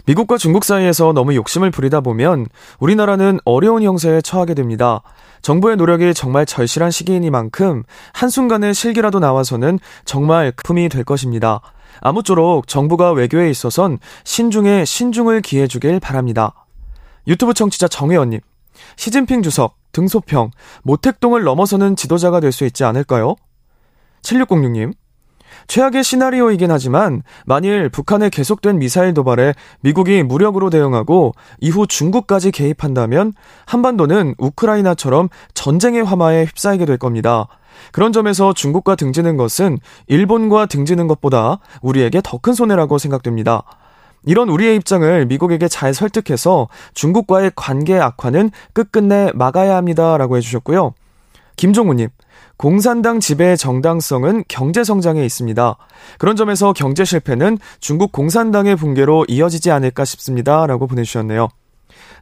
미국과 0.05 0.37
중국 0.37 0.63
사이에서 0.63 1.13
너무 1.13 1.35
욕심을 1.35 1.71
부리다 1.71 2.01
보면 2.01 2.47
우리나라는 2.79 3.39
어려운 3.45 3.83
형세에 3.83 4.21
처하게 4.21 4.53
됩니다. 4.53 5.01
정부의 5.41 5.75
노력이 5.77 6.13
정말 6.13 6.45
절실한 6.45 6.91
시기이니만큼 6.91 7.83
한순간에 8.13 8.73
실기라도 8.73 9.19
나와서는 9.19 9.79
정말 10.05 10.51
금품이 10.51 10.89
될 10.89 11.03
것입니다. 11.03 11.61
아무쪼록 12.01 12.67
정부가 12.67 13.11
외교에 13.11 13.49
있어선 13.49 13.99
신중에 14.23 14.85
신중을 14.85 15.41
기해주길 15.41 15.99
바랍니다. 15.99 16.65
유튜브 17.27 17.53
청취자 17.53 17.87
정혜원님, 17.87 18.39
시진핑 18.95 19.43
주석, 19.43 19.77
등소평, 19.91 20.51
모택동을 20.83 21.43
넘어서는 21.43 21.95
지도자가 21.95 22.39
될 22.39 22.51
수 22.51 22.65
있지 22.65 22.83
않을까요? 22.83 23.35
7606님, 24.23 24.93
최악의 25.67 26.03
시나리오이긴 26.03 26.71
하지만 26.71 27.23
만일 27.45 27.89
북한의 27.89 28.29
계속된 28.29 28.79
미사일 28.79 29.13
도발에 29.13 29.53
미국이 29.81 30.23
무력으로 30.23 30.69
대응하고 30.69 31.33
이후 31.59 31.87
중국까지 31.87 32.51
개입한다면 32.51 33.33
한반도는 33.65 34.35
우크라이나처럼 34.37 35.29
전쟁의 35.53 36.03
화마에 36.03 36.45
휩싸이게 36.45 36.85
될 36.85 36.97
겁니다. 36.97 37.47
그런 37.91 38.13
점에서 38.13 38.53
중국과 38.53 38.95
등지는 38.95 39.35
것은 39.37 39.79
일본과 40.07 40.67
등지는 40.67 41.07
것보다 41.07 41.59
우리에게 41.81 42.21
더 42.23 42.37
큰 42.43 42.53
손해라고 42.53 42.97
생각됩니다. 42.97 43.63
이런 44.25 44.49
우리의 44.49 44.75
입장을 44.75 45.25
미국에게 45.27 45.69
잘 45.69 45.93
설득해서 45.93 46.67
중국과의 46.93 47.53
관계 47.55 47.97
악화는 47.97 48.51
끝끝내 48.73 49.31
막아야 49.33 49.77
합니다라고 49.77 50.35
해주셨고요. 50.37 50.93
김종우님, 51.55 52.09
공산당 52.63 53.19
지배의 53.19 53.57
정당성은 53.57 54.45
경제 54.47 54.85
성장에 54.85 55.21
있습니다. 55.25 55.75
그런 56.17 56.37
점에서 56.37 56.71
경제 56.71 57.03
실패는 57.03 57.57
중국 57.81 58.13
공산당의 58.13 58.77
붕괴로 58.77 59.25
이어지지 59.27 59.69
않을까 59.69 60.05
싶습니다. 60.05 60.65
라고 60.65 60.87
보내주셨네요. 60.87 61.49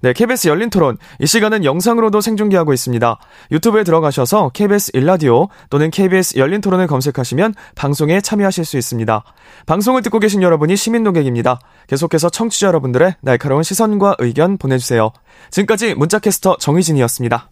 네, 0.02 0.14
KBS 0.14 0.48
열린 0.48 0.72
토론. 0.72 0.98
이 1.20 1.28
시간은 1.28 1.64
영상으로도 1.64 2.22
생중계하고 2.22 2.74
있습니다. 2.74 3.20
유튜브에 3.52 3.84
들어가셔서 3.84 4.50
KBS 4.56 4.94
일라디오 4.96 5.48
또는 5.70 5.92
KBS 5.92 6.40
열린 6.40 6.60
토론을 6.60 6.88
검색하시면 6.88 7.54
방송에 7.76 8.20
참여하실 8.20 8.66
수 8.66 8.80
있습니다. 8.80 9.24
방송을 9.68 10.02
듣고 10.02 10.18
계신 10.18 10.42
여러분이 10.42 10.76
시민 10.76 11.04
노객입니다. 11.04 11.60
계속해서 11.86 12.32
청취자 12.32 12.66
여러분들의 12.66 13.14
날카로운 13.22 13.62
시선과 13.62 14.16
의견 14.18 14.58
보내주세요. 14.58 15.12
지금까지 15.52 15.94
문자캐스터 15.94 16.58
정희진이었습니다. 16.58 17.52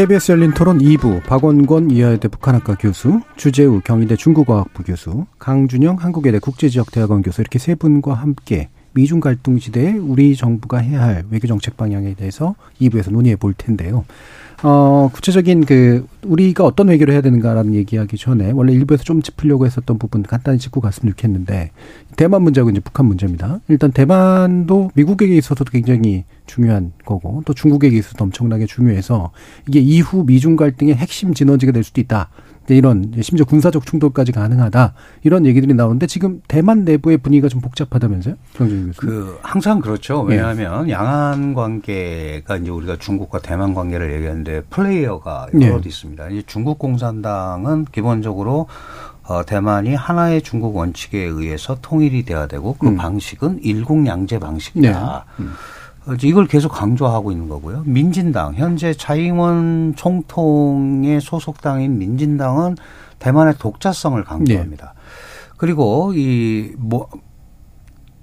KBS 0.00 0.32
열린 0.32 0.52
토론 0.52 0.78
2부 0.78 1.22
박원권 1.24 1.90
이하여대 1.90 2.28
북한학과 2.28 2.74
교수, 2.76 3.20
주재우 3.36 3.82
경희대 3.82 4.16
중국어학부 4.16 4.82
교수, 4.82 5.26
강준영 5.38 5.96
한국외대 5.96 6.38
국제지역대학원 6.38 7.20
교수 7.20 7.42
이렇게 7.42 7.58
세 7.58 7.74
분과 7.74 8.14
함께 8.14 8.70
미중 8.92 9.20
갈등 9.20 9.58
시대에 9.58 9.92
우리 9.92 10.36
정부가 10.36 10.78
해야 10.78 11.02
할 11.02 11.24
외교 11.30 11.46
정책 11.46 11.76
방향에 11.76 12.14
대해서 12.14 12.54
2부에서 12.80 13.12
논의해 13.12 13.36
볼 13.36 13.52
텐데요. 13.52 14.04
어, 14.62 15.08
구체적인 15.12 15.64
그, 15.64 16.06
우리가 16.22 16.64
어떤 16.64 16.88
외교를 16.88 17.14
해야 17.14 17.22
되는가라는 17.22 17.74
얘기하기 17.74 18.18
전에 18.18 18.50
원래 18.50 18.72
일부에서 18.74 19.04
좀 19.04 19.22
짚으려고 19.22 19.64
했었던 19.64 19.98
부분 19.98 20.22
간단히 20.22 20.58
짚고 20.58 20.82
갔으면 20.82 21.12
좋겠는데, 21.12 21.70
대만 22.16 22.42
문제하고 22.42 22.70
이제 22.70 22.80
북한 22.80 23.06
문제입니다. 23.06 23.60
일단 23.68 23.90
대만도 23.90 24.90
미국에게 24.94 25.34
있어서도 25.36 25.70
굉장히 25.70 26.24
중요한 26.44 26.92
거고, 27.06 27.42
또 27.46 27.54
중국에게 27.54 27.96
있어서도 27.96 28.24
엄청나게 28.24 28.66
중요해서, 28.66 29.30
이게 29.66 29.80
이후 29.80 30.24
미중 30.26 30.56
갈등의 30.56 30.94
핵심 30.94 31.32
진원지가 31.32 31.72
될 31.72 31.82
수도 31.82 32.02
있다. 32.02 32.28
이런 32.74 33.12
심지어 33.20 33.44
군사적 33.44 33.86
충돌까지 33.86 34.32
가능하다 34.32 34.94
이런 35.22 35.46
얘기들이 35.46 35.74
나오는데 35.74 36.06
지금 36.06 36.40
대만 36.48 36.84
내부의 36.84 37.18
분위기가 37.18 37.48
좀 37.48 37.60
복잡하다면서요? 37.60 38.34
그 38.96 39.38
항상 39.42 39.80
그렇죠. 39.80 40.26
예. 40.30 40.34
왜냐하면 40.34 40.88
예. 40.88 40.92
양안 40.92 41.54
관계가 41.54 42.56
이제 42.56 42.70
우리가 42.70 42.96
중국과 42.96 43.40
대만 43.40 43.74
관계를 43.74 44.12
얘기하는데 44.14 44.62
플레이어가 44.70 45.48
여러 45.60 45.74
예. 45.74 45.80
있습니다. 45.84 46.28
이제 46.28 46.42
중국 46.46 46.78
공산당은 46.78 47.86
기본적으로 47.92 48.66
어, 49.24 49.44
대만이 49.44 49.94
하나의 49.94 50.42
중국 50.42 50.74
원칙에 50.74 51.20
의해서 51.20 51.76
통일이 51.80 52.24
돼야 52.24 52.48
되고 52.48 52.74
그 52.74 52.88
음. 52.88 52.96
방식은 52.96 53.60
일국양제 53.62 54.40
방식이다. 54.40 55.24
네. 55.38 55.44
음. 55.44 55.52
이걸 56.22 56.46
계속 56.46 56.70
강조하고 56.70 57.30
있는 57.30 57.48
거고요. 57.48 57.82
민진당 57.86 58.54
현재 58.54 58.92
차잉원 58.94 59.94
총통의 59.96 61.20
소속당인 61.20 61.98
민진당은 61.98 62.76
대만의 63.18 63.54
독자성을 63.58 64.22
강조합니다. 64.24 64.94
네. 64.94 65.00
그리고 65.56 66.12
이 66.14 66.74
뭐 66.78 67.08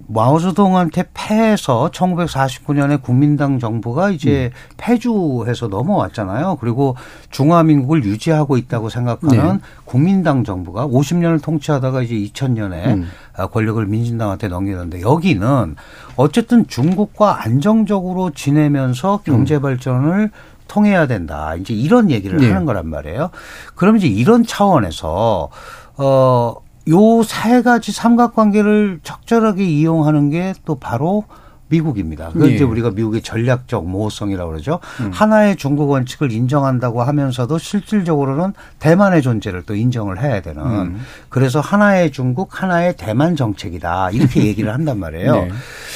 마오쩌둥한테 0.07 1.05
패해서 1.13 1.89
1949년에 1.93 3.01
국민당 3.01 3.59
정부가 3.59 4.09
이제 4.09 4.51
음. 4.53 4.73
패주해서 4.77 5.67
넘어왔잖아요. 5.67 6.57
그리고 6.59 6.95
중화민국을 7.29 8.05
유지하고 8.05 8.57
있다고 8.57 8.89
생각하는 8.89 9.53
네. 9.53 9.59
국민당 9.85 10.43
정부가 10.43 10.87
50년을 10.87 11.43
통치하다가 11.43 12.01
이제 12.01 12.15
2000년에 12.15 12.85
음. 12.87 13.07
아, 13.35 13.47
권력을 13.47 13.85
민진당한테 13.85 14.47
넘기는데 14.47 15.01
여기는 15.01 15.75
어쨌든 16.15 16.67
중국과 16.67 17.43
안정적으로 17.43 18.31
지내면서 18.31 19.21
경제 19.25 19.55
음. 19.57 19.61
발전을 19.61 20.31
통해야 20.67 21.07
된다. 21.07 21.55
이제 21.55 21.73
이런 21.73 22.11
얘기를 22.11 22.39
네. 22.39 22.49
하는 22.51 22.65
거란 22.65 22.87
말이에요. 22.87 23.29
그럼 23.75 23.97
이제 23.97 24.07
이런 24.07 24.45
차원에서 24.45 25.49
어, 25.97 26.55
요 26.89 27.23
세 27.23 27.61
가지 27.61 27.91
삼각관계를 27.91 28.99
적절하게 29.03 29.63
이용하는 29.65 30.29
게 30.29 30.53
또 30.65 30.75
바로 30.75 31.25
미국입니다. 31.69 32.29
그게 32.29 32.51
예. 32.51 32.55
이제 32.55 32.63
우리가 32.63 32.91
미국의 32.91 33.21
전략적 33.21 33.85
모호성이라고 33.89 34.51
그러죠. 34.51 34.79
음. 35.01 35.11
하나의 35.13 35.57
중국 35.57 35.89
원칙을 35.89 36.31
인정한다고 36.31 37.03
하면서도 37.03 37.57
실질적으로는 37.57 38.53
대만의 38.79 39.21
존재를 39.21 39.63
또 39.63 39.75
인정을 39.75 40.21
해야 40.21 40.41
되는. 40.41 40.63
음. 40.65 41.01
그래서 41.27 41.59
하나의 41.59 42.11
중국, 42.11 42.63
하나의 42.63 42.95
대만 42.95 43.35
정책이다. 43.35 44.11
이렇게 44.11 44.45
얘기를 44.47 44.73
한단 44.73 44.97
말이에요. 44.99 45.33
네. 45.33 45.49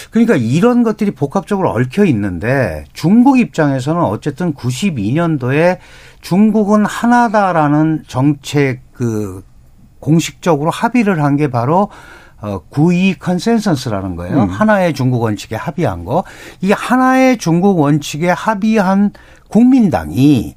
그러니까 0.10 0.36
이런 0.36 0.84
것들이 0.84 1.12
복합적으로 1.12 1.72
얽혀 1.72 2.04
있는데 2.04 2.84
중국 2.92 3.40
입장에서는 3.40 4.02
어쨌든 4.02 4.54
92년도에 4.54 5.78
중국은 6.20 6.86
하나다라는 6.86 8.04
정책 8.08 8.82
그 8.92 9.42
공식적으로 10.02 10.70
합의를 10.72 11.24
한 11.24 11.38
게 11.38 11.48
바로 11.50 11.90
어, 12.42 12.60
구이 12.70 13.14
컨센서스라는 13.20 14.16
거예요. 14.16 14.44
음. 14.44 14.50
하나의 14.50 14.94
중국 14.94 15.22
원칙에 15.22 15.56
합의한 15.56 16.04
거. 16.06 16.24
이 16.60 16.72
하나의 16.72 17.38
중국 17.38 17.80
원칙에 17.80 18.30
합의한 18.30 19.12
국민당이 19.48 20.56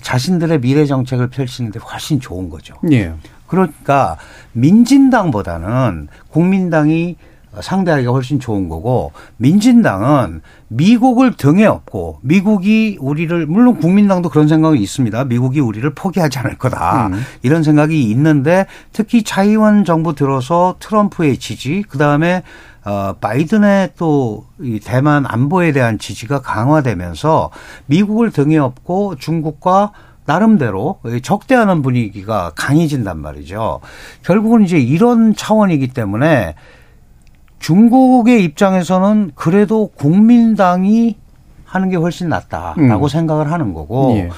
자신들의 0.00 0.60
미래 0.60 0.86
정책을 0.86 1.28
펼치는데 1.30 1.80
훨씬 1.80 2.20
좋은 2.20 2.48
거죠. 2.50 2.74
예. 2.92 3.12
그러니까 3.48 4.16
민진당보다는 4.52 6.08
국민당이 6.30 7.16
상대하기가 7.60 8.12
훨씬 8.12 8.40
좋은 8.40 8.68
거고 8.68 9.12
민진당은 9.36 10.40
미국을 10.68 11.36
등에 11.36 11.66
업고 11.66 12.18
미국이 12.22 12.98
우리를 13.00 13.46
물론 13.46 13.78
국민당도 13.78 14.28
그런 14.28 14.48
생각이 14.48 14.80
있습니다. 14.82 15.24
미국이 15.24 15.60
우리를 15.60 15.88
포기하지 15.94 16.38
않을 16.40 16.58
거다. 16.58 17.08
음. 17.08 17.22
이런 17.42 17.62
생각이 17.62 18.02
있는데 18.10 18.66
특히 18.92 19.22
차이원 19.22 19.84
정부 19.84 20.14
들어서 20.14 20.76
트럼프의 20.80 21.38
지지 21.38 21.84
그 21.88 21.98
다음에 21.98 22.42
어 22.84 23.14
바이든의 23.20 23.90
또 23.96 24.44
이 24.60 24.80
대만 24.80 25.26
안보에 25.26 25.72
대한 25.72 25.98
지지가 25.98 26.40
강화되면서 26.40 27.50
미국을 27.86 28.30
등에 28.30 28.56
업고 28.56 29.16
중국과 29.16 29.92
나름대로 30.26 31.00
적대하는 31.22 31.82
분위기가 31.82 32.52
강해진단 32.56 33.18
말이죠. 33.18 33.80
결국은 34.22 34.62
이제 34.62 34.78
이런 34.78 35.34
차원이기 35.34 35.88
때문에 35.88 36.54
중국의 37.64 38.44
입장에서는 38.44 39.30
그래도 39.34 39.86
국민당이 39.86 41.16
하는 41.64 41.88
게 41.88 41.96
훨씬 41.96 42.28
낫다라고 42.28 43.06
음. 43.06 43.08
생각을 43.08 43.50
하는 43.50 43.72
거고 43.72 44.12
예. 44.16 44.28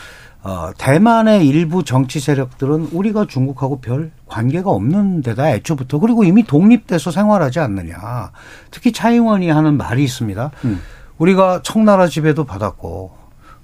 어, 0.45 0.71
대만의 0.79 1.45
일부 1.45 1.83
정치 1.83 2.21
세력들은 2.21 2.91
우리가 2.93 3.27
중국하고 3.27 3.81
별 3.81 4.13
관계가 4.29 4.71
없는 4.71 5.23
데다 5.23 5.51
애초부터 5.51 5.99
그리고 5.99 6.23
이미 6.23 6.45
독립돼서 6.45 7.11
생활하지 7.11 7.59
않느냐. 7.59 8.31
특히 8.71 8.93
차이원이 8.93 9.51
하는 9.51 9.77
말이 9.77 10.05
있습니다. 10.05 10.53
음. 10.65 10.81
우리가 11.19 11.63
청나라 11.65 12.07
지배도 12.07 12.45
받았고 12.45 13.11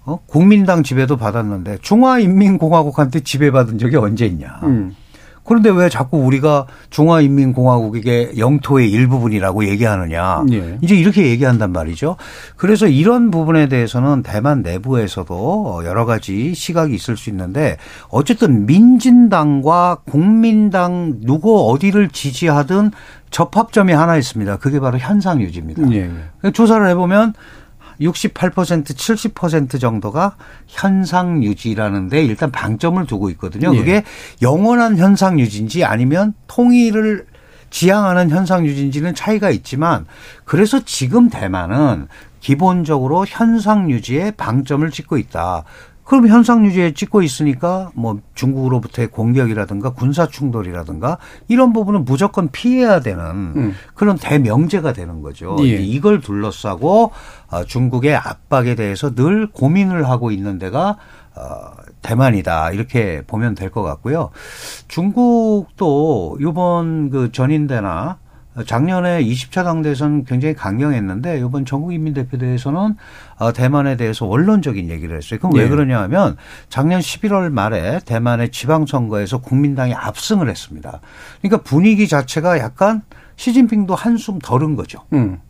어? 0.06 0.18
국민당 0.26 0.82
지배도 0.82 1.16
받았는데 1.18 1.78
중화인민공화국한테 1.82 3.20
지배받은 3.20 3.78
적이 3.78 3.98
언제 3.98 4.26
있냐. 4.26 4.58
음. 4.64 4.96
그런데 5.44 5.70
왜 5.70 5.88
자꾸 5.88 6.18
우리가 6.18 6.66
중화인민공화국의 6.90 8.38
영토의 8.38 8.90
일부분이라고 8.90 9.66
얘기하느냐. 9.66 10.44
예. 10.52 10.78
이제 10.82 10.94
이렇게 10.94 11.26
얘기한단 11.28 11.72
말이죠. 11.72 12.16
그래서 12.56 12.86
이런 12.86 13.30
부분에 13.30 13.68
대해서는 13.68 14.22
대만 14.22 14.62
내부에서도 14.62 15.82
여러 15.84 16.04
가지 16.04 16.54
시각이 16.54 16.94
있을 16.94 17.16
수 17.16 17.30
있는데 17.30 17.76
어쨌든 18.08 18.66
민진당과 18.66 19.98
국민당 20.10 21.20
누구 21.22 21.70
어디를 21.70 22.08
지지하든 22.08 22.92
접합점이 23.30 23.92
하나 23.92 24.16
있습니다. 24.16 24.58
그게 24.58 24.78
바로 24.78 24.98
현상 24.98 25.40
유지입니다. 25.40 25.90
예. 25.92 26.10
조사를 26.52 26.86
해보면 26.90 27.34
68% 28.00 28.84
70% 28.84 29.80
정도가 29.80 30.36
현상 30.66 31.42
유지라는데 31.42 32.24
일단 32.24 32.50
방점을 32.50 33.04
두고 33.06 33.30
있거든요. 33.30 33.74
예. 33.74 33.78
그게 33.78 34.04
영원한 34.40 34.96
현상 34.96 35.38
유지인지 35.38 35.84
아니면 35.84 36.34
통일을 36.46 37.26
지향하는 37.70 38.30
현상 38.30 38.66
유지인지는 38.66 39.14
차이가 39.14 39.50
있지만 39.50 40.06
그래서 40.44 40.84
지금 40.84 41.30
대만은 41.30 42.06
기본적으로 42.40 43.24
현상 43.26 43.90
유지에 43.90 44.32
방점을 44.32 44.88
찍고 44.90 45.16
있다. 45.16 45.64
그럼 46.04 46.26
현상 46.28 46.66
유지에 46.66 46.94
찍고 46.94 47.22
있으니까 47.22 47.90
뭐 47.94 48.18
중국으로부터의 48.34 49.08
공격이라든가 49.08 49.90
군사 49.90 50.26
충돌이라든가 50.26 51.18
이런 51.48 51.72
부분은 51.72 52.04
무조건 52.04 52.48
피해야 52.50 53.00
되는 53.00 53.24
음. 53.24 53.74
그런 53.94 54.16
대명제가 54.18 54.92
되는 54.92 55.22
거죠. 55.22 55.56
예. 55.60 55.76
이걸 55.80 56.20
둘러싸고 56.20 57.12
어, 57.50 57.64
중국의 57.64 58.16
압박에 58.16 58.74
대해서 58.74 59.14
늘 59.14 59.46
고민을 59.50 60.08
하고 60.08 60.30
있는 60.30 60.58
데가 60.58 60.96
어, 61.34 61.72
대만이다 62.02 62.72
이렇게 62.72 63.22
보면 63.26 63.54
될 63.54 63.70
것 63.70 63.82
같고요. 63.82 64.30
중국도 64.88 66.36
이번 66.40 67.10
그 67.10 67.32
전인대나 67.32 68.18
작년에 68.66 69.24
20차 69.24 69.64
당대에서는 69.64 70.24
굉장히 70.24 70.54
강경했는데 70.54 71.38
이번 71.38 71.64
전국인민대표대회에서는 71.64 72.96
어, 73.38 73.52
대만에 73.52 73.96
대해서 73.96 74.26
원론적인 74.26 74.90
얘기를 74.90 75.16
했어요. 75.16 75.40
그럼 75.40 75.54
네. 75.54 75.62
왜 75.62 75.68
그러냐 75.68 76.00
하면 76.02 76.36
작년 76.68 77.00
11월 77.00 77.50
말에 77.50 78.00
대만의 78.04 78.50
지방선거에서 78.50 79.38
국민당이 79.38 79.94
압승을 79.94 80.50
했습니다. 80.50 81.00
그러니까 81.40 81.62
분위기 81.62 82.06
자체가 82.08 82.58
약간 82.58 83.02
시진핑도 83.36 83.94
한숨 83.94 84.38
덜은 84.38 84.76
거죠. 84.76 85.00
음. 85.14 85.40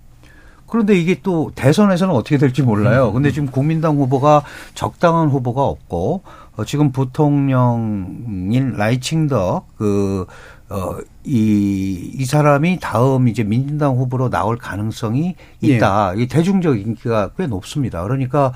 그런데 0.72 0.94
이게 0.94 1.20
또 1.22 1.52
대선에서는 1.54 2.14
어떻게 2.14 2.38
될지 2.38 2.62
몰라요. 2.62 3.08
음. 3.08 3.12
근데 3.14 3.30
지금 3.30 3.48
국민당 3.48 3.98
후보가 3.98 4.42
적당한 4.74 5.28
후보가 5.28 5.62
없고 5.62 6.22
어, 6.56 6.64
지금 6.64 6.92
부통령인 6.92 8.74
라이칭더 8.76 9.66
그 9.76 10.26
어, 10.72 10.96
이, 11.24 12.12
이 12.14 12.24
사람이 12.24 12.78
다음 12.80 13.28
이제 13.28 13.44
민진당 13.44 13.96
후보로 13.96 14.30
나올 14.30 14.56
가능성이 14.56 15.36
있다. 15.60 16.14
예. 16.16 16.22
이 16.22 16.28
대중적 16.28 16.80
인기가 16.80 17.30
꽤 17.36 17.46
높습니다. 17.46 18.02
그러니까 18.02 18.54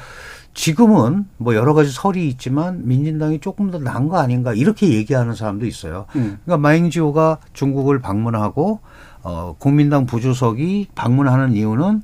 지금은 0.55 1.27
뭐 1.37 1.55
여러 1.55 1.75
가지 1.75 1.91
설이 1.91 2.27
있지만 2.29 2.89
민진당이 2.89 3.41
조금 3.41 3.71
더 3.71 3.79
나은 3.79 4.09
거 4.09 4.17
아닌가 4.17 4.55
이렇게 4.55 4.89
얘기하는 4.89 5.35
사람도 5.35 5.67
있어요. 5.67 6.07
음. 6.17 6.39
그러니까 6.45 6.57
마잉지오가 6.57 7.37
중국을 7.53 8.01
방문하고 8.01 8.81
어, 9.23 9.55
국민당 9.59 10.07
부주석이 10.07 10.89
방문하는 10.95 11.53
이유는 11.53 12.03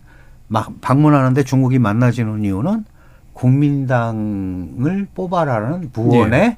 막 0.49 0.81
방문하는데 0.83 1.43
중국이 1.45 1.79
만나지는 1.79 2.45
이유는 2.45 2.85
국민당을 3.33 5.09
뽑아라는 5.15 5.91
부원의 5.93 6.41
예. 6.41 6.57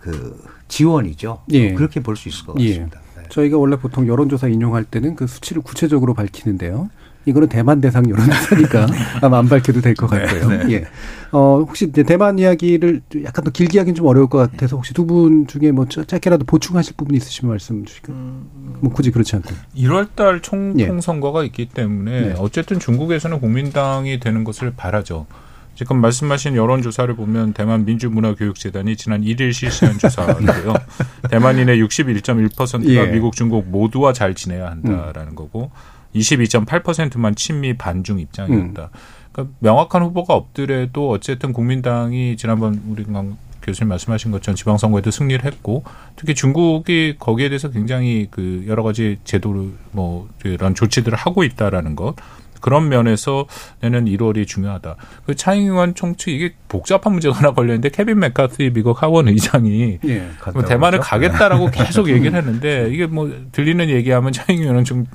그 0.00 0.57
지원이죠. 0.68 1.42
예. 1.52 1.72
그렇게 1.74 2.00
볼 2.00 2.16
수 2.16 2.28
있을 2.28 2.46
것 2.46 2.54
예. 2.60 2.68
같습니다. 2.70 3.00
예. 3.16 3.20
네. 3.22 3.28
저희가 3.28 3.58
원래 3.58 3.76
보통 3.76 4.06
여론조사 4.06 4.48
인용할 4.48 4.84
때는 4.84 5.16
그 5.16 5.26
수치를 5.26 5.62
구체적으로 5.62 6.14
밝히는데요. 6.14 6.88
이거는 7.26 7.48
대만 7.50 7.80
대상 7.82 8.08
여론조사니까 8.08 8.86
아마 9.20 9.38
안 9.38 9.48
밝혀도 9.50 9.82
될 9.82 9.94
것 9.94 10.06
같고요. 10.06 10.48
네, 10.48 10.64
네. 10.64 10.72
예. 10.74 10.84
어, 11.30 11.58
혹시 11.60 11.92
대만 11.92 12.38
이야기를 12.38 13.02
약간 13.24 13.44
더 13.44 13.50
길게 13.50 13.78
하긴 13.80 13.94
좀 13.94 14.06
어려울 14.06 14.28
것 14.28 14.38
같아서 14.38 14.76
혹시 14.76 14.94
두 14.94 15.04
분 15.04 15.46
중에 15.46 15.70
뭐 15.72 15.86
짧게라도 15.86 16.44
보충하실 16.46 16.94
부분 16.96 17.16
있으시면 17.16 17.50
말씀 17.50 17.84
주시고. 17.84 18.12
음. 18.12 18.78
뭐 18.80 18.90
굳이 18.92 19.10
그렇지 19.10 19.36
않고. 19.36 19.50
1월 19.76 20.08
달 20.14 20.40
총통선거가 20.40 21.42
예. 21.42 21.46
있기 21.46 21.68
때문에 21.68 22.20
네. 22.28 22.34
어쨌든 22.38 22.78
중국에서는 22.78 23.40
국민당이 23.40 24.20
되는 24.20 24.42
것을 24.44 24.72
바라죠. 24.74 25.26
지금 25.78 26.00
말씀하신 26.00 26.56
여론 26.56 26.82
조사를 26.82 27.14
보면 27.14 27.52
대만 27.52 27.84
민주문화교육재단이 27.84 28.96
지난 28.96 29.22
1일 29.22 29.52
실시한 29.52 29.96
조사인데요. 30.00 30.74
대만인의 31.30 31.80
61.1%가 31.84 32.90
예. 32.90 33.06
미국, 33.06 33.36
중국 33.36 33.64
모두와 33.68 34.12
잘 34.12 34.34
지내야 34.34 34.72
한다라는 34.72 35.34
음. 35.34 35.34
거고 35.36 35.70
22.8%만 36.16 37.36
친미 37.36 37.78
반중 37.78 38.18
입장이었다. 38.18 38.90
음. 38.92 38.98
그러니까 39.30 39.54
명확한 39.60 40.02
후보가 40.02 40.34
없더라도 40.34 41.10
어쨌든 41.10 41.52
국민당이 41.52 42.36
지난번 42.36 42.82
우리 42.88 43.04
교수님 43.62 43.88
말씀하신 43.88 44.32
것처럼 44.32 44.56
지방선거에도 44.56 45.12
승리를 45.12 45.44
했고 45.44 45.84
특히 46.16 46.34
중국이 46.34 47.14
거기에 47.20 47.50
대해서 47.50 47.70
굉장히 47.70 48.26
그 48.32 48.64
여러 48.66 48.82
가지 48.82 49.18
제도를 49.22 49.70
뭐 49.92 50.28
이런 50.44 50.74
조치들을 50.74 51.16
하고 51.16 51.44
있다라는 51.44 51.94
것 51.94 52.16
그런 52.60 52.88
면에서 52.88 53.46
내년 53.80 54.04
1월이 54.06 54.46
중요하다. 54.46 54.96
그 55.26 55.34
차이잉원 55.34 55.94
총통 55.94 56.34
이게 56.34 56.54
복잡한 56.68 57.12
문제가 57.12 57.36
하나 57.36 57.52
걸렸는데 57.52 57.90
케빈 57.90 58.18
매카시 58.18 58.70
미국 58.72 59.02
하원 59.02 59.28
의장이 59.28 59.98
예, 60.06 60.28
뭐 60.52 60.62
대만을 60.64 61.00
가겠다라고 61.00 61.70
계속 61.70 62.08
얘기를 62.08 62.34
했는데 62.38 62.88
이게 62.90 63.06
뭐 63.06 63.32
들리는 63.52 63.88
얘기하면 63.88 64.32
차이잉원은 64.32 64.84
좀 64.84 65.06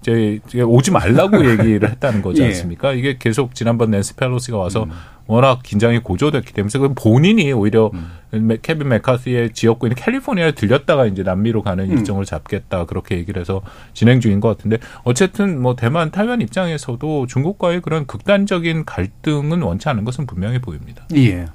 이제 0.00 0.40
오지 0.62 0.90
말라고 0.90 1.44
얘기를 1.50 1.90
했다는 1.90 2.22
거지 2.22 2.42
예. 2.42 2.46
않습니까? 2.46 2.94
예. 2.94 2.98
이게 2.98 3.16
계속 3.18 3.54
지난번 3.54 3.90
낸시 3.90 4.16
펠로시가 4.16 4.56
와서 4.56 4.84
음. 4.84 4.90
워낙 5.26 5.62
긴장이 5.62 5.98
고조됐기 6.00 6.54
때문에 6.54 6.78
그 6.78 6.94
본인이 6.94 7.52
오히려 7.52 7.90
음. 7.92 8.56
케빈 8.62 8.88
매카시의 8.88 9.52
지역구인 9.52 9.94
캘리포니아에 9.94 10.52
들렸다가 10.52 11.06
이제 11.06 11.22
남미로 11.22 11.62
가는 11.62 11.84
음. 11.90 11.98
일정을 11.98 12.24
잡겠다 12.24 12.86
그렇게 12.86 13.16
얘기를 13.16 13.40
해서 13.40 13.60
진행 13.92 14.20
중인 14.20 14.40
것 14.40 14.48
같은데 14.48 14.78
어쨌든 15.04 15.60
뭐 15.60 15.76
대만 15.76 16.10
타이완 16.10 16.40
입장에서도 16.40 17.26
중국과의 17.26 17.82
그런 17.82 18.06
극단적인 18.06 18.84
갈등은 18.86 19.62
원치 19.62 19.88
않은 19.88 20.04
것은 20.04 20.26
분명해 20.26 20.60
보입니다. 20.60 21.06
예. 21.14 21.46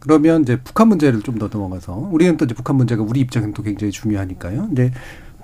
그러면 0.00 0.42
이제 0.42 0.56
북한 0.56 0.88
문제를 0.88 1.22
좀 1.22 1.38
더 1.38 1.48
넘어가서 1.52 2.08
우리는 2.10 2.36
또 2.38 2.46
이제 2.46 2.54
북한 2.54 2.76
문제가 2.76 3.02
우리 3.02 3.20
입장은 3.20 3.52
또 3.52 3.62
굉장히 3.62 3.92
중요하니까요. 3.92 4.66
근데 4.68 4.90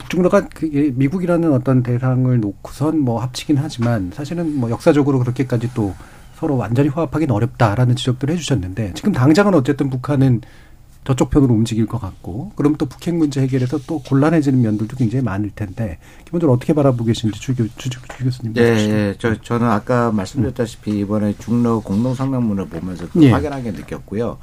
북중로가 0.02 0.48
그게 0.48 0.92
미국이라는 0.94 1.52
어떤 1.52 1.82
대상을 1.82 2.38
놓고선 2.40 2.98
뭐 2.98 3.20
합치긴 3.20 3.58
하지만 3.58 4.10
사실은 4.14 4.56
뭐 4.56 4.70
역사적으로 4.70 5.18
그렇게까지 5.18 5.70
또 5.74 5.94
서로 6.36 6.56
완전히 6.56 6.88
화합하기는 6.88 7.32
어렵다라는 7.32 7.96
지적들을 7.96 8.34
해주셨는데 8.34 8.94
지금 8.94 9.12
당장은 9.12 9.54
어쨌든 9.54 9.90
북한은 9.90 10.40
저쪽 11.04 11.30
편으로 11.30 11.52
움직일 11.52 11.86
것 11.86 12.00
같고 12.00 12.52
그럼 12.54 12.76
또 12.76 12.86
북핵 12.86 13.14
문제 13.14 13.40
해결에서 13.40 13.78
또 13.86 14.00
곤란해지는 14.00 14.60
면들도 14.60 14.96
굉장히 14.96 15.24
많을 15.24 15.50
텐데 15.50 15.98
기본적으로 16.24 16.54
어떻게 16.54 16.72
바라보고 16.74 17.04
계신지 17.06 17.40
주, 17.40 17.56
교, 17.56 17.66
주, 17.76 17.90
주 17.90 18.00
교수님. 18.00 18.54
네, 18.54 18.74
네, 18.74 19.14
저 19.18 19.40
저는 19.40 19.68
아까 19.68 20.12
말씀드렸다시피 20.12 21.00
이번에 21.00 21.34
중로 21.38 21.80
공동 21.80 22.14
성명문을 22.14 22.66
보면서 22.68 23.08
그 23.10 23.22
예. 23.22 23.32
확연하게 23.32 23.72
느꼈고요. 23.72 24.38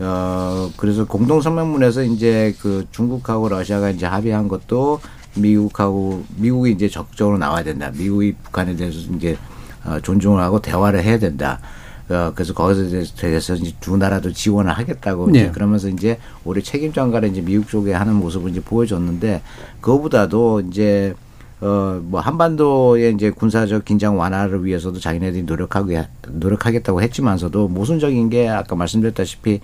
어 0.00 0.70
그래서 0.76 1.06
공동 1.06 1.40
성명문에서 1.42 2.04
이제 2.04 2.54
그 2.60 2.86
중국하고 2.90 3.48
러시아가 3.48 3.90
이제 3.90 4.06
합의한 4.06 4.48
것도 4.48 5.00
미국하고 5.36 6.24
미국이 6.36 6.72
이제 6.72 6.88
적극적으로 6.88 7.38
나와야 7.38 7.62
된다. 7.62 7.92
미국이 7.96 8.32
북한에 8.32 8.76
대해서 8.76 8.98
이제 9.14 9.36
어, 9.84 10.00
존중을 10.00 10.40
하고 10.40 10.60
대화를 10.60 11.02
해야 11.02 11.18
된다. 11.18 11.60
어, 12.08 12.32
그래서 12.34 12.52
거기서 12.54 13.06
대해서 13.16 13.54
이제 13.54 13.72
두 13.78 13.96
나라도 13.96 14.32
지원을 14.32 14.72
하겠다고 14.72 15.30
네. 15.30 15.38
이제 15.38 15.50
그러면서 15.50 15.88
이제 15.88 16.18
우리 16.44 16.62
책임 16.62 16.92
전가를 16.92 17.28
이제 17.28 17.40
미국 17.40 17.68
쪽에 17.68 17.92
하는 17.92 18.14
모습을 18.14 18.50
이제 18.50 18.60
보여줬는데 18.60 19.42
그거보다도 19.80 20.62
이제 20.68 21.14
어, 21.60 22.00
뭐, 22.02 22.20
한반도의 22.20 23.12
이제 23.12 23.28
군사적 23.30 23.84
긴장 23.84 24.18
완화를 24.18 24.64
위해서도 24.64 24.98
자기네들이 24.98 25.42
노력하고, 25.42 25.92
노력하겠다고 26.26 27.02
했지만서도 27.02 27.68
모순적인 27.68 28.30
게 28.30 28.48
아까 28.48 28.74
말씀드렸다시피, 28.76 29.60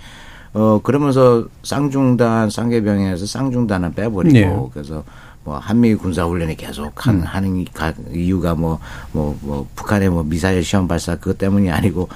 어, 0.57 0.81
그러면서 0.83 1.47
쌍중단, 1.63 2.49
쌍계병에서 2.49 3.27
쌍중단을 3.27 3.93
빼버리고, 3.93 4.33
네. 4.33 4.71
그래서 4.73 5.05
뭐 5.45 5.59
한미 5.59 5.95
군사 5.95 6.25
훈련이 6.25 6.57
계속 6.57 7.07
한 7.07 7.17
음. 7.17 7.23
하는 7.23 7.67
이유가 8.13 8.55
뭐뭐뭐 8.55 8.81
뭐, 9.13 9.39
뭐 9.43 9.69
북한의 9.77 10.09
뭐 10.09 10.25
미사일 10.25 10.65
시험 10.65 10.89
발사 10.89 11.15
그것 11.17 11.37
때문이 11.37 11.71
아니고 11.71 12.09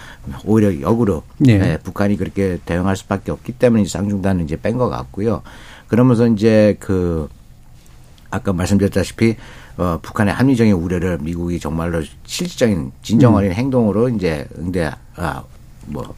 오히려 0.45 0.81
역으로 0.81 1.23
네. 1.37 1.59
네, 1.59 1.79
북한이 1.79 2.17
그렇게 2.17 2.59
대응할 2.65 2.97
수밖에 2.97 3.31
없기 3.31 3.53
때문에 3.53 3.85
쌍중단은 3.85 4.47
이제 4.47 4.57
뺀 4.57 4.79
것 4.79 4.89
같고요. 4.89 5.43
그러면서 5.87 6.27
이제 6.27 6.77
그 6.81 7.29
아까 8.31 8.53
말씀드렸다시피 8.55 9.37
어 9.77 9.99
북한의 10.01 10.33
합리적인 10.35 10.73
우려를 10.73 11.19
미국이 11.19 11.61
정말로 11.61 12.03
실질적인 12.25 12.91
진정 13.03 13.37
어린 13.37 13.51
음. 13.51 13.55
행동으로 13.55 14.09
이제 14.09 14.49
응대 14.59 14.91
아뭐 15.15 16.15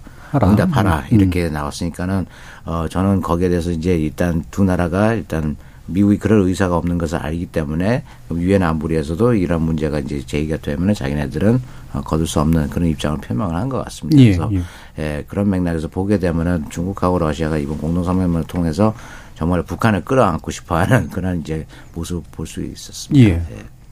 응답하라 0.50 1.04
음. 1.10 1.20
이렇게 1.20 1.48
나왔으니까는 1.48 2.26
어 2.64 2.86
저는 2.88 3.20
거기에 3.20 3.48
대해서 3.48 3.70
이제 3.70 3.96
일단 3.96 4.44
두 4.50 4.64
나라가 4.64 5.14
일단 5.14 5.56
미국이 5.86 6.16
그럴 6.16 6.40
의사가 6.42 6.76
없는 6.76 6.96
것을 6.96 7.18
알기 7.18 7.46
때문에 7.46 8.04
유엔 8.36 8.62
안보리에서도 8.62 9.34
이런 9.34 9.62
문제가 9.62 9.98
이제 9.98 10.24
제기가 10.24 10.58
되면 10.58 10.94
자기네들은 10.94 11.60
어, 11.94 12.00
거둘 12.02 12.26
수 12.26 12.40
없는 12.40 12.70
그런 12.70 12.88
입장을 12.88 13.18
표명을 13.18 13.54
한 13.54 13.68
것 13.68 13.84
같습니다. 13.84 14.18
예, 14.22 14.24
그래서 14.36 14.50
예. 14.52 14.62
예, 14.98 15.24
그런 15.26 15.50
맥락에서 15.50 15.88
보게 15.88 16.18
되면은 16.18 16.70
중국하고 16.70 17.18
러시아가 17.18 17.58
이번 17.58 17.78
공동 17.78 18.04
성명을 18.04 18.44
통해서 18.44 18.94
정말 19.34 19.62
북한을 19.64 20.04
끌어안고 20.04 20.50
싶어하는 20.52 21.10
그런 21.10 21.40
이제 21.40 21.66
모습 21.94 22.22
볼 22.30 22.46
수 22.46 22.62
있었습니다. 22.62 23.28
예. 23.28 23.42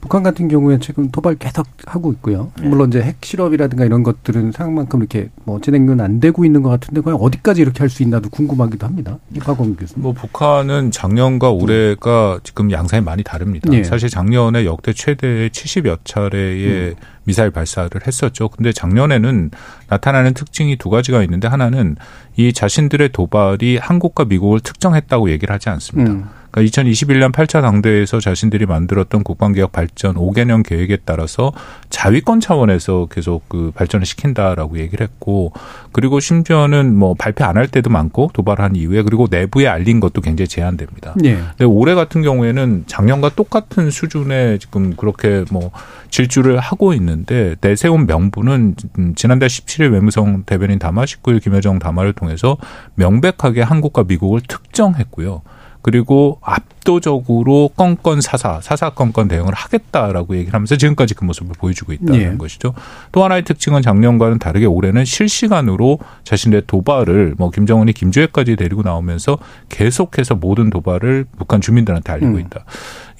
예. 0.01 0.11
북한 0.11 0.23
같은 0.23 0.47
경우에 0.47 0.79
지금 0.79 1.09
도발 1.11 1.35
계속 1.35 1.67
하고 1.85 2.11
있고요. 2.13 2.51
네. 2.59 2.67
물론 2.67 2.89
이제 2.89 3.01
핵 3.01 3.17
실험이라든가 3.23 3.85
이런 3.85 4.03
것들은 4.03 4.51
생각만큼 4.51 4.99
이렇게 4.99 5.29
뭐 5.45 5.61
진행은 5.61 6.01
안 6.01 6.19
되고 6.19 6.43
있는 6.43 6.63
것 6.63 6.69
같은데 6.69 7.01
과연 7.01 7.19
어디까지 7.21 7.61
이렇게 7.61 7.79
할 7.79 7.91
수 7.91 8.03
있나도 8.03 8.29
궁금하기도 8.29 8.85
합니다. 8.87 9.17
이과공 9.35 9.75
교수님. 9.75 10.01
뭐 10.01 10.13
북한은 10.13 10.91
작년과 10.91 11.51
올해가 11.51 12.39
지금 12.43 12.71
양상이 12.71 13.03
많이 13.03 13.21
다릅니다. 13.21 13.69
네. 13.69 13.83
사실 13.83 14.07
작년에 14.09 14.65
역대 14.65 14.93
최대 14.93 15.49
70여 15.49 15.99
차례의 16.05 16.91
음. 16.91 16.95
미사일 17.25 17.51
발사를 17.51 17.89
했었죠. 18.07 18.49
근데 18.49 18.71
작년에는 18.71 19.51
나타나는 19.89 20.33
특징이 20.33 20.77
두 20.77 20.89
가지가 20.89 21.21
있는데 21.23 21.47
하나는 21.47 21.97
이 22.37 22.53
자신들의 22.53 23.11
도발이 23.11 23.77
한국과 23.77 24.25
미국을 24.25 24.61
특정했다고 24.61 25.29
얘기를 25.31 25.53
하지 25.53 25.69
않습니다. 25.69 26.11
음. 26.13 26.25
그러니까 26.51 26.83
2021년 26.83 27.31
8차 27.31 27.61
당대에서 27.61 28.19
자신들이 28.19 28.65
만들었던 28.65 29.23
국방개혁 29.23 29.71
발전 29.71 30.15
5개년 30.15 30.67
계획에 30.67 30.97
따라서 31.05 31.53
자위권 31.89 32.41
차원에서 32.41 33.07
계속 33.09 33.47
그 33.47 33.71
발전을 33.73 34.05
시킨다라고 34.05 34.77
얘기를 34.79 35.05
했고 35.05 35.53
그리고 35.93 36.19
심지어는 36.19 36.97
뭐 36.97 37.13
발표 37.13 37.45
안 37.45 37.61
할 37.61 37.67
때도 37.67 37.89
많고 37.89 38.31
도발한 38.33 38.75
이후에 38.75 39.03
그리고 39.03 39.27
내부에 39.29 39.67
알린 39.67 39.99
것도 39.99 40.21
굉장히 40.21 40.47
제한됩니다. 40.47 41.13
네. 41.15 41.35
근데 41.35 41.65
올해 41.65 41.93
같은 41.93 42.23
경우에는 42.23 42.85
작년과 42.87 43.29
똑같은 43.35 43.91
수준의 43.91 44.59
지금 44.59 44.95
그렇게 44.95 45.45
뭐 45.51 45.71
질주를 46.09 46.59
하고 46.59 46.93
있는데 46.93 47.55
내세운 47.61 48.07
명분은 48.07 48.75
지난달 49.15 49.47
17일 49.47 49.91
외무성 49.91 50.43
대변인 50.45 50.79
담화 50.79 51.05
19일 51.05 51.41
김여정 51.41 51.79
담화를 51.79 52.13
통해서 52.13 52.57
명백하게 52.95 53.61
한국과 53.61 54.05
미국을 54.07 54.41
특정했고요. 54.47 55.43
그리고 55.81 56.39
압도적으로 56.81 57.69
건건 57.75 58.21
사사, 58.21 58.59
사사 58.61 58.89
건건 58.91 59.27
대응을 59.27 59.53
하겠다라고 59.53 60.35
얘기를 60.35 60.53
하면서 60.53 60.75
지금까지 60.75 61.13
그 61.13 61.23
모습을 61.23 61.53
보여주고 61.57 61.93
있다는 61.93 62.13
네. 62.13 62.37
것이죠. 62.37 62.73
또 63.11 63.23
하나의 63.23 63.43
특징은 63.43 63.81
작년과는 63.81 64.39
다르게 64.39 64.65
올해는 64.65 65.05
실시간으로 65.05 65.99
자신의 66.23 66.63
도발을 66.67 67.35
뭐 67.37 67.49
김정은이 67.51 67.93
김주혜까지 67.93 68.55
데리고 68.55 68.81
나오면서 68.81 69.37
계속해서 69.69 70.35
모든 70.35 70.69
도발을 70.69 71.25
북한 71.37 71.61
주민들한테 71.61 72.11
알리고 72.11 72.33
음. 72.33 72.39
있다. 72.39 72.65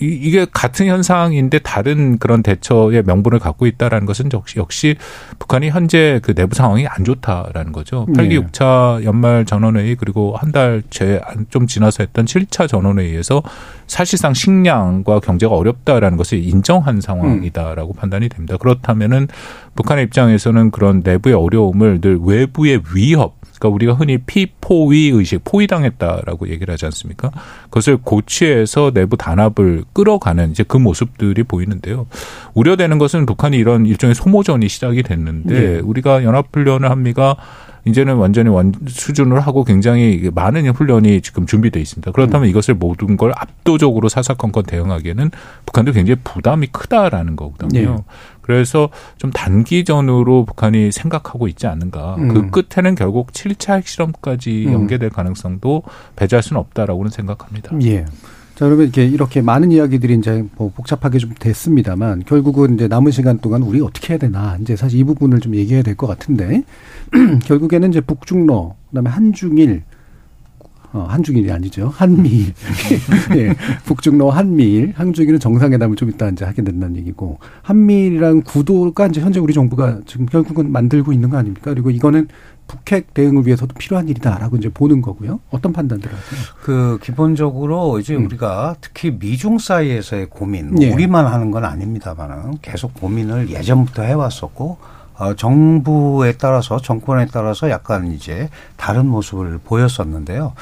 이게 0.02 0.48
같은 0.52 0.88
현상인데 0.88 1.60
다른 1.60 2.18
그런 2.18 2.42
대처의 2.42 3.04
명분을 3.04 3.38
갖고 3.38 3.68
있다라는 3.68 4.08
것은 4.08 4.30
역시 4.34 4.58
역시 4.58 4.96
북한이 5.38 5.70
현재 5.70 6.20
그 6.24 6.34
내부 6.34 6.56
상황이 6.56 6.88
안 6.88 7.04
좋다라는 7.06 7.72
거죠. 7.72 8.08
8기 8.08 8.52
6차 8.52 9.04
연말 9.04 9.46
전원회의 9.46 9.96
그리고 9.96 10.36
한달좀 10.36 11.68
지나서 11.68 12.04
했던 12.04 12.26
7차 12.26 12.68
전원회의에서 12.68 13.44
사실상 13.88 14.34
식량과 14.34 15.20
경제가 15.20 15.54
어렵다라는 15.54 16.18
것을 16.18 16.40
인정한 16.44 17.02
상황이다라고 17.02 17.94
음. 17.94 17.96
판단이 17.96 18.30
됩니다. 18.30 18.58
그렇다면은 18.58 19.28
북한의 19.76 20.06
입장에서는 20.06 20.72
그런 20.72 21.02
내부의 21.04 21.36
어려움을 21.36 22.00
늘 22.00 22.20
외부의 22.22 22.82
위협 22.96 23.42
그러니까 23.62 23.76
우리가 23.76 23.94
흔히 23.94 24.18
피포위 24.18 25.10
의식, 25.10 25.44
포위당했다라고 25.44 26.50
얘기를 26.50 26.72
하지 26.72 26.86
않습니까? 26.86 27.30
그것을 27.66 27.98
고취해서 27.98 28.92
내부 28.92 29.18
단합을 29.18 29.84
끌어가는 29.94 30.50
이제 30.50 30.64
그 30.68 30.78
모습들이 30.78 31.44
보이는데요. 31.44 32.08
우려되는 32.56 32.98
것은 32.98 33.28
북한이 33.28 33.58
이런 33.58 33.86
일종의 33.86 34.16
소모전이 34.16 34.68
시작이 34.68 35.04
됐는데 35.04 35.60
네. 35.60 35.80
우리가 35.80 36.24
연합훈련을 36.24 36.90
합니까? 36.90 37.36
이제는 37.86 38.16
완전히 38.16 38.50
완 38.50 38.74
수준을 38.88 39.40
하고 39.40 39.64
굉장히 39.64 40.30
많은 40.34 40.70
훈련이 40.70 41.22
지금 41.22 41.46
준비돼 41.46 41.80
있습니다. 41.80 42.12
그렇다면 42.12 42.48
음. 42.48 42.50
이것을 42.50 42.76
모든 42.76 43.18
걸 43.18 43.32
압도적으로 43.36 44.10
사사건건 44.10 44.64
대응하기에는 44.64 45.32
북한도 45.66 45.92
굉장히 45.92 46.20
부담이 46.24 46.68
크다라는 46.68 47.36
거거든요. 47.36 47.96
네. 47.96 48.04
그래서 48.42 48.90
좀 49.18 49.32
단기전으로 49.32 50.46
북한이 50.46 50.92
생각하고 50.92 51.48
있지 51.48 51.68
않는가. 51.68 52.16
그 52.16 52.22
음. 52.22 52.52
그 52.52 52.64
끝에는 52.64 52.96
결국 52.96 53.32
7차 53.32 53.78
핵실험까지 53.78 54.66
음. 54.68 54.74
연계될 54.74 55.10
가능성도 55.10 55.84
배제할 56.16 56.44
수는 56.44 56.60
없다라고는 56.60 57.10
생각합니다. 57.12 57.72
예. 57.84 58.06
자, 58.62 58.68
그러면 58.68 58.84
이렇게, 58.86 59.06
이렇게 59.08 59.42
많은 59.42 59.72
이야기들이 59.72 60.14
이제 60.14 60.46
뭐 60.56 60.70
복잡하게 60.76 61.18
좀 61.18 61.32
됐습니다만 61.40 62.26
결국은 62.28 62.76
이제 62.76 62.88
남은 62.88 63.12
시간 63.12 63.40
동안 63.40 63.64
우리 63.64 63.82
어떻게 63.82 64.14
해야 64.14 64.20
되나 64.20 64.56
이제 64.62 64.76
사실 64.76 65.00
이 65.00 65.04
부분을 65.04 65.40
좀 65.40 65.56
얘기해야 65.56 65.82
될 65.82 65.96
것 65.96 66.06
같은데 66.06 66.64
결국에는 67.46 67.90
이제 67.90 68.02
북중러 68.02 68.76
그다음에 68.90 69.10
한중일 69.10 69.82
어, 70.94 71.06
한중일이 71.10 71.50
아니죠. 71.52 71.88
한미일. 71.88 72.54
예, 73.38 73.56
북중러 73.86 74.30
한미일. 74.30 74.92
한중일은 74.96 75.40
정상회담을 75.40 75.96
좀 75.96 76.10
이따 76.10 76.28
이제 76.30 76.46
하게 76.46 76.62
된다는 76.64 76.98
얘기고 76.98 77.40
한미일이랑 77.64 78.42
구도가 78.46 79.08
이제 79.08 79.22
현재 79.22 79.40
우리 79.40 79.54
정부가 79.54 80.02
지금 80.06 80.28
결국은 80.28 80.72
만들고 80.72 81.14
있는 81.14 81.30
거 81.32 81.38
아닙니까? 81.38 81.72
그리고 81.74 81.90
이거는 81.90 82.28
북핵 82.72 83.14
대응을 83.14 83.46
위해서도 83.46 83.76
필요한 83.78 84.08
일이다라고 84.08 84.56
이제 84.56 84.70
보는 84.70 85.02
거고요. 85.02 85.42
어떤 85.50 85.74
판단들 85.74 86.10
하세요? 86.10 86.56
그 86.62 86.98
기본적으로 87.04 88.00
이제 88.00 88.16
음. 88.16 88.26
우리가 88.26 88.78
특히 88.80 89.12
미중 89.12 89.60
사이에서의 89.60 90.28
고민, 90.30 90.74
뭐 90.74 90.82
예. 90.82 90.90
우리만 90.90 91.26
하는 91.26 91.52
건 91.52 91.66
아닙니다만은 91.66 92.60
계속 92.62 92.94
고민을 92.94 93.50
예전부터 93.50 94.04
해왔었고 94.04 94.78
어, 95.18 95.36
정부에 95.36 96.34
따라서 96.38 96.80
정권에 96.80 97.28
따라서 97.32 97.70
약간 97.70 98.12
이제 98.12 98.50
다른 98.78 99.06
모습을 99.08 99.60
보였었는데요. 99.64 100.54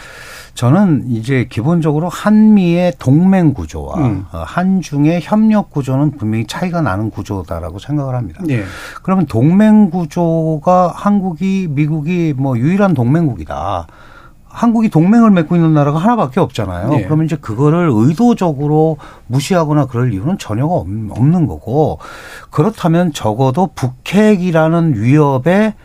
저는 0.54 1.06
이제 1.08 1.47
기본적으로 1.50 2.10
한미의 2.10 2.93
동맹 3.00 3.54
구조와 3.54 3.97
음. 3.97 4.26
어, 4.32 4.43
한중의 4.45 5.22
협력 5.24 5.70
구조는 5.70 6.12
분명히 6.18 6.45
차이가 6.47 6.82
나는 6.82 7.10
구조다라고 7.10 7.80
생각을 7.80 8.16
합니다. 8.16 8.41
네. 8.45 8.64
그러면 9.04 9.26
동맹 9.26 9.89
구조가 9.89 10.93
한국이 10.95 11.68
미국이 11.70 12.34
뭐 12.36 12.58
유일한 12.58 12.93
동맹국이다. 12.93 13.88
한국이 14.50 14.89
동맹을 14.89 15.30
맺고 15.30 15.56
있는 15.56 15.74
나라가 15.74 16.00
하나밖에 16.00 16.39
없잖아요. 16.39 16.89
네. 16.89 17.04
그러면 17.04 17.26
이제 17.26 17.36
그거를 17.36 17.89
의도적으로 17.93 18.97
무시하거나 19.28 19.86
그럴 19.86 20.12
이유는 20.12 20.39
전혀 20.39 20.66
없는 20.66 21.47
거고 21.47 22.00
그렇다면 22.50 23.14
적어도 23.14 23.70
북핵이라는 23.76 24.95
위협에 24.95 25.76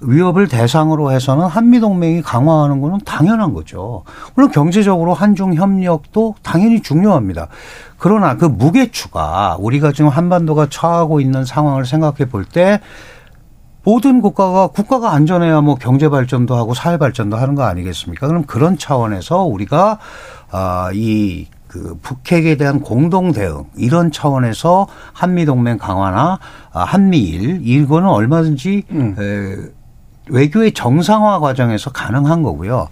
위협을 0.00 0.48
대상으로 0.48 1.10
해서는 1.12 1.46
한미 1.46 1.80
동맹이 1.80 2.22
강화하는 2.22 2.80
거는 2.80 3.00
당연한 3.04 3.52
거죠. 3.52 4.04
물론 4.34 4.50
경제적으로 4.50 5.12
한중 5.12 5.54
협력도 5.54 6.36
당연히 6.42 6.82
중요합니다. 6.82 7.48
그러나 7.98 8.36
그 8.36 8.44
무게추가 8.44 9.56
우리가 9.58 9.92
지금 9.92 10.10
한반도가 10.10 10.68
처하고 10.70 11.20
있는 11.20 11.44
상황을 11.44 11.84
생각해 11.84 12.28
볼 12.30 12.44
때 12.44 12.80
모든 13.84 14.20
국가가 14.20 14.66
국가가 14.66 15.12
안전해야 15.12 15.60
뭐 15.62 15.74
경제 15.74 16.08
발전도 16.08 16.54
하고 16.54 16.74
사회 16.74 16.98
발전도 16.98 17.36
하는 17.36 17.54
거 17.54 17.62
아니겠습니까? 17.64 18.26
그럼 18.26 18.44
그런 18.44 18.76
차원에서 18.76 19.44
우리가 19.44 19.98
아이 20.50 21.46
그 21.68 21.98
북핵에 22.02 22.56
대한 22.56 22.80
공동 22.80 23.32
대응 23.32 23.64
이런 23.76 24.10
차원에서 24.10 24.88
한미 25.12 25.44
동맹 25.44 25.78
강화나 25.78 26.38
아, 26.72 26.84
한미일 26.84 27.60
이거는 27.62 28.08
얼마든지 28.08 28.84
음. 28.90 29.14
에, 30.28 30.30
외교의 30.30 30.72
정상화 30.72 31.40
과정에서 31.40 31.90
가능한 31.90 32.42
거고요. 32.42 32.88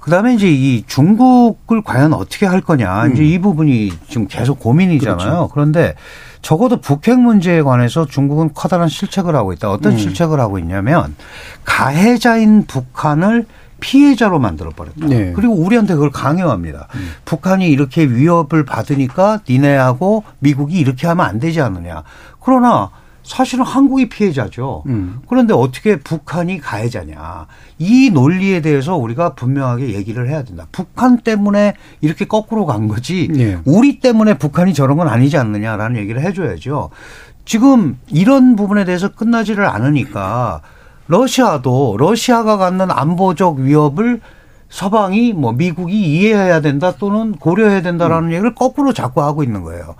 그다음에 0.00 0.34
이제 0.34 0.48
이 0.48 0.84
중국을 0.86 1.82
과연 1.82 2.12
어떻게 2.12 2.46
할 2.46 2.60
거냐 2.60 3.06
음. 3.06 3.12
이제 3.12 3.24
이 3.24 3.40
부분이 3.40 3.92
지금 4.08 4.28
계속 4.28 4.60
고민이잖아요. 4.60 5.18
그렇죠. 5.18 5.50
그런데 5.52 5.94
적어도 6.42 6.80
북핵 6.80 7.18
문제에 7.18 7.60
관해서 7.62 8.06
중국은 8.06 8.50
커다란 8.54 8.88
실책을 8.88 9.34
하고 9.34 9.52
있다. 9.52 9.68
어떤 9.68 9.92
음. 9.92 9.98
실책을 9.98 10.38
하고 10.38 10.60
있냐면 10.60 11.16
가해자인 11.64 12.66
북한을 12.66 13.46
피해자로 13.80 14.38
만들어 14.38 14.70
버렸다. 14.70 15.06
네. 15.06 15.32
그리고 15.34 15.54
우리한테 15.54 15.94
그걸 15.94 16.10
강요합니다. 16.10 16.86
음. 16.94 17.10
북한이 17.24 17.68
이렇게 17.68 18.04
위협을 18.04 18.64
받으니까 18.64 19.40
니네하고 19.48 20.22
미국이 20.38 20.78
이렇게 20.78 21.08
하면 21.08 21.26
안 21.26 21.40
되지 21.40 21.60
않느냐. 21.60 22.04
그러나 22.40 22.90
사실은 23.26 23.64
한국이 23.64 24.08
피해자죠. 24.08 24.84
음. 24.86 25.18
그런데 25.28 25.52
어떻게 25.52 25.98
북한이 25.98 26.60
가해자냐. 26.60 27.46
이 27.78 28.10
논리에 28.10 28.62
대해서 28.62 28.96
우리가 28.96 29.34
분명하게 29.34 29.94
얘기를 29.94 30.28
해야 30.28 30.44
된다. 30.44 30.66
북한 30.70 31.18
때문에 31.18 31.74
이렇게 32.00 32.24
거꾸로 32.24 32.66
간 32.66 32.86
거지. 32.86 33.28
네. 33.32 33.58
우리 33.64 33.98
때문에 33.98 34.38
북한이 34.38 34.74
저런 34.74 34.96
건 34.96 35.08
아니지 35.08 35.36
않느냐라는 35.36 36.00
얘기를 36.00 36.22
해줘야죠. 36.22 36.90
지금 37.44 37.98
이런 38.06 38.54
부분에 38.54 38.84
대해서 38.84 39.08
끝나지를 39.08 39.66
않으니까 39.66 40.62
러시아도 41.08 41.96
러시아가 41.98 42.56
갖는 42.56 42.90
안보적 42.90 43.56
위협을 43.56 44.20
서방이 44.68 45.32
뭐 45.32 45.52
미국이 45.52 45.94
이해해야 46.00 46.60
된다 46.60 46.92
또는 46.96 47.32
고려해야 47.32 47.82
된다라는 47.82 48.28
음. 48.28 48.32
얘기를 48.32 48.54
거꾸로 48.54 48.92
자꾸 48.92 49.22
하고 49.22 49.42
있는 49.42 49.62
거예요. 49.62 49.96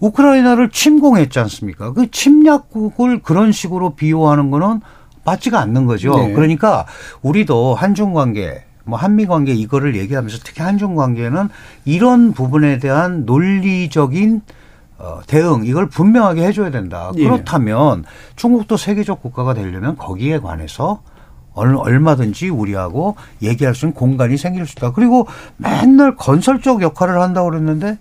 우크라이나를 0.00 0.70
침공했지 0.70 1.38
않습니까? 1.40 1.92
그 1.92 2.10
침략국을 2.10 3.22
그런 3.22 3.52
식으로 3.52 3.94
비호하는 3.94 4.50
거는 4.50 4.80
맞지가 5.24 5.58
않는 5.60 5.86
거죠. 5.86 6.16
네. 6.16 6.32
그러니까 6.32 6.86
우리도 7.22 7.74
한중 7.74 8.14
관계 8.14 8.64
뭐 8.84 8.98
한미 8.98 9.26
관계 9.26 9.52
이거를 9.52 9.96
얘기하면서 9.96 10.38
특히 10.44 10.62
한중 10.62 10.94
관계는 10.94 11.48
이런 11.84 12.32
부분에 12.32 12.78
대한 12.78 13.26
논리적인 13.26 14.40
어, 14.98 15.20
대응 15.26 15.64
이걸 15.64 15.88
분명하게 15.88 16.44
해줘야 16.46 16.70
된다. 16.70 17.12
예. 17.16 17.24
그렇다면 17.24 18.04
중국도 18.34 18.76
세계적 18.76 19.22
국가가 19.22 19.54
되려면 19.54 19.96
거기에 19.96 20.38
관해서 20.38 21.02
얼마든지 21.52 22.48
우리하고 22.48 23.16
얘기할 23.42 23.74
수 23.74 23.86
있는 23.86 23.94
공간이 23.94 24.36
생길 24.36 24.64
수 24.66 24.74
있다. 24.76 24.92
그리고 24.92 25.26
맨날 25.56 26.16
건설적 26.16 26.82
역할을 26.82 27.20
한다고 27.20 27.50
그랬는데 27.50 27.98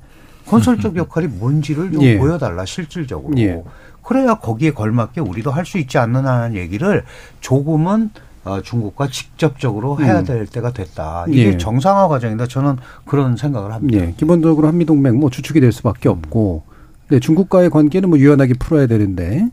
건설적 0.47 0.95
역할이 0.95 1.27
뭔지를 1.27 1.91
좀 1.91 2.01
예. 2.03 2.17
보여달라 2.17 2.65
실질적으로. 2.65 3.37
예. 3.39 3.63
그래야 4.03 4.35
거기에 4.35 4.71
걸맞게 4.71 5.21
우리도 5.21 5.51
할 5.51 5.65
수 5.65 5.77
있지 5.77 5.97
않느냐는 5.97 6.55
얘기를 6.55 7.03
조금은 7.41 8.09
어, 8.45 8.61
중국과 8.61 9.09
직접적으로 9.09 9.99
해야 9.99 10.19
음. 10.19 10.23
될 10.23 10.45
때가 10.47 10.71
됐다. 10.71 11.25
이게 11.27 11.47
예. 11.47 11.57
정상화 11.57 12.07
과정인데 12.07 12.47
저는 12.47 12.77
그런 13.05 13.35
생각을 13.35 13.73
합니다. 13.73 13.99
예. 13.99 14.13
기본적으로 14.15 14.67
한미 14.69 14.85
동맹 14.85 15.19
뭐 15.19 15.29
주축이 15.29 15.59
될 15.59 15.73
수밖에 15.73 16.07
없고, 16.07 16.63
네, 17.09 17.19
중국과의 17.19 17.69
관계는 17.69 18.07
뭐 18.09 18.17
유연하게 18.17 18.53
풀어야 18.53 18.87
되는데 18.87 19.49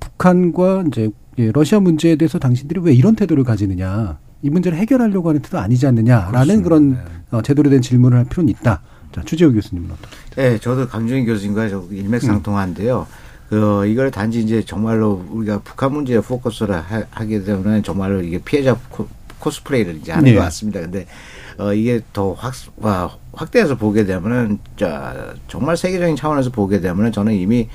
북한과 0.00 0.84
이제 0.88 1.08
예, 1.38 1.50
러시아 1.52 1.80
문제에 1.80 2.16
대해서 2.16 2.38
당신들이 2.38 2.80
왜 2.82 2.92
이런 2.92 3.14
태도를 3.14 3.44
가지느냐, 3.44 4.18
이 4.42 4.50
문제를 4.50 4.76
해결하려고 4.78 5.30
하는 5.30 5.40
태도 5.40 5.58
아니지 5.58 5.86
않느냐라는 5.86 6.32
그렇습니다. 6.62 6.68
그런 6.68 6.90
네. 6.92 6.98
어, 7.30 7.42
제대로 7.42 7.70
된 7.70 7.80
질문을 7.80 8.18
할 8.18 8.24
필요는 8.26 8.50
있다. 8.50 8.82
자, 9.12 9.22
추재호 9.22 9.52
교수님은 9.52 9.90
어떻게? 9.90 10.16
네, 10.36 10.58
저도 10.58 10.86
강준희 10.86 11.24
교수님과 11.24 11.68
저 11.70 11.82
일맥상통한데요. 11.90 13.06
음. 13.08 13.26
그 13.48 13.86
이걸 13.86 14.10
단지 14.10 14.40
이제 14.40 14.62
정말로 14.62 15.24
우리가 15.30 15.60
북한 15.60 15.92
문제에 15.92 16.20
포커스를 16.20 16.74
하, 16.74 17.24
게 17.24 17.42
되면 17.42 17.82
정말로 17.82 18.20
이게 18.20 18.38
피해자 18.38 18.76
코, 18.90 19.08
코스프레이를 19.38 19.96
이제 19.96 20.12
하는 20.12 20.24
네. 20.24 20.34
것 20.34 20.42
같습니다. 20.42 20.80
근데 20.80 21.06
어 21.58 21.72
이게 21.72 22.00
더 22.12 22.34
확, 22.34 22.54
확대해서 23.32 23.76
보게 23.76 24.04
되면은 24.04 24.58
자 24.76 25.34
정말 25.48 25.76
세계적인 25.76 26.16
차원에서 26.16 26.50
보게 26.50 26.80
되면은 26.80 27.12
저는 27.12 27.32
이미 27.34 27.64
그 27.64 27.70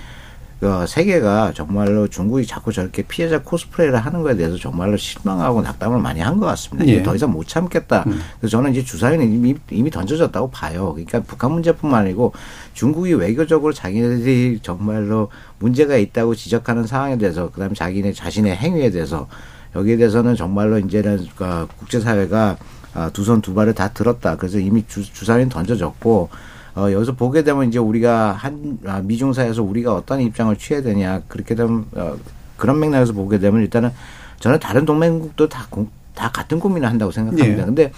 세계가 0.88 1.53
정말로 1.55 2.07
중국이 2.07 2.45
자꾸 2.45 2.72
저렇게 2.72 3.01
피해자 3.01 3.41
코스프레를 3.41 3.97
하는 3.97 4.22
거에 4.22 4.36
대해서 4.36 4.57
정말로 4.57 4.95
실망하고 4.95 5.62
낙담을 5.62 5.99
많이 5.99 6.20
한 6.20 6.39
것 6.39 6.45
같습니다. 6.45 6.88
예. 6.88 7.01
더 7.03 7.16
이상 7.16 7.32
못 7.32 7.47
참겠다. 7.47 8.03
음. 8.07 8.20
그래서 8.39 8.51
저는 8.57 8.72
이제 8.72 8.84
주사위는 8.84 9.32
이미, 9.32 9.55
이미 9.72 9.89
던져졌다고 9.89 10.51
봐요. 10.51 10.91
그러니까 10.93 11.22
북한 11.22 11.51
문제뿐만 11.51 12.01
아니고 12.05 12.34
중국이 12.74 13.14
외교적으로 13.14 13.74
자기네들이 13.74 14.59
정말로 14.62 15.30
문제가 15.59 15.97
있다고 15.97 16.36
지적하는 16.36 16.86
상황에 16.86 17.18
대해서 17.18 17.49
그다음에 17.49 17.74
자기네 17.74 18.14
자신의 18.14 18.55
행위에 18.55 18.91
대해서 18.91 19.28
여기에 19.76 19.97
대해서는 19.97 20.36
정말로 20.36 20.78
이제는 20.80 21.26
그 21.36 21.68
국제사회가 21.78 22.57
아, 22.93 23.09
두손 23.09 23.41
두 23.41 23.53
발을 23.53 23.74
다 23.74 23.88
들었다. 23.88 24.36
그래서 24.36 24.59
이미 24.59 24.84
주, 24.88 25.01
주사위는 25.01 25.49
던져졌고 25.49 26.30
어, 26.76 26.92
여기서 26.92 27.16
보게 27.16 27.44
되면 27.44 27.68
이제 27.68 27.80
우리가 27.80 28.32
한 28.32 28.80
아, 28.86 29.02
미중 29.02 29.34
사에서 29.34 29.62
우리가 29.62 29.94
어떤 29.94 30.22
입장을 30.22 30.56
취해야 30.58 30.82
되냐 30.82 31.22
그렇게 31.28 31.56
되면 31.56 31.86
어, 31.94 32.16
그런 32.58 32.80
맥락에서 32.80 33.14
보게 33.14 33.40
되면 33.40 33.62
일단은 33.62 33.92
저는 34.40 34.60
다른 34.60 34.86
동맹국도 34.86 35.50
다, 35.50 35.68
다 36.16 36.32
같은 36.32 36.60
고민을 36.60 36.88
한다고 36.88 37.12
생각합니다. 37.12 37.58
네. 37.58 37.66
근데 37.66 37.92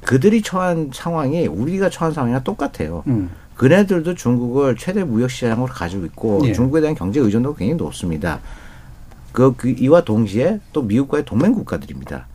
그들이 0.00 0.42
처한 0.42 0.90
상황이 0.92 1.46
우리가 1.46 1.90
처한 1.90 2.12
상황이랑 2.12 2.44
똑같아요. 2.44 3.02
음. 3.06 3.30
그네들도 3.56 4.14
중국을 4.14 4.76
최대 4.76 5.04
무역 5.04 5.30
시장으로 5.30 5.72
가지고 5.72 6.04
있고 6.06 6.40
네. 6.42 6.52
중국에 6.52 6.80
대한 6.80 6.94
경제 6.94 7.20
의존도가 7.20 7.58
굉장히 7.58 7.78
높습니다. 7.78 8.40
그, 9.32 9.54
그 9.56 9.68
이와 9.70 10.02
동시에 10.02 10.60
또 10.72 10.82
미국과의 10.82 11.24
동맹 11.24 11.52
국가들입니다. 11.52 12.26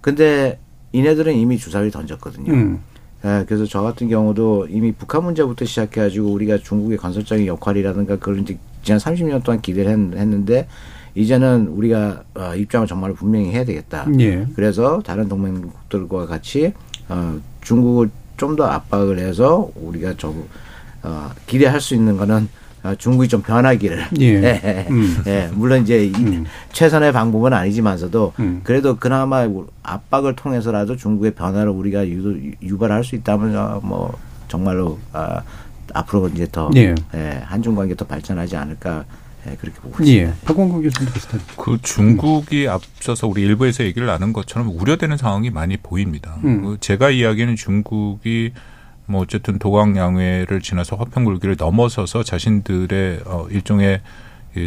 근데 0.00 0.58
이네들은 0.92 1.34
이미 1.34 1.58
주사위를 1.58 1.90
던졌거든요. 1.90 2.52
음. 2.52 2.80
예, 3.24 3.44
그래서 3.46 3.66
저 3.66 3.82
같은 3.82 4.08
경우도 4.08 4.68
이미 4.70 4.92
북한 4.92 5.24
문제부터 5.24 5.64
시작해가지고 5.64 6.28
우리가 6.32 6.58
중국의 6.58 6.98
건설적인 6.98 7.46
역할이라든가 7.46 8.16
이제 8.40 8.58
지난 8.82 8.98
30년 8.98 9.42
동안 9.42 9.60
기대를 9.60 9.92
했 9.92 10.26
는데 10.26 10.66
이제는 11.14 11.66
우리가 11.68 12.22
어, 12.34 12.54
입장을 12.54 12.86
정말 12.86 13.12
분명히 13.12 13.50
해야 13.50 13.64
되겠다. 13.64 14.06
예. 14.20 14.46
그래서 14.54 15.00
다른 15.04 15.28
동맹국들과 15.28 16.26
같이 16.26 16.72
어, 17.08 17.38
중국을 17.60 18.10
좀 18.40 18.56
더 18.56 18.64
압박을 18.64 19.18
해서 19.18 19.70
우리가 19.74 20.14
저 20.16 20.32
어, 21.02 21.30
기대할 21.46 21.78
수 21.78 21.94
있는 21.94 22.16
거는 22.16 22.36
어, 22.36 22.59
중국이 22.98 23.28
좀 23.28 23.42
변하기를. 23.42 24.08
예. 24.20 24.86
음. 24.90 25.22
예. 25.26 25.50
물론 25.52 25.82
이제 25.82 26.10
음. 26.16 26.46
최선의 26.72 27.12
방법은 27.12 27.52
아니지만서도 27.52 28.32
음. 28.38 28.60
그래도 28.64 28.96
그나마 28.96 29.46
압박을 29.82 30.36
통해서라도 30.36 30.96
중국의 30.96 31.32
변화를 31.32 31.70
우리가 31.70 32.08
유, 32.08 32.78
발할수 32.78 33.16
있다면 33.16 33.80
뭐 33.82 34.16
정말로 34.48 34.98
아, 35.12 35.42
앞으로 35.92 36.28
이제 36.28 36.46
더 36.50 36.70
예. 36.76 36.94
예, 37.14 37.42
한중 37.44 37.74
관계 37.74 37.94
더 37.94 38.04
발전하지 38.04 38.56
않을까 38.56 39.04
예, 39.46 39.56
그렇게 39.56 39.80
보고 39.80 40.02
있습니다. 40.02 40.28
예. 40.28 40.34
박원국 40.44 40.82
교수님 40.82 41.12
비슷한. 41.12 41.40
그 41.56 41.78
중국이 41.82 42.68
앞서서 42.68 43.26
우리 43.26 43.42
일부에서 43.42 43.84
얘기를 43.84 44.06
나눈 44.06 44.32
것처럼 44.32 44.70
우려되는 44.70 45.16
상황이 45.16 45.50
많이 45.50 45.76
보입니다. 45.76 46.36
음. 46.44 46.62
그 46.62 46.76
제가 46.80 47.10
이야기는 47.10 47.56
중국이 47.56 48.52
뭐 49.10 49.22
어쨌든 49.22 49.58
도광 49.58 49.96
양회를 49.96 50.60
지나서 50.60 50.96
화평불기를 50.96 51.56
넘어서서 51.58 52.22
자신들의 52.22 53.20
어 53.26 53.46
일종의 53.50 54.00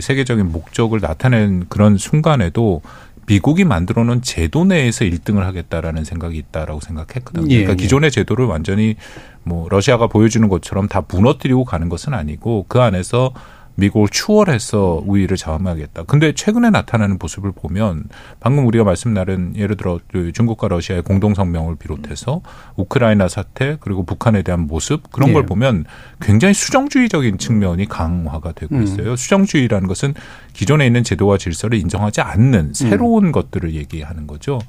세계적인 0.02 0.52
목적을 0.52 1.00
나타낸 1.00 1.66
그런 1.70 1.98
순간에도 1.98 2.82
미국이 3.26 3.64
만들어 3.64 4.04
놓은 4.04 4.22
제도 4.22 4.66
내에서 4.66 5.06
1등을 5.06 5.39
하겠다라는 5.39 6.04
생각이 6.04 6.38
있다라고 6.38 6.82
생각했거든요. 6.82 7.46
예, 7.50 7.62
그러니까 7.62 7.72
예. 7.72 7.76
기존의 7.78 8.12
제도를 8.12 8.46
완전히 8.46 8.96
뭐 9.44 9.68
러시아가 9.70 10.08
보여주는 10.08 10.48
것처럼 10.50 10.88
다 10.89 11.04
무너뜨리고 11.08 11.64
가는 11.64 11.88
것은 11.88 12.14
아니고 12.14 12.66
그 12.68 12.82
안에서 12.82 13.34
미국을 13.76 14.08
추월해서 14.10 15.02
우위를 15.06 15.38
장악하겠다. 15.38 16.04
근데 16.04 16.34
최근에 16.34 16.70
나타나는 16.70 17.18
모습을 17.20 17.52
보면 17.52 18.06
방금 18.40 18.68
우리가 18.68 18.84
말씀 18.84 19.14
나른 19.14 19.54
예를 19.56 19.78
들어 19.78 20.00
그 20.12 20.32
중국과 20.32 20.68
러시아의 20.68 21.02
공동 21.02 21.34
성명을 21.34 21.76
비롯해서 21.78 22.42
우크라이나 22.76 23.28
사태 23.28 23.78
그리고 23.80 24.04
북한에 24.04 24.44
대한 24.44 24.62
모습 24.68 25.12
그런 25.12 25.30
네. 25.30 25.34
걸 25.34 25.46
보면 25.46 25.86
굉장히 26.22 26.54
수정주의적인 26.54 27.38
측면이 27.38 27.88
강화가 27.88 28.52
되고 28.52 28.76
음. 28.76 28.84
있어요. 28.84 29.12
음. 29.12 29.16
수정주의라는 29.16 29.88
것은 29.88 30.14
기존에 30.54 30.86
있는 30.86 31.04
제도와 31.04 31.38
질서를 31.38 31.78
인정하지 31.80 32.22
않는 32.22 32.74
새로운 32.74 33.26
음. 33.26 33.32
것들을 33.32 33.74
얘기하는 33.74 34.28
거죠. 34.28 34.60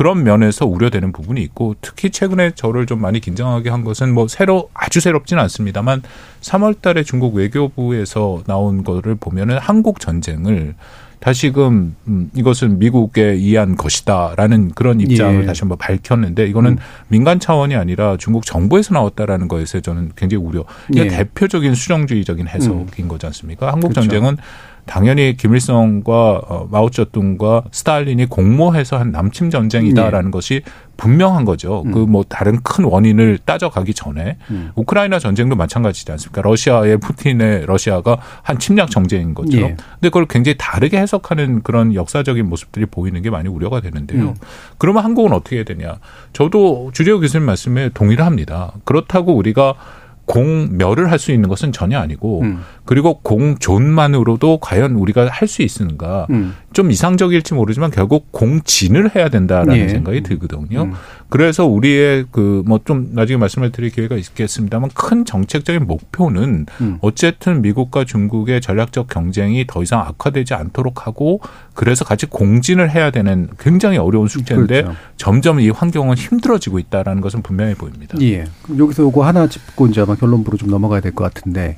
그런 0.00 0.22
면에서 0.22 0.64
우려되는 0.64 1.12
부분이 1.12 1.42
있고 1.42 1.74
특히 1.82 2.08
최근에 2.08 2.52
저를 2.54 2.86
좀 2.86 3.02
많이 3.02 3.20
긴장하게 3.20 3.68
한 3.68 3.84
것은 3.84 4.14
뭐 4.14 4.28
새로 4.28 4.70
아주 4.72 4.98
새롭지는 4.98 5.42
않습니다만 5.42 6.00
3월 6.40 6.80
달에 6.80 7.02
중국 7.02 7.34
외교부에서 7.34 8.42
나온 8.46 8.82
거를 8.82 9.14
보면은 9.14 9.58
한국 9.58 10.00
전쟁을 10.00 10.74
다시금 11.18 11.96
음, 12.08 12.30
이것은 12.34 12.78
미국에 12.78 13.22
의한 13.22 13.76
것이다라는 13.76 14.70
그런 14.70 15.02
입장을 15.02 15.42
예. 15.42 15.44
다시 15.44 15.60
한번 15.60 15.76
밝혔는데 15.76 16.46
이거는 16.46 16.72
음. 16.72 16.78
민간 17.08 17.38
차원이 17.38 17.76
아니라 17.76 18.16
중국 18.16 18.46
정부에서 18.46 18.94
나왔다라는 18.94 19.48
거에서 19.48 19.80
저는 19.80 20.12
굉장히 20.16 20.42
우려. 20.42 20.64
이게 20.88 21.02
예. 21.02 21.08
대표적인 21.08 21.74
수정주의적인 21.74 22.48
해석인 22.48 23.04
음. 23.04 23.08
거지 23.08 23.26
않습니까? 23.26 23.70
한국 23.70 23.88
그렇죠. 23.88 24.08
전쟁은 24.08 24.38
당연히 24.86 25.36
김일성과 25.36 26.42
어, 26.46 26.68
마오쩌둥과 26.70 27.64
스탈린이 27.70 28.26
공모해서 28.26 28.98
한 28.98 29.12
남침 29.12 29.50
전쟁이다라는 29.50 30.26
네. 30.26 30.30
것이 30.30 30.62
분명한 30.96 31.46
거죠. 31.46 31.82
음. 31.86 31.92
그뭐 31.92 32.24
다른 32.28 32.60
큰 32.62 32.84
원인을 32.84 33.38
따져가기 33.44 33.94
전에 33.94 34.36
음. 34.50 34.70
우크라이나 34.74 35.18
전쟁도 35.18 35.56
마찬가지지 35.56 36.12
않습니까? 36.12 36.42
러시아의 36.42 36.98
푸틴의 36.98 37.64
러시아가 37.66 38.18
한 38.42 38.58
침략 38.58 38.90
정쟁인 38.90 39.32
것처럼. 39.32 39.70
예. 39.70 39.76
근데 39.76 40.08
그걸 40.08 40.26
굉장히 40.26 40.56
다르게 40.58 40.98
해석하는 40.98 41.62
그런 41.62 41.94
역사적인 41.94 42.46
모습들이 42.46 42.86
보이는 42.86 43.22
게 43.22 43.30
많이 43.30 43.48
우려가 43.48 43.80
되는데요. 43.80 44.28
음. 44.28 44.34
그러면 44.76 45.04
한국은 45.04 45.32
어떻게 45.32 45.56
해야 45.56 45.64
되냐? 45.64 45.96
저도 46.34 46.90
주재호 46.92 47.20
교수님 47.20 47.46
말씀에 47.46 47.90
동의를 47.94 48.24
합니다. 48.24 48.72
그렇다고 48.84 49.34
우리가 49.34 49.74
공멸을 50.30 51.10
할 51.10 51.18
수 51.18 51.32
있는 51.32 51.48
것은 51.48 51.72
전혀 51.72 51.98
아니고 51.98 52.40
음. 52.42 52.60
그리고 52.84 53.18
공존만으로도 53.20 54.58
과연 54.58 54.92
우리가 54.92 55.28
할 55.30 55.48
수 55.48 55.62
있는가 55.62 56.26
음. 56.30 56.54
좀 56.72 56.90
이상적일지 56.92 57.54
모르지만 57.54 57.90
결국 57.90 58.30
공진을 58.30 59.16
해야 59.16 59.28
된다라는 59.28 59.76
예. 59.76 59.88
생각이 59.88 60.22
들거든요. 60.22 60.82
음. 60.84 60.92
그래서 61.28 61.66
우리의 61.66 62.26
그 62.30 62.62
뭐 62.66 62.80
좀 62.84 63.10
나중에 63.12 63.36
말씀을 63.38 63.72
드릴 63.72 63.90
기회가 63.90 64.16
있겠습니다만 64.16 64.90
큰 64.94 65.24
정책적인 65.24 65.86
목표는 65.86 66.66
음. 66.80 66.98
어쨌든 67.00 67.60
미국과 67.62 68.04
중국의 68.04 68.60
전략적 68.60 69.08
경쟁이 69.08 69.66
더 69.66 69.82
이상 69.82 70.00
악화되지 70.00 70.54
않도록 70.54 71.06
하고 71.06 71.40
그래서 71.74 72.04
같이 72.04 72.26
공진을 72.26 72.90
해야 72.90 73.10
되는 73.10 73.48
굉장히 73.58 73.98
어려운 73.98 74.28
숙제인데 74.28 74.82
그렇죠. 74.82 74.98
점점 75.16 75.60
이 75.60 75.70
환경은 75.70 76.16
힘들어지고 76.16 76.78
있다라는 76.78 77.20
것은 77.20 77.42
분명해 77.42 77.74
보입니다. 77.74 78.16
예. 78.22 78.44
여기서 78.78 79.02
요거 79.04 79.24
하나 79.26 79.46
짚고 79.48 79.88
이제 79.88 80.00
아마 80.00 80.14
결론부로 80.14 80.56
좀 80.56 80.70
넘어가야 80.70 81.00
될 81.00 81.10
것 81.12 81.24
같은데 81.24 81.76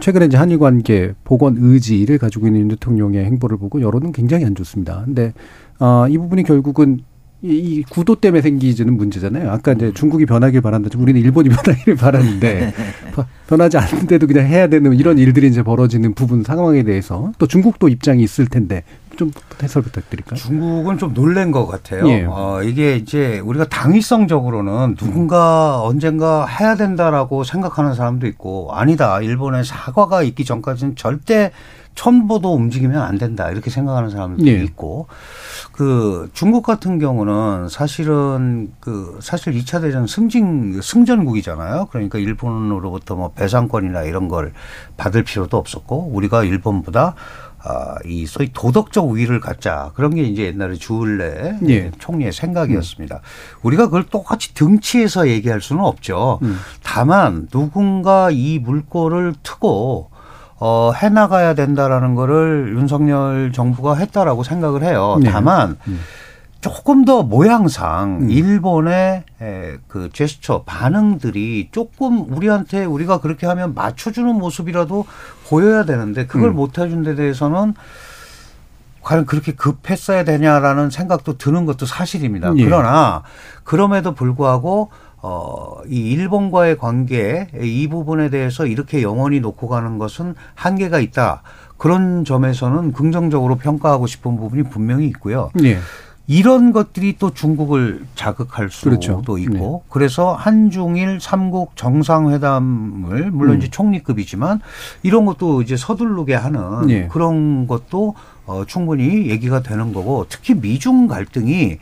최근에 0.00 0.26
이제 0.26 0.36
한일 0.36 0.58
관계 0.58 1.14
복원 1.24 1.56
의지를 1.58 2.18
가지고 2.18 2.46
있는 2.46 2.68
대통령의 2.68 3.24
행보를 3.24 3.56
보고 3.56 3.80
여론은 3.80 4.12
굉장히 4.12 4.44
안 4.44 4.54
좋습니다. 4.54 5.02
근데 5.04 5.32
어, 5.78 6.06
이 6.08 6.18
부분이 6.18 6.42
결국은 6.42 7.00
이 7.42 7.84
구도 7.88 8.14
때문에 8.16 8.40
생기지는 8.42 8.96
문제잖아요. 8.96 9.50
아까 9.50 9.72
이제 9.72 9.92
중국이 9.92 10.26
변하길 10.26 10.62
바란다. 10.62 10.88
우리는 10.98 11.20
일본이 11.20 11.48
변하기를 11.50 11.96
바라는데 11.96 12.72
변하지 13.46 13.76
않는데도 13.78 14.26
그냥 14.26 14.46
해야 14.46 14.68
되는 14.68 14.94
이런 14.94 15.18
일들이 15.18 15.48
이제 15.48 15.62
벌어지는 15.62 16.14
부분 16.14 16.42
상황에 16.42 16.82
대해서 16.82 17.32
또 17.38 17.46
중국도 17.46 17.88
입장이 17.88 18.22
있을 18.22 18.46
텐데 18.46 18.84
좀 19.16 19.32
해설 19.62 19.82
부탁드릴까요? 19.82 20.36
중국은 20.36 20.98
좀 20.98 21.14
놀란 21.14 21.50
것 21.50 21.66
같아요. 21.66 22.08
예. 22.08 22.24
어, 22.28 22.62
이게 22.62 22.96
이제 22.96 23.38
우리가 23.40 23.66
당위성적으로는 23.66 24.96
누군가 24.96 25.80
음. 25.82 25.88
언젠가 25.88 26.46
해야 26.46 26.76
된다라고 26.76 27.44
생각하는 27.44 27.94
사람도 27.94 28.26
있고 28.28 28.70
아니다. 28.72 29.20
일본의 29.20 29.64
사과가 29.64 30.22
있기 30.22 30.44
전까지는 30.44 30.96
절대 30.96 31.52
천보도 31.96 32.54
움직이면 32.54 33.02
안 33.02 33.18
된다 33.18 33.50
이렇게 33.50 33.70
생각하는 33.70 34.10
사람들도 34.10 34.44
네. 34.44 34.62
있고 34.64 35.08
그 35.72 36.30
중국 36.32 36.62
같은 36.62 36.98
경우는 36.98 37.68
사실은 37.68 38.72
그 38.80 39.18
사실 39.20 39.54
2차 39.54 39.80
대전 39.80 40.06
승진 40.06 40.80
승전국이잖아요. 40.80 41.88
그러니까 41.90 42.18
일본으로부터 42.18 43.16
뭐 43.16 43.32
배상권이나 43.32 44.02
이런 44.02 44.28
걸 44.28 44.52
받을 44.96 45.24
필요도 45.24 45.56
없었고 45.56 46.10
우리가 46.12 46.44
일본보다 46.44 47.06
아, 47.06 47.14
이 48.04 48.26
소위 48.26 48.50
도덕적 48.52 49.08
우위를 49.08 49.40
갖자 49.40 49.90
그런 49.94 50.14
게 50.14 50.22
이제 50.22 50.44
옛날에 50.44 50.74
주을래 50.74 51.58
예. 51.68 51.90
총리의 51.98 52.32
생각이었습니다. 52.32 53.16
음. 53.16 53.20
우리가 53.62 53.86
그걸 53.86 54.04
똑같이 54.04 54.54
등치해서 54.54 55.28
얘기할 55.28 55.60
수는 55.60 55.82
없죠. 55.84 56.38
음. 56.42 56.58
다만 56.82 57.48
누군가 57.48 58.30
이 58.30 58.58
물꼬를 58.58 59.34
트고 59.42 60.10
어, 60.58 60.92
해나가야 60.96 61.54
된다라는 61.54 62.14
거를 62.14 62.74
윤석열 62.76 63.52
정부가 63.52 63.94
했다라고 63.94 64.42
생각을 64.42 64.82
해요. 64.84 65.18
네. 65.22 65.30
다만, 65.30 65.76
음. 65.86 66.00
조금 66.60 67.04
더 67.04 67.22
모양상 67.22 68.22
음. 68.22 68.30
일본의 68.30 69.24
그 69.86 70.10
제스처 70.12 70.62
반응들이 70.64 71.68
조금 71.70 72.32
우리한테 72.32 72.84
우리가 72.84 73.20
그렇게 73.20 73.46
하면 73.46 73.74
맞춰주는 73.74 74.34
모습이라도 74.34 75.06
보여야 75.48 75.84
되는데 75.84 76.26
그걸 76.26 76.50
음. 76.50 76.56
못 76.56 76.78
해준 76.78 77.02
데 77.02 77.14
대해서는 77.14 77.74
과연 79.02 79.24
그렇게 79.24 79.52
급했어야 79.52 80.24
되냐라는 80.24 80.90
생각도 80.90 81.38
드는 81.38 81.64
것도 81.64 81.86
사실입니다. 81.86 82.52
예. 82.56 82.64
그러나 82.64 83.22
그럼에도 83.62 84.14
불구하고 84.14 84.90
어, 85.22 85.78
이 85.86 86.10
일본과의 86.10 86.78
관계 86.78 87.48
이 87.60 87.88
부분에 87.88 88.30
대해서 88.30 88.66
이렇게 88.66 89.02
영원히 89.02 89.38
놓고 89.38 89.68
가는 89.68 89.98
것은 89.98 90.34
한계가 90.54 90.98
있다. 90.98 91.42
그런 91.76 92.24
점에서는 92.24 92.92
긍정적으로 92.92 93.56
평가하고 93.56 94.08
싶은 94.08 94.36
부분이 94.36 94.64
분명히 94.64 95.06
있고요. 95.06 95.50
네. 95.54 95.78
이런 96.28 96.72
것들이 96.72 97.16
또 97.18 97.32
중국을 97.32 98.04
자극할 98.14 98.68
수도 98.70 98.90
그렇죠. 98.90 99.22
있고 99.38 99.82
네. 99.84 99.88
그래서 99.90 100.34
한중일 100.34 101.18
삼국 101.20 101.76
정상회담을 101.76 103.30
물론 103.30 103.54
음. 103.54 103.58
이제 103.58 103.70
총리급이지만 103.70 104.60
이런 105.02 105.24
것도 105.24 105.62
이제 105.62 105.76
서둘르게 105.76 106.34
하는 106.34 106.86
네. 106.86 107.08
그런 107.08 107.66
것도 107.66 108.14
어 108.46 108.64
충분히 108.66 109.28
얘기가 109.28 109.62
되는 109.62 109.92
거고 109.92 110.26
특히 110.28 110.54
미중 110.54 111.06
갈등이 111.06 111.78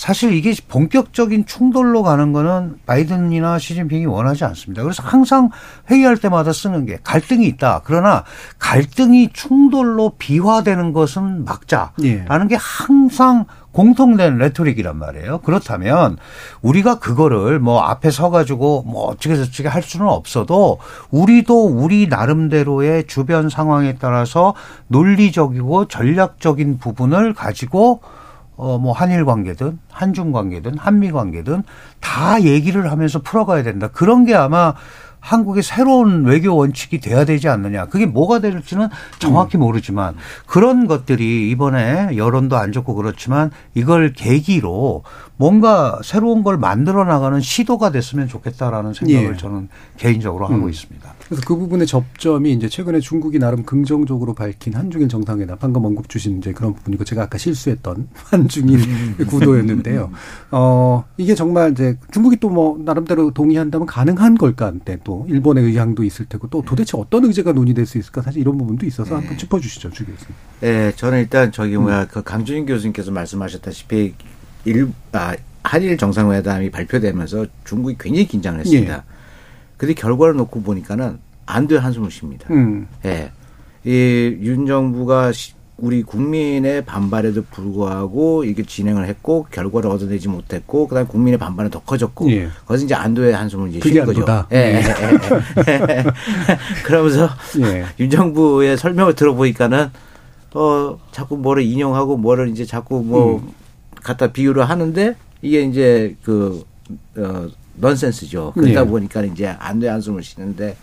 사실 0.00 0.32
이게 0.32 0.54
본격적인 0.66 1.44
충돌로 1.44 2.02
가는 2.02 2.32
거는 2.32 2.78
바이든이나 2.86 3.58
시진핑이 3.58 4.06
원하지 4.06 4.46
않습니다. 4.46 4.82
그래서 4.82 5.02
항상 5.02 5.50
회의할 5.90 6.16
때마다 6.16 6.54
쓰는 6.54 6.86
게 6.86 6.98
갈등이 7.04 7.46
있다. 7.46 7.82
그러나 7.84 8.24
갈등이 8.58 9.28
충돌로 9.34 10.14
비화되는 10.16 10.94
것은 10.94 11.44
막자라는 11.44 12.04
예. 12.04 12.24
게 12.48 12.56
항상 12.58 13.44
공통된 13.72 14.38
레토릭이란 14.38 14.96
말이에요. 14.96 15.38
그렇다면 15.38 16.16
우리가 16.62 16.98
그거를 16.98 17.60
뭐 17.60 17.80
앞에 17.80 18.10
서가지고 18.10 18.84
뭐 18.86 19.04
어떻게 19.06 19.36
저떻게 19.36 19.68
할 19.68 19.82
수는 19.82 20.06
없어도 20.08 20.78
우리도 21.10 21.66
우리 21.66 22.08
나름대로의 22.08 23.06
주변 23.06 23.48
상황에 23.48 23.96
따라서 24.00 24.54
논리적이고 24.88 25.88
전략적인 25.88 26.78
부분을 26.78 27.34
가지고 27.34 28.00
어, 28.56 28.76
뭐 28.78 28.92
한일 28.92 29.24
관계든 29.24 29.78
한중 29.90 30.32
관계든 30.32 30.76
한미 30.76 31.12
관계든 31.12 31.62
다 32.00 32.42
얘기를 32.42 32.90
하면서 32.90 33.20
풀어가야 33.20 33.62
된다. 33.62 33.88
그런 33.88 34.26
게 34.26 34.34
아마 34.34 34.74
한국의 35.20 35.62
새로운 35.62 36.24
외교 36.24 36.56
원칙이 36.56 36.98
돼야 37.00 37.24
되지 37.24 37.48
않느냐. 37.48 37.86
그게 37.86 38.06
뭐가 38.06 38.40
될지는 38.40 38.88
정확히 39.18 39.58
음. 39.58 39.60
모르지만 39.60 40.16
그런 40.46 40.86
것들이 40.86 41.50
이번에 41.50 42.16
여론도 42.16 42.56
안 42.56 42.72
좋고 42.72 42.94
그렇지만 42.94 43.50
이걸 43.74 44.12
계기로 44.12 45.04
뭔가 45.40 45.98
새로운 46.04 46.42
걸 46.42 46.58
만들어 46.58 47.02
나가는 47.04 47.40
시도가 47.40 47.90
됐으면 47.92 48.28
좋겠다라는 48.28 48.92
생각을 48.92 49.32
예. 49.32 49.36
저는 49.38 49.70
개인적으로 49.96 50.44
하고 50.44 50.64
음. 50.64 50.68
있습니다. 50.68 51.14
그래서 51.24 51.42
그 51.46 51.56
부분의 51.56 51.86
접점이 51.86 52.52
이제 52.52 52.68
최근에 52.68 53.00
중국이 53.00 53.38
나름 53.38 53.62
긍정적으로 53.62 54.34
밝힌 54.34 54.74
한중일 54.74 55.08
정상회담 55.08 55.56
방금 55.58 55.86
언급 55.86 56.10
주신 56.10 56.36
이제 56.36 56.52
그런 56.52 56.74
부분이고 56.74 57.04
제가 57.04 57.22
아까 57.22 57.38
실수했던 57.38 58.08
한중일 58.28 58.80
음. 58.80 59.16
구도였는데요. 59.26 60.10
어 60.50 61.04
이게 61.16 61.34
정말 61.34 61.72
이제 61.72 61.96
중국이 62.12 62.36
또 62.36 62.50
뭐 62.50 62.76
나름대로 62.84 63.30
동의한다면 63.30 63.86
가능한 63.86 64.36
걸까? 64.36 64.72
근데 64.72 64.98
또 65.04 65.24
일본의 65.28 65.64
의향도 65.64 66.02
있을 66.02 66.26
테고 66.26 66.48
또 66.48 66.62
도대체 66.62 66.98
어떤 66.98 67.24
의제가 67.24 67.52
논의될 67.52 67.86
수 67.86 67.96
있을까? 67.96 68.22
사실 68.22 68.40
이런 68.40 68.58
부분도 68.58 68.84
있어서 68.86 69.10
네. 69.10 69.20
한번 69.20 69.38
짚어주시죠, 69.38 69.90
주 69.90 70.04
교수님. 70.04 70.34
네, 70.60 70.92
저는 70.96 71.20
일단 71.20 71.52
저기 71.52 71.76
뭐야 71.76 72.02
음. 72.02 72.06
그 72.10 72.24
강준인 72.24 72.66
교수님께서 72.66 73.12
말씀하셨다시피 73.12 74.14
일 74.64 74.88
아, 75.12 75.34
한일 75.62 75.96
정상회담이 75.96 76.70
발표되면서 76.70 77.46
중국이 77.64 77.96
굉장히 77.98 78.26
긴장을 78.26 78.58
했습니다. 78.60 78.94
예. 78.94 79.02
근데 79.76 79.94
결과를 79.94 80.36
놓고 80.36 80.62
보니까는 80.62 81.18
안돼 81.46 81.76
한숨을 81.76 82.10
쉽니다. 82.10 82.46
음. 82.50 82.86
예. 83.04 83.32
이윤 83.84 84.66
정부가 84.66 85.32
우리 85.78 86.02
국민의 86.02 86.84
반발에도 86.84 87.44
불구하고 87.50 88.44
이게 88.44 88.62
진행을 88.62 89.06
했고 89.06 89.46
결과를 89.50 89.90
얻어내지 89.90 90.28
못했고 90.28 90.86
그다음 90.86 91.04
에 91.04 91.08
국민의 91.08 91.38
반발은 91.38 91.70
더 91.70 91.80
커졌고 91.80 92.30
예. 92.30 92.48
거기서 92.66 92.84
이제 92.84 92.94
안도의 92.94 93.34
한숨을 93.34 93.70
이제 93.70 93.80
쉰 93.80 94.04
거죠. 94.04 94.24
예. 94.52 94.56
예. 94.56 94.82
예. 95.68 95.72
예. 95.72 96.04
그러면서 96.84 97.30
예. 97.60 97.86
윤 97.98 98.10
정부의 98.10 98.76
설명을 98.76 99.14
들어보니까는 99.14 99.90
어 100.52 100.98
자꾸 101.12 101.36
뭐를 101.38 101.62
인용하고 101.62 102.16
뭐를 102.18 102.48
이제 102.48 102.66
자꾸 102.66 103.02
뭐 103.02 103.38
음. 103.38 103.59
갖다 104.02 104.32
비유를 104.32 104.68
하는데 104.68 105.16
이게 105.42 105.62
이제 105.62 106.16
그 106.22 106.64
어, 107.16 107.48
넌센스죠. 107.76 108.52
그러다 108.54 108.84
네. 108.84 108.90
보니까 108.90 109.22
이제 109.22 109.46
안돼 109.46 109.88
한숨을 109.88 110.22
쉬는데 110.22 110.76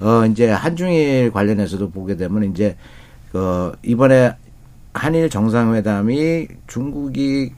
어 0.00 0.26
이제 0.26 0.50
한중일 0.50 1.30
관련해서도 1.32 1.90
보게 1.90 2.16
되면 2.16 2.50
이제 2.50 2.76
어 3.32 3.72
이번에 3.82 4.34
한일 4.92 5.30
정상회담이 5.30 6.48
중국이 6.66 7.52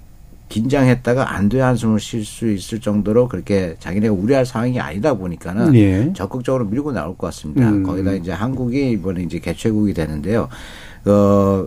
긴장했다가 0.48 1.34
안돼 1.34 1.60
한숨을 1.60 1.98
쉴 1.98 2.24
수 2.24 2.50
있을 2.50 2.80
정도로 2.80 3.28
그렇게 3.28 3.74
자기네가 3.80 4.14
우려할 4.14 4.46
상황이 4.46 4.78
아니다 4.78 5.14
보니까는 5.14 5.74
예. 5.74 6.12
적극적으로 6.14 6.66
밀고 6.66 6.92
나올 6.92 7.16
것 7.16 7.26
같습니다. 7.28 7.68
음. 7.68 7.82
거기다 7.82 8.12
이제 8.12 8.30
한국이 8.30 8.92
이번에 8.92 9.22
이제 9.22 9.38
개최국이 9.38 9.92
되는데요. 9.92 10.48
어 11.04 11.66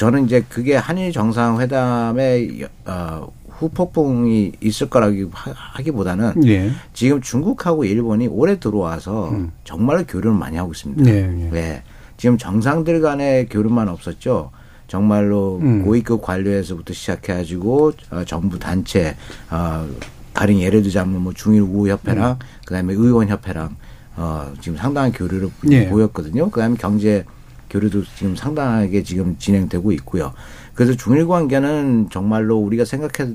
저는 0.00 0.24
이제 0.24 0.42
그게 0.48 0.76
한일 0.76 1.12
정상회담의 1.12 2.66
어 2.86 3.30
후폭풍이 3.50 4.52
있을 4.62 4.88
거라고 4.88 5.14
하기보다는 5.34 6.40
네. 6.40 6.70
지금 6.94 7.20
중국하고 7.20 7.84
일본이 7.84 8.26
올해 8.26 8.58
들어와서 8.58 9.28
음. 9.28 9.52
정말로 9.64 10.02
교류를 10.04 10.32
많이 10.32 10.56
하고 10.56 10.72
있습니다. 10.72 11.02
네, 11.02 11.26
네. 11.26 11.50
네. 11.50 11.82
지금 12.16 12.38
정상들 12.38 13.02
간의 13.02 13.50
교류만 13.50 13.90
없었죠. 13.90 14.52
정말로 14.88 15.58
음. 15.60 15.84
고위급 15.84 16.22
관료에서부터 16.22 16.94
시작해가지고 16.94 17.92
어, 18.10 18.24
정부 18.24 18.58
단체, 18.58 19.14
어, 19.50 19.86
가령 20.32 20.62
예를 20.62 20.82
들자면 20.82 21.20
뭐 21.20 21.34
중일 21.34 21.60
우협회랑 21.60 22.30
음. 22.30 22.46
그다음에 22.64 22.94
의원협회랑 22.94 23.76
어, 24.16 24.50
지금 24.62 24.78
상당한 24.78 25.12
교류를 25.12 25.50
네. 25.64 25.90
보였거든요. 25.90 26.48
그다음에 26.48 26.76
경제 26.78 27.26
교류도 27.70 28.04
지금 28.16 28.36
상당하게 28.36 29.02
지금 29.02 29.36
진행되고 29.38 29.92
있고요. 29.92 30.32
그래서 30.74 30.94
중일 30.94 31.26
관계는 31.26 32.08
정말로 32.10 32.56
우리가 32.56 32.84
생각해 32.84 33.34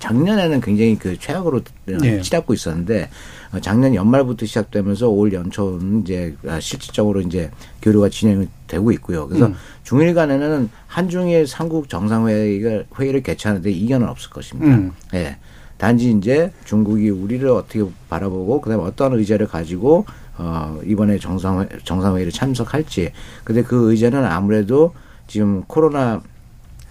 작년에는 0.00 0.60
굉장히 0.60 0.98
그 0.98 1.18
최악으로 1.18 1.62
네. 1.86 2.20
치닫고 2.20 2.52
있었는데 2.52 3.08
어, 3.52 3.60
작년 3.60 3.94
연말부터 3.94 4.44
시작되면서 4.44 5.08
올 5.08 5.32
연초는 5.32 6.02
이제 6.02 6.36
실질적으로 6.60 7.20
이제 7.20 7.50
교류가 7.80 8.10
진행되고 8.10 8.92
있고요. 8.92 9.28
그래서 9.28 9.46
음. 9.46 9.54
중일 9.82 10.12
간에는 10.12 10.68
한중일 10.88 11.46
삼국 11.46 11.88
정상회의가 11.88 12.84
회의를 12.98 13.22
개최하는데 13.22 13.70
이견은 13.70 14.08
없을 14.08 14.30
것입니다. 14.30 14.74
음. 14.74 14.92
예. 15.14 15.36
단지 15.78 16.10
이제 16.10 16.52
중국이 16.64 17.10
우리를 17.10 17.46
어떻게 17.48 17.84
바라보고 18.08 18.60
그다음에 18.60 18.84
어떤 18.84 19.12
의제를 19.14 19.46
가지고 19.48 20.06
어 20.36 20.80
이번에 20.84 21.18
정상회 21.18 21.68
정상회의를 21.84 22.32
참석할지. 22.32 23.12
근데 23.44 23.62
그 23.62 23.90
의제는 23.90 24.24
아무래도 24.24 24.94
지금 25.26 25.62
코로나 25.66 26.20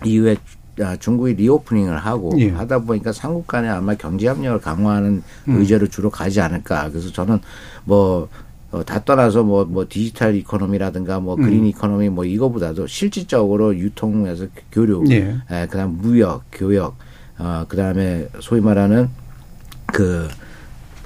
이후에 0.06 0.38
아, 0.82 0.96
중국이 0.96 1.36
reopening을 1.36 1.98
하고 1.98 2.34
예. 2.39 2.50
하다 2.50 2.80
보니까 2.80 3.12
삼국 3.12 3.46
간에 3.46 3.70
아마 3.70 3.94
경제 3.94 4.28
협력을 4.28 4.60
강화하는 4.60 5.22
음. 5.48 5.56
의제로 5.58 5.88
주로 5.88 6.10
가지 6.10 6.41
않을까. 6.41 6.89
그래서 6.89 7.12
저는 7.12 7.39
뭐, 7.86 8.28
어, 8.72 8.84
다 8.84 9.04
떠나서 9.04 9.44
뭐, 9.44 9.66
뭐 9.66 9.86
digital 9.88 10.36
economy라든가 10.36 11.20
뭐 11.20 11.36
음. 11.36 11.44
green 11.44 11.66
economy 11.66 12.10
뭐 12.10 12.26
이거보다도 12.26 12.88
실질적으로 12.88 13.76
유통에서 13.78 14.48
교류, 14.72 15.04
예. 15.12 15.36
예, 15.52 15.68
그 15.70 15.78
다음 15.78 16.00
무역, 16.02 16.44
교역, 16.52 16.96
어, 17.38 17.66
그 17.68 17.78
다음에 17.78 18.28
소위 18.39 18.60
말하는 18.60 19.10
그, 19.86 20.28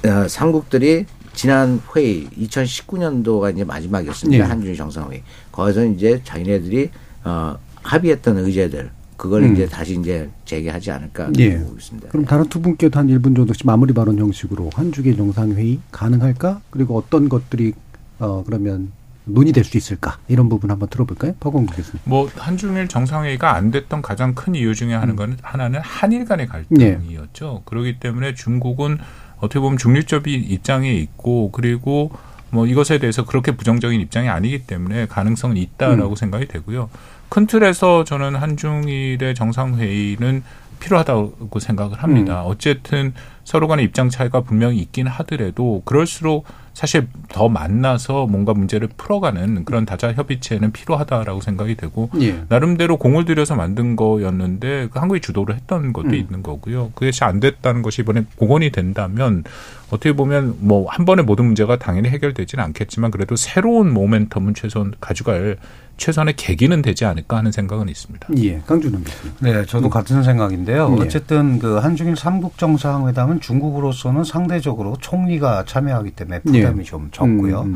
어, 0.06 0.28
삼국들이 0.30 1.06
지난 1.38 1.80
회의 1.96 2.28
2019년도가 2.30 3.54
이제 3.54 3.64
마지막이었습니다. 3.64 4.44
예. 4.44 4.48
한중일 4.50 4.76
정상회의. 4.76 5.22
거기서 5.52 5.86
이제 5.86 6.20
자기네들이 6.24 6.90
어, 7.24 7.56
합의했던 7.84 8.40
의제들 8.40 8.90
그걸 9.18 9.44
음. 9.44 9.54
이제 9.54 9.68
다시 9.68 10.00
이제 10.00 10.30
재개하지 10.46 10.90
않을까 10.90 11.32
예. 11.38 11.60
보고 11.60 11.76
있습니다. 11.78 12.10
그럼 12.10 12.26
다른 12.26 12.50
두 12.50 12.60
분께도 12.60 12.98
한 12.98 13.08
1분 13.08 13.36
정도씩 13.36 13.68
마무리 13.68 13.94
발언 13.94 14.18
형식으로 14.18 14.72
한중일 14.74 15.16
정상회의 15.16 15.80
가능할까? 15.92 16.62
그리고 16.72 16.98
어떤 16.98 17.30
것들이 17.30 17.74
어 18.18 18.44
그러면 18.44 18.92
논의될 19.26 19.64
수 19.64 19.78
있을까? 19.78 20.18
이런 20.28 20.50
부분 20.50 20.72
한번 20.72 20.90
들어볼까요? 20.90 21.36
박원국 21.40 21.76
교수님. 21.76 22.00
뭐 22.06 22.28
한중일 22.36 22.88
정상회의가 22.88 23.54
안 23.54 23.70
됐던 23.70 24.02
가장 24.02 24.34
큰 24.34 24.56
이유 24.56 24.74
중에 24.74 24.96
하는 24.96 25.20
음. 25.20 25.38
하나는 25.44 25.82
한일 25.84 26.26
간의 26.26 26.48
갈등이었죠. 26.48 27.54
네. 27.54 27.62
그렇기 27.66 28.00
때문에 28.00 28.34
중국은 28.34 28.98
어떻게 29.40 29.60
보면 29.60 29.78
중립적인 29.78 30.44
입장에 30.44 30.92
있고 30.94 31.52
그리고 31.52 32.12
뭐 32.50 32.66
이것에 32.66 32.98
대해서 32.98 33.26
그렇게 33.26 33.52
부정적인 33.52 34.00
입장이 34.00 34.30
아니기 34.30 34.64
때문에 34.64 35.08
가능성은 35.08 35.58
있다라고 35.58 36.12
음. 36.12 36.16
생각이 36.16 36.48
되고요. 36.48 36.90
큰 37.30 37.46
틀에서 37.46 38.04
저는 38.04 38.36
한중일의 38.36 39.36
정상회의는 39.36 40.44
필요하다고 40.80 41.60
생각을 41.60 42.02
합니다. 42.04 42.44
음. 42.44 42.48
어쨌든 42.48 43.14
서로 43.44 43.68
간의 43.68 43.86
입장 43.86 44.10
차이가 44.10 44.42
분명히 44.42 44.80
있긴 44.80 45.08
하더라도 45.08 45.82
그럴수록 45.86 46.46
사실 46.74 47.08
더 47.30 47.50
만나서 47.50 48.28
뭔가 48.28 48.54
문제를 48.54 48.90
풀어가는 48.98 49.66
그런 49.66 49.86
다자 49.86 50.14
협의체는 50.14 50.74
필요하다라고 50.74 51.42
생각이 51.42 51.76
되고 51.76 52.10
예. 52.22 52.44
나름대로 52.50 52.98
공을 52.98 53.26
들여서 53.26 53.56
만든 53.56 53.96
거였는데 53.96 54.90
그 54.92 55.00
한국이 55.00 55.22
주도를 55.22 55.56
했던 55.56 55.92
것도 55.92 56.10
음. 56.10 56.14
있는 56.14 56.44
거고요. 56.44 56.92
그것이 56.94 57.24
안 57.24 57.40
됐다는 57.40 57.82
것이 57.82 58.02
이번에 58.02 58.26
복원이 58.38 58.72
된다면 58.72 59.44
어떻게 59.90 60.14
보면 60.14 60.58
뭐 60.60 60.88
한 60.90 61.06
번에 61.06 61.22
모든 61.22 61.46
문제가 61.46 61.78
당연히 61.78 62.10
해결되지는 62.10 62.64
않겠지만 62.64 63.12
그래도 63.12 63.36
새로운 63.36 63.94
모멘텀은 63.94 64.56
최소한 64.56 64.94
가져갈 65.00 65.58
최선의 65.98 66.36
계기는 66.36 66.82
되지 66.82 67.06
않을까 67.06 67.38
하는 67.38 67.52
생각은 67.52 67.90
있습니다. 67.90 68.28
예, 68.38 68.60
강준호 68.60 69.00
교수님. 69.00 69.36
네, 69.40 69.66
저도 69.66 69.88
음. 69.88 69.90
같은 69.90 70.24
생각인데요. 70.24 70.96
예. 70.98 71.04
어쨌든 71.04 71.60
그 71.60 71.78
한중일 71.78 72.16
삼국 72.16 72.58
정상회담은 72.58 73.42
중국으로서는 73.42 74.24
상대적으로 74.24 74.96
총리가 75.02 75.66
참여하기 75.66 76.12
때문에 76.12 76.42
부담이 76.42 76.80
예. 76.80 76.84
좀 76.84 77.10
적고요. 77.12 77.62
음. 77.62 77.76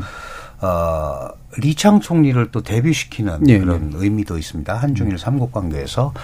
어, 0.64 1.28
리창 1.58 2.00
총리를 2.00 2.50
또 2.52 2.62
데뷔시키는 2.62 3.48
예. 3.48 3.58
그런 3.58 3.90
의미도 3.94 4.38
있습니다. 4.38 4.72
한중일 4.72 5.18
삼국 5.18 5.50
관계에서 5.50 6.14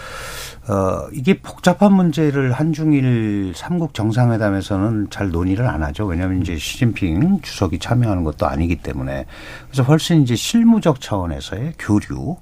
어, 0.69 1.09
이게 1.13 1.41
복잡한 1.41 1.95
문제를 1.95 2.53
한중일 2.53 3.53
삼국 3.57 3.95
정상회담에서는 3.95 5.09
잘 5.11 5.31
논의를 5.31 5.67
안 5.67 5.83
하죠. 5.83 6.05
왜냐하면 6.05 6.43
이제 6.43 6.59
시진핑 6.59 7.41
주석이 7.41 7.79
참여하는 7.79 8.23
것도 8.23 8.47
아니기 8.47 8.77
때문에. 8.77 9.25
그래서 9.67 9.83
훨씬 9.83 10.23
이제 10.23 10.37
실무적 10.37 11.01
차원에서의 11.01 11.73
교류, 11.79 12.37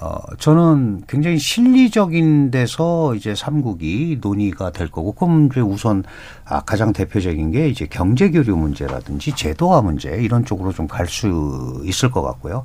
어, 0.00 0.18
저는 0.38 1.02
굉장히 1.08 1.38
실리적인 1.38 2.50
데서 2.50 3.14
이제 3.14 3.34
삼국이 3.34 4.18
논의가 4.20 4.70
될 4.72 4.90
거고, 4.90 5.12
그럼 5.12 5.48
이제 5.50 5.60
우선 5.60 6.02
아, 6.44 6.60
가장 6.60 6.92
대표적인 6.92 7.52
게 7.52 7.68
이제 7.68 7.86
경제교류 7.86 8.56
문제라든지 8.56 9.34
제도화 9.34 9.80
문제 9.82 10.10
이런 10.20 10.44
쪽으로 10.44 10.72
좀 10.72 10.88
갈 10.88 11.06
수 11.06 11.80
있을 11.84 12.10
것 12.10 12.22
같고요. 12.22 12.64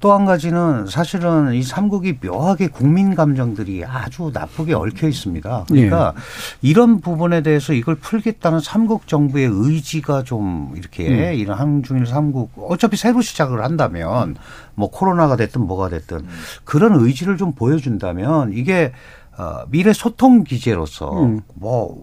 또 0.00 0.12
한 0.14 0.24
가지는 0.26 0.86
사실은 0.86 1.54
이 1.54 1.62
삼국이 1.62 2.18
묘하게 2.22 2.68
국민 2.68 3.14
감정들이 3.14 3.84
아주 3.84 4.30
나쁘게 4.32 4.74
얽혀 4.74 5.08
있습니다. 5.08 5.64
그러니까 5.68 6.12
예. 6.14 6.20
이런 6.68 7.00
부분에 7.00 7.42
대해서 7.42 7.72
이걸 7.72 7.94
풀겠다는 7.96 8.60
삼국 8.60 9.08
정부의 9.08 9.48
의지가 9.50 10.22
좀 10.24 10.72
이렇게 10.76 11.32
음. 11.32 11.34
이런 11.34 11.58
한중일 11.58 12.06
삼국 12.06 12.52
어차피 12.70 12.96
새로 12.96 13.22
시작을 13.22 13.64
한다면 13.64 14.36
뭐 14.74 14.90
코로나가 14.90 15.36
됐든 15.36 15.62
뭐가 15.62 15.88
됐든 15.88 16.18
음. 16.18 16.28
그런 16.66 17.00
의지를 17.00 17.38
좀 17.38 17.52
보여준다면 17.52 18.52
이게 18.52 18.92
어, 19.38 19.66
미래 19.68 19.92
소통 19.92 20.44
기제로서 20.44 21.22
음. 21.22 21.42
뭐 21.54 22.02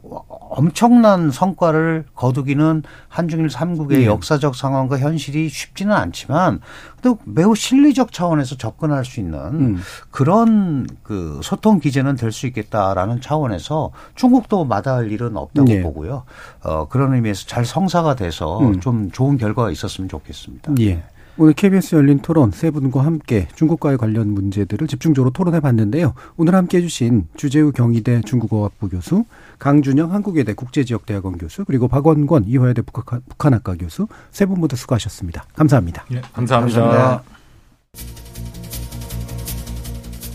엄청난 0.52 1.32
성과를 1.32 2.06
거두기는 2.14 2.84
한중일 3.08 3.50
삼국의 3.50 4.00
네. 4.02 4.06
역사적 4.06 4.56
상황과 4.56 5.00
현실이 5.00 5.50
쉽지는 5.50 5.96
않지만 5.96 6.60
또 7.02 7.18
매우 7.26 7.56
실리적 7.56 8.12
차원에서 8.12 8.58
접근할 8.58 9.04
수 9.04 9.20
있는 9.20 9.40
음. 9.40 9.82
그런 10.12 10.86
그 11.02 11.40
소통 11.42 11.80
기제는 11.80 12.18
될 12.18 12.32
수 12.32 12.46
있겠다라는 12.46 13.20
차원에서 13.20 13.92
중국도 14.14 14.66
마다할 14.66 15.12
일은 15.12 15.36
없다고 15.36 15.68
네. 15.68 15.82
보고요. 15.82 16.26
어, 16.64 16.88
그런 16.88 17.16
의미에서 17.16 17.48
잘 17.48 17.66
성사가 17.66 18.16
돼서 18.16 18.60
음. 18.60 18.80
좀 18.80 19.10
좋은 19.12 19.38
결과가 19.38 19.72
있었으면 19.72 20.08
좋겠습니다. 20.08 20.74
예. 20.82 21.04
오늘 21.36 21.54
KBS 21.54 21.96
열린 21.96 22.20
토론 22.20 22.52
세 22.52 22.70
분과 22.70 23.04
함께 23.04 23.48
중국과의 23.56 23.98
관련 23.98 24.30
문제들을 24.30 24.88
집중적으로 24.88 25.32
토론해 25.32 25.62
봤는데요. 25.62 26.14
오늘 26.38 26.54
함께 26.54 26.78
해주신 26.78 27.28
주재우 27.36 27.72
경희대 27.72 28.22
중국어학부 28.22 28.88
교수, 28.90 29.26
강준영 29.58 30.14
한국외대 30.14 30.54
국제지역대학원 30.54 31.40
교수, 31.40 31.66
그리고 31.66 31.88
박원권 31.88 32.44
이화여대 32.46 32.84
북한학과 32.84 33.76
교수 33.76 34.08
세 34.32 34.46
분 34.46 34.60
모두 34.60 34.76
수고하셨습니다. 34.76 35.46
감사합니다. 35.56 36.06
예, 36.12 36.22
감사합니다. 36.34 36.80
감사합니다. 36.82 37.24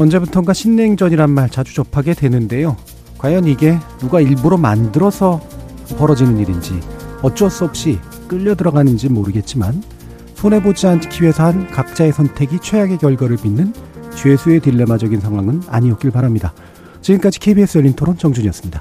언제부턴가 0.01 0.53
신냉전이란 0.53 1.31
말 1.31 1.49
자주 1.51 1.75
접하게 1.75 2.15
되는데요. 2.15 2.77
과연 3.19 3.47
이게 3.47 3.79
누가 3.99 4.21
일부러 4.21 4.57
만들어서 4.57 5.41
벌어지는 5.97 6.39
일인지 6.39 6.73
어쩔 7.23 7.51
수 7.51 7.65
없이 7.65 7.99
끌려 8.29 8.55
들어가는지 8.57 9.09
모르겠지만 9.09 9.81
손해보지 10.39 10.87
않기 10.87 11.23
위해서 11.23 11.43
한 11.43 11.69
각자의 11.69 12.13
선택이 12.13 12.61
최악의 12.61 12.99
결과를 12.99 13.37
빚는 13.39 13.73
죄수의 14.15 14.61
딜레마적인 14.61 15.21
상황은 15.21 15.63
아니었길 15.67 16.13
바랍니다. 16.13 16.53
지금까지 17.03 17.41
KBS 17.41 17.79
열린 17.79 17.95
토론 17.95 18.17
정준이었습니다. 18.17 18.81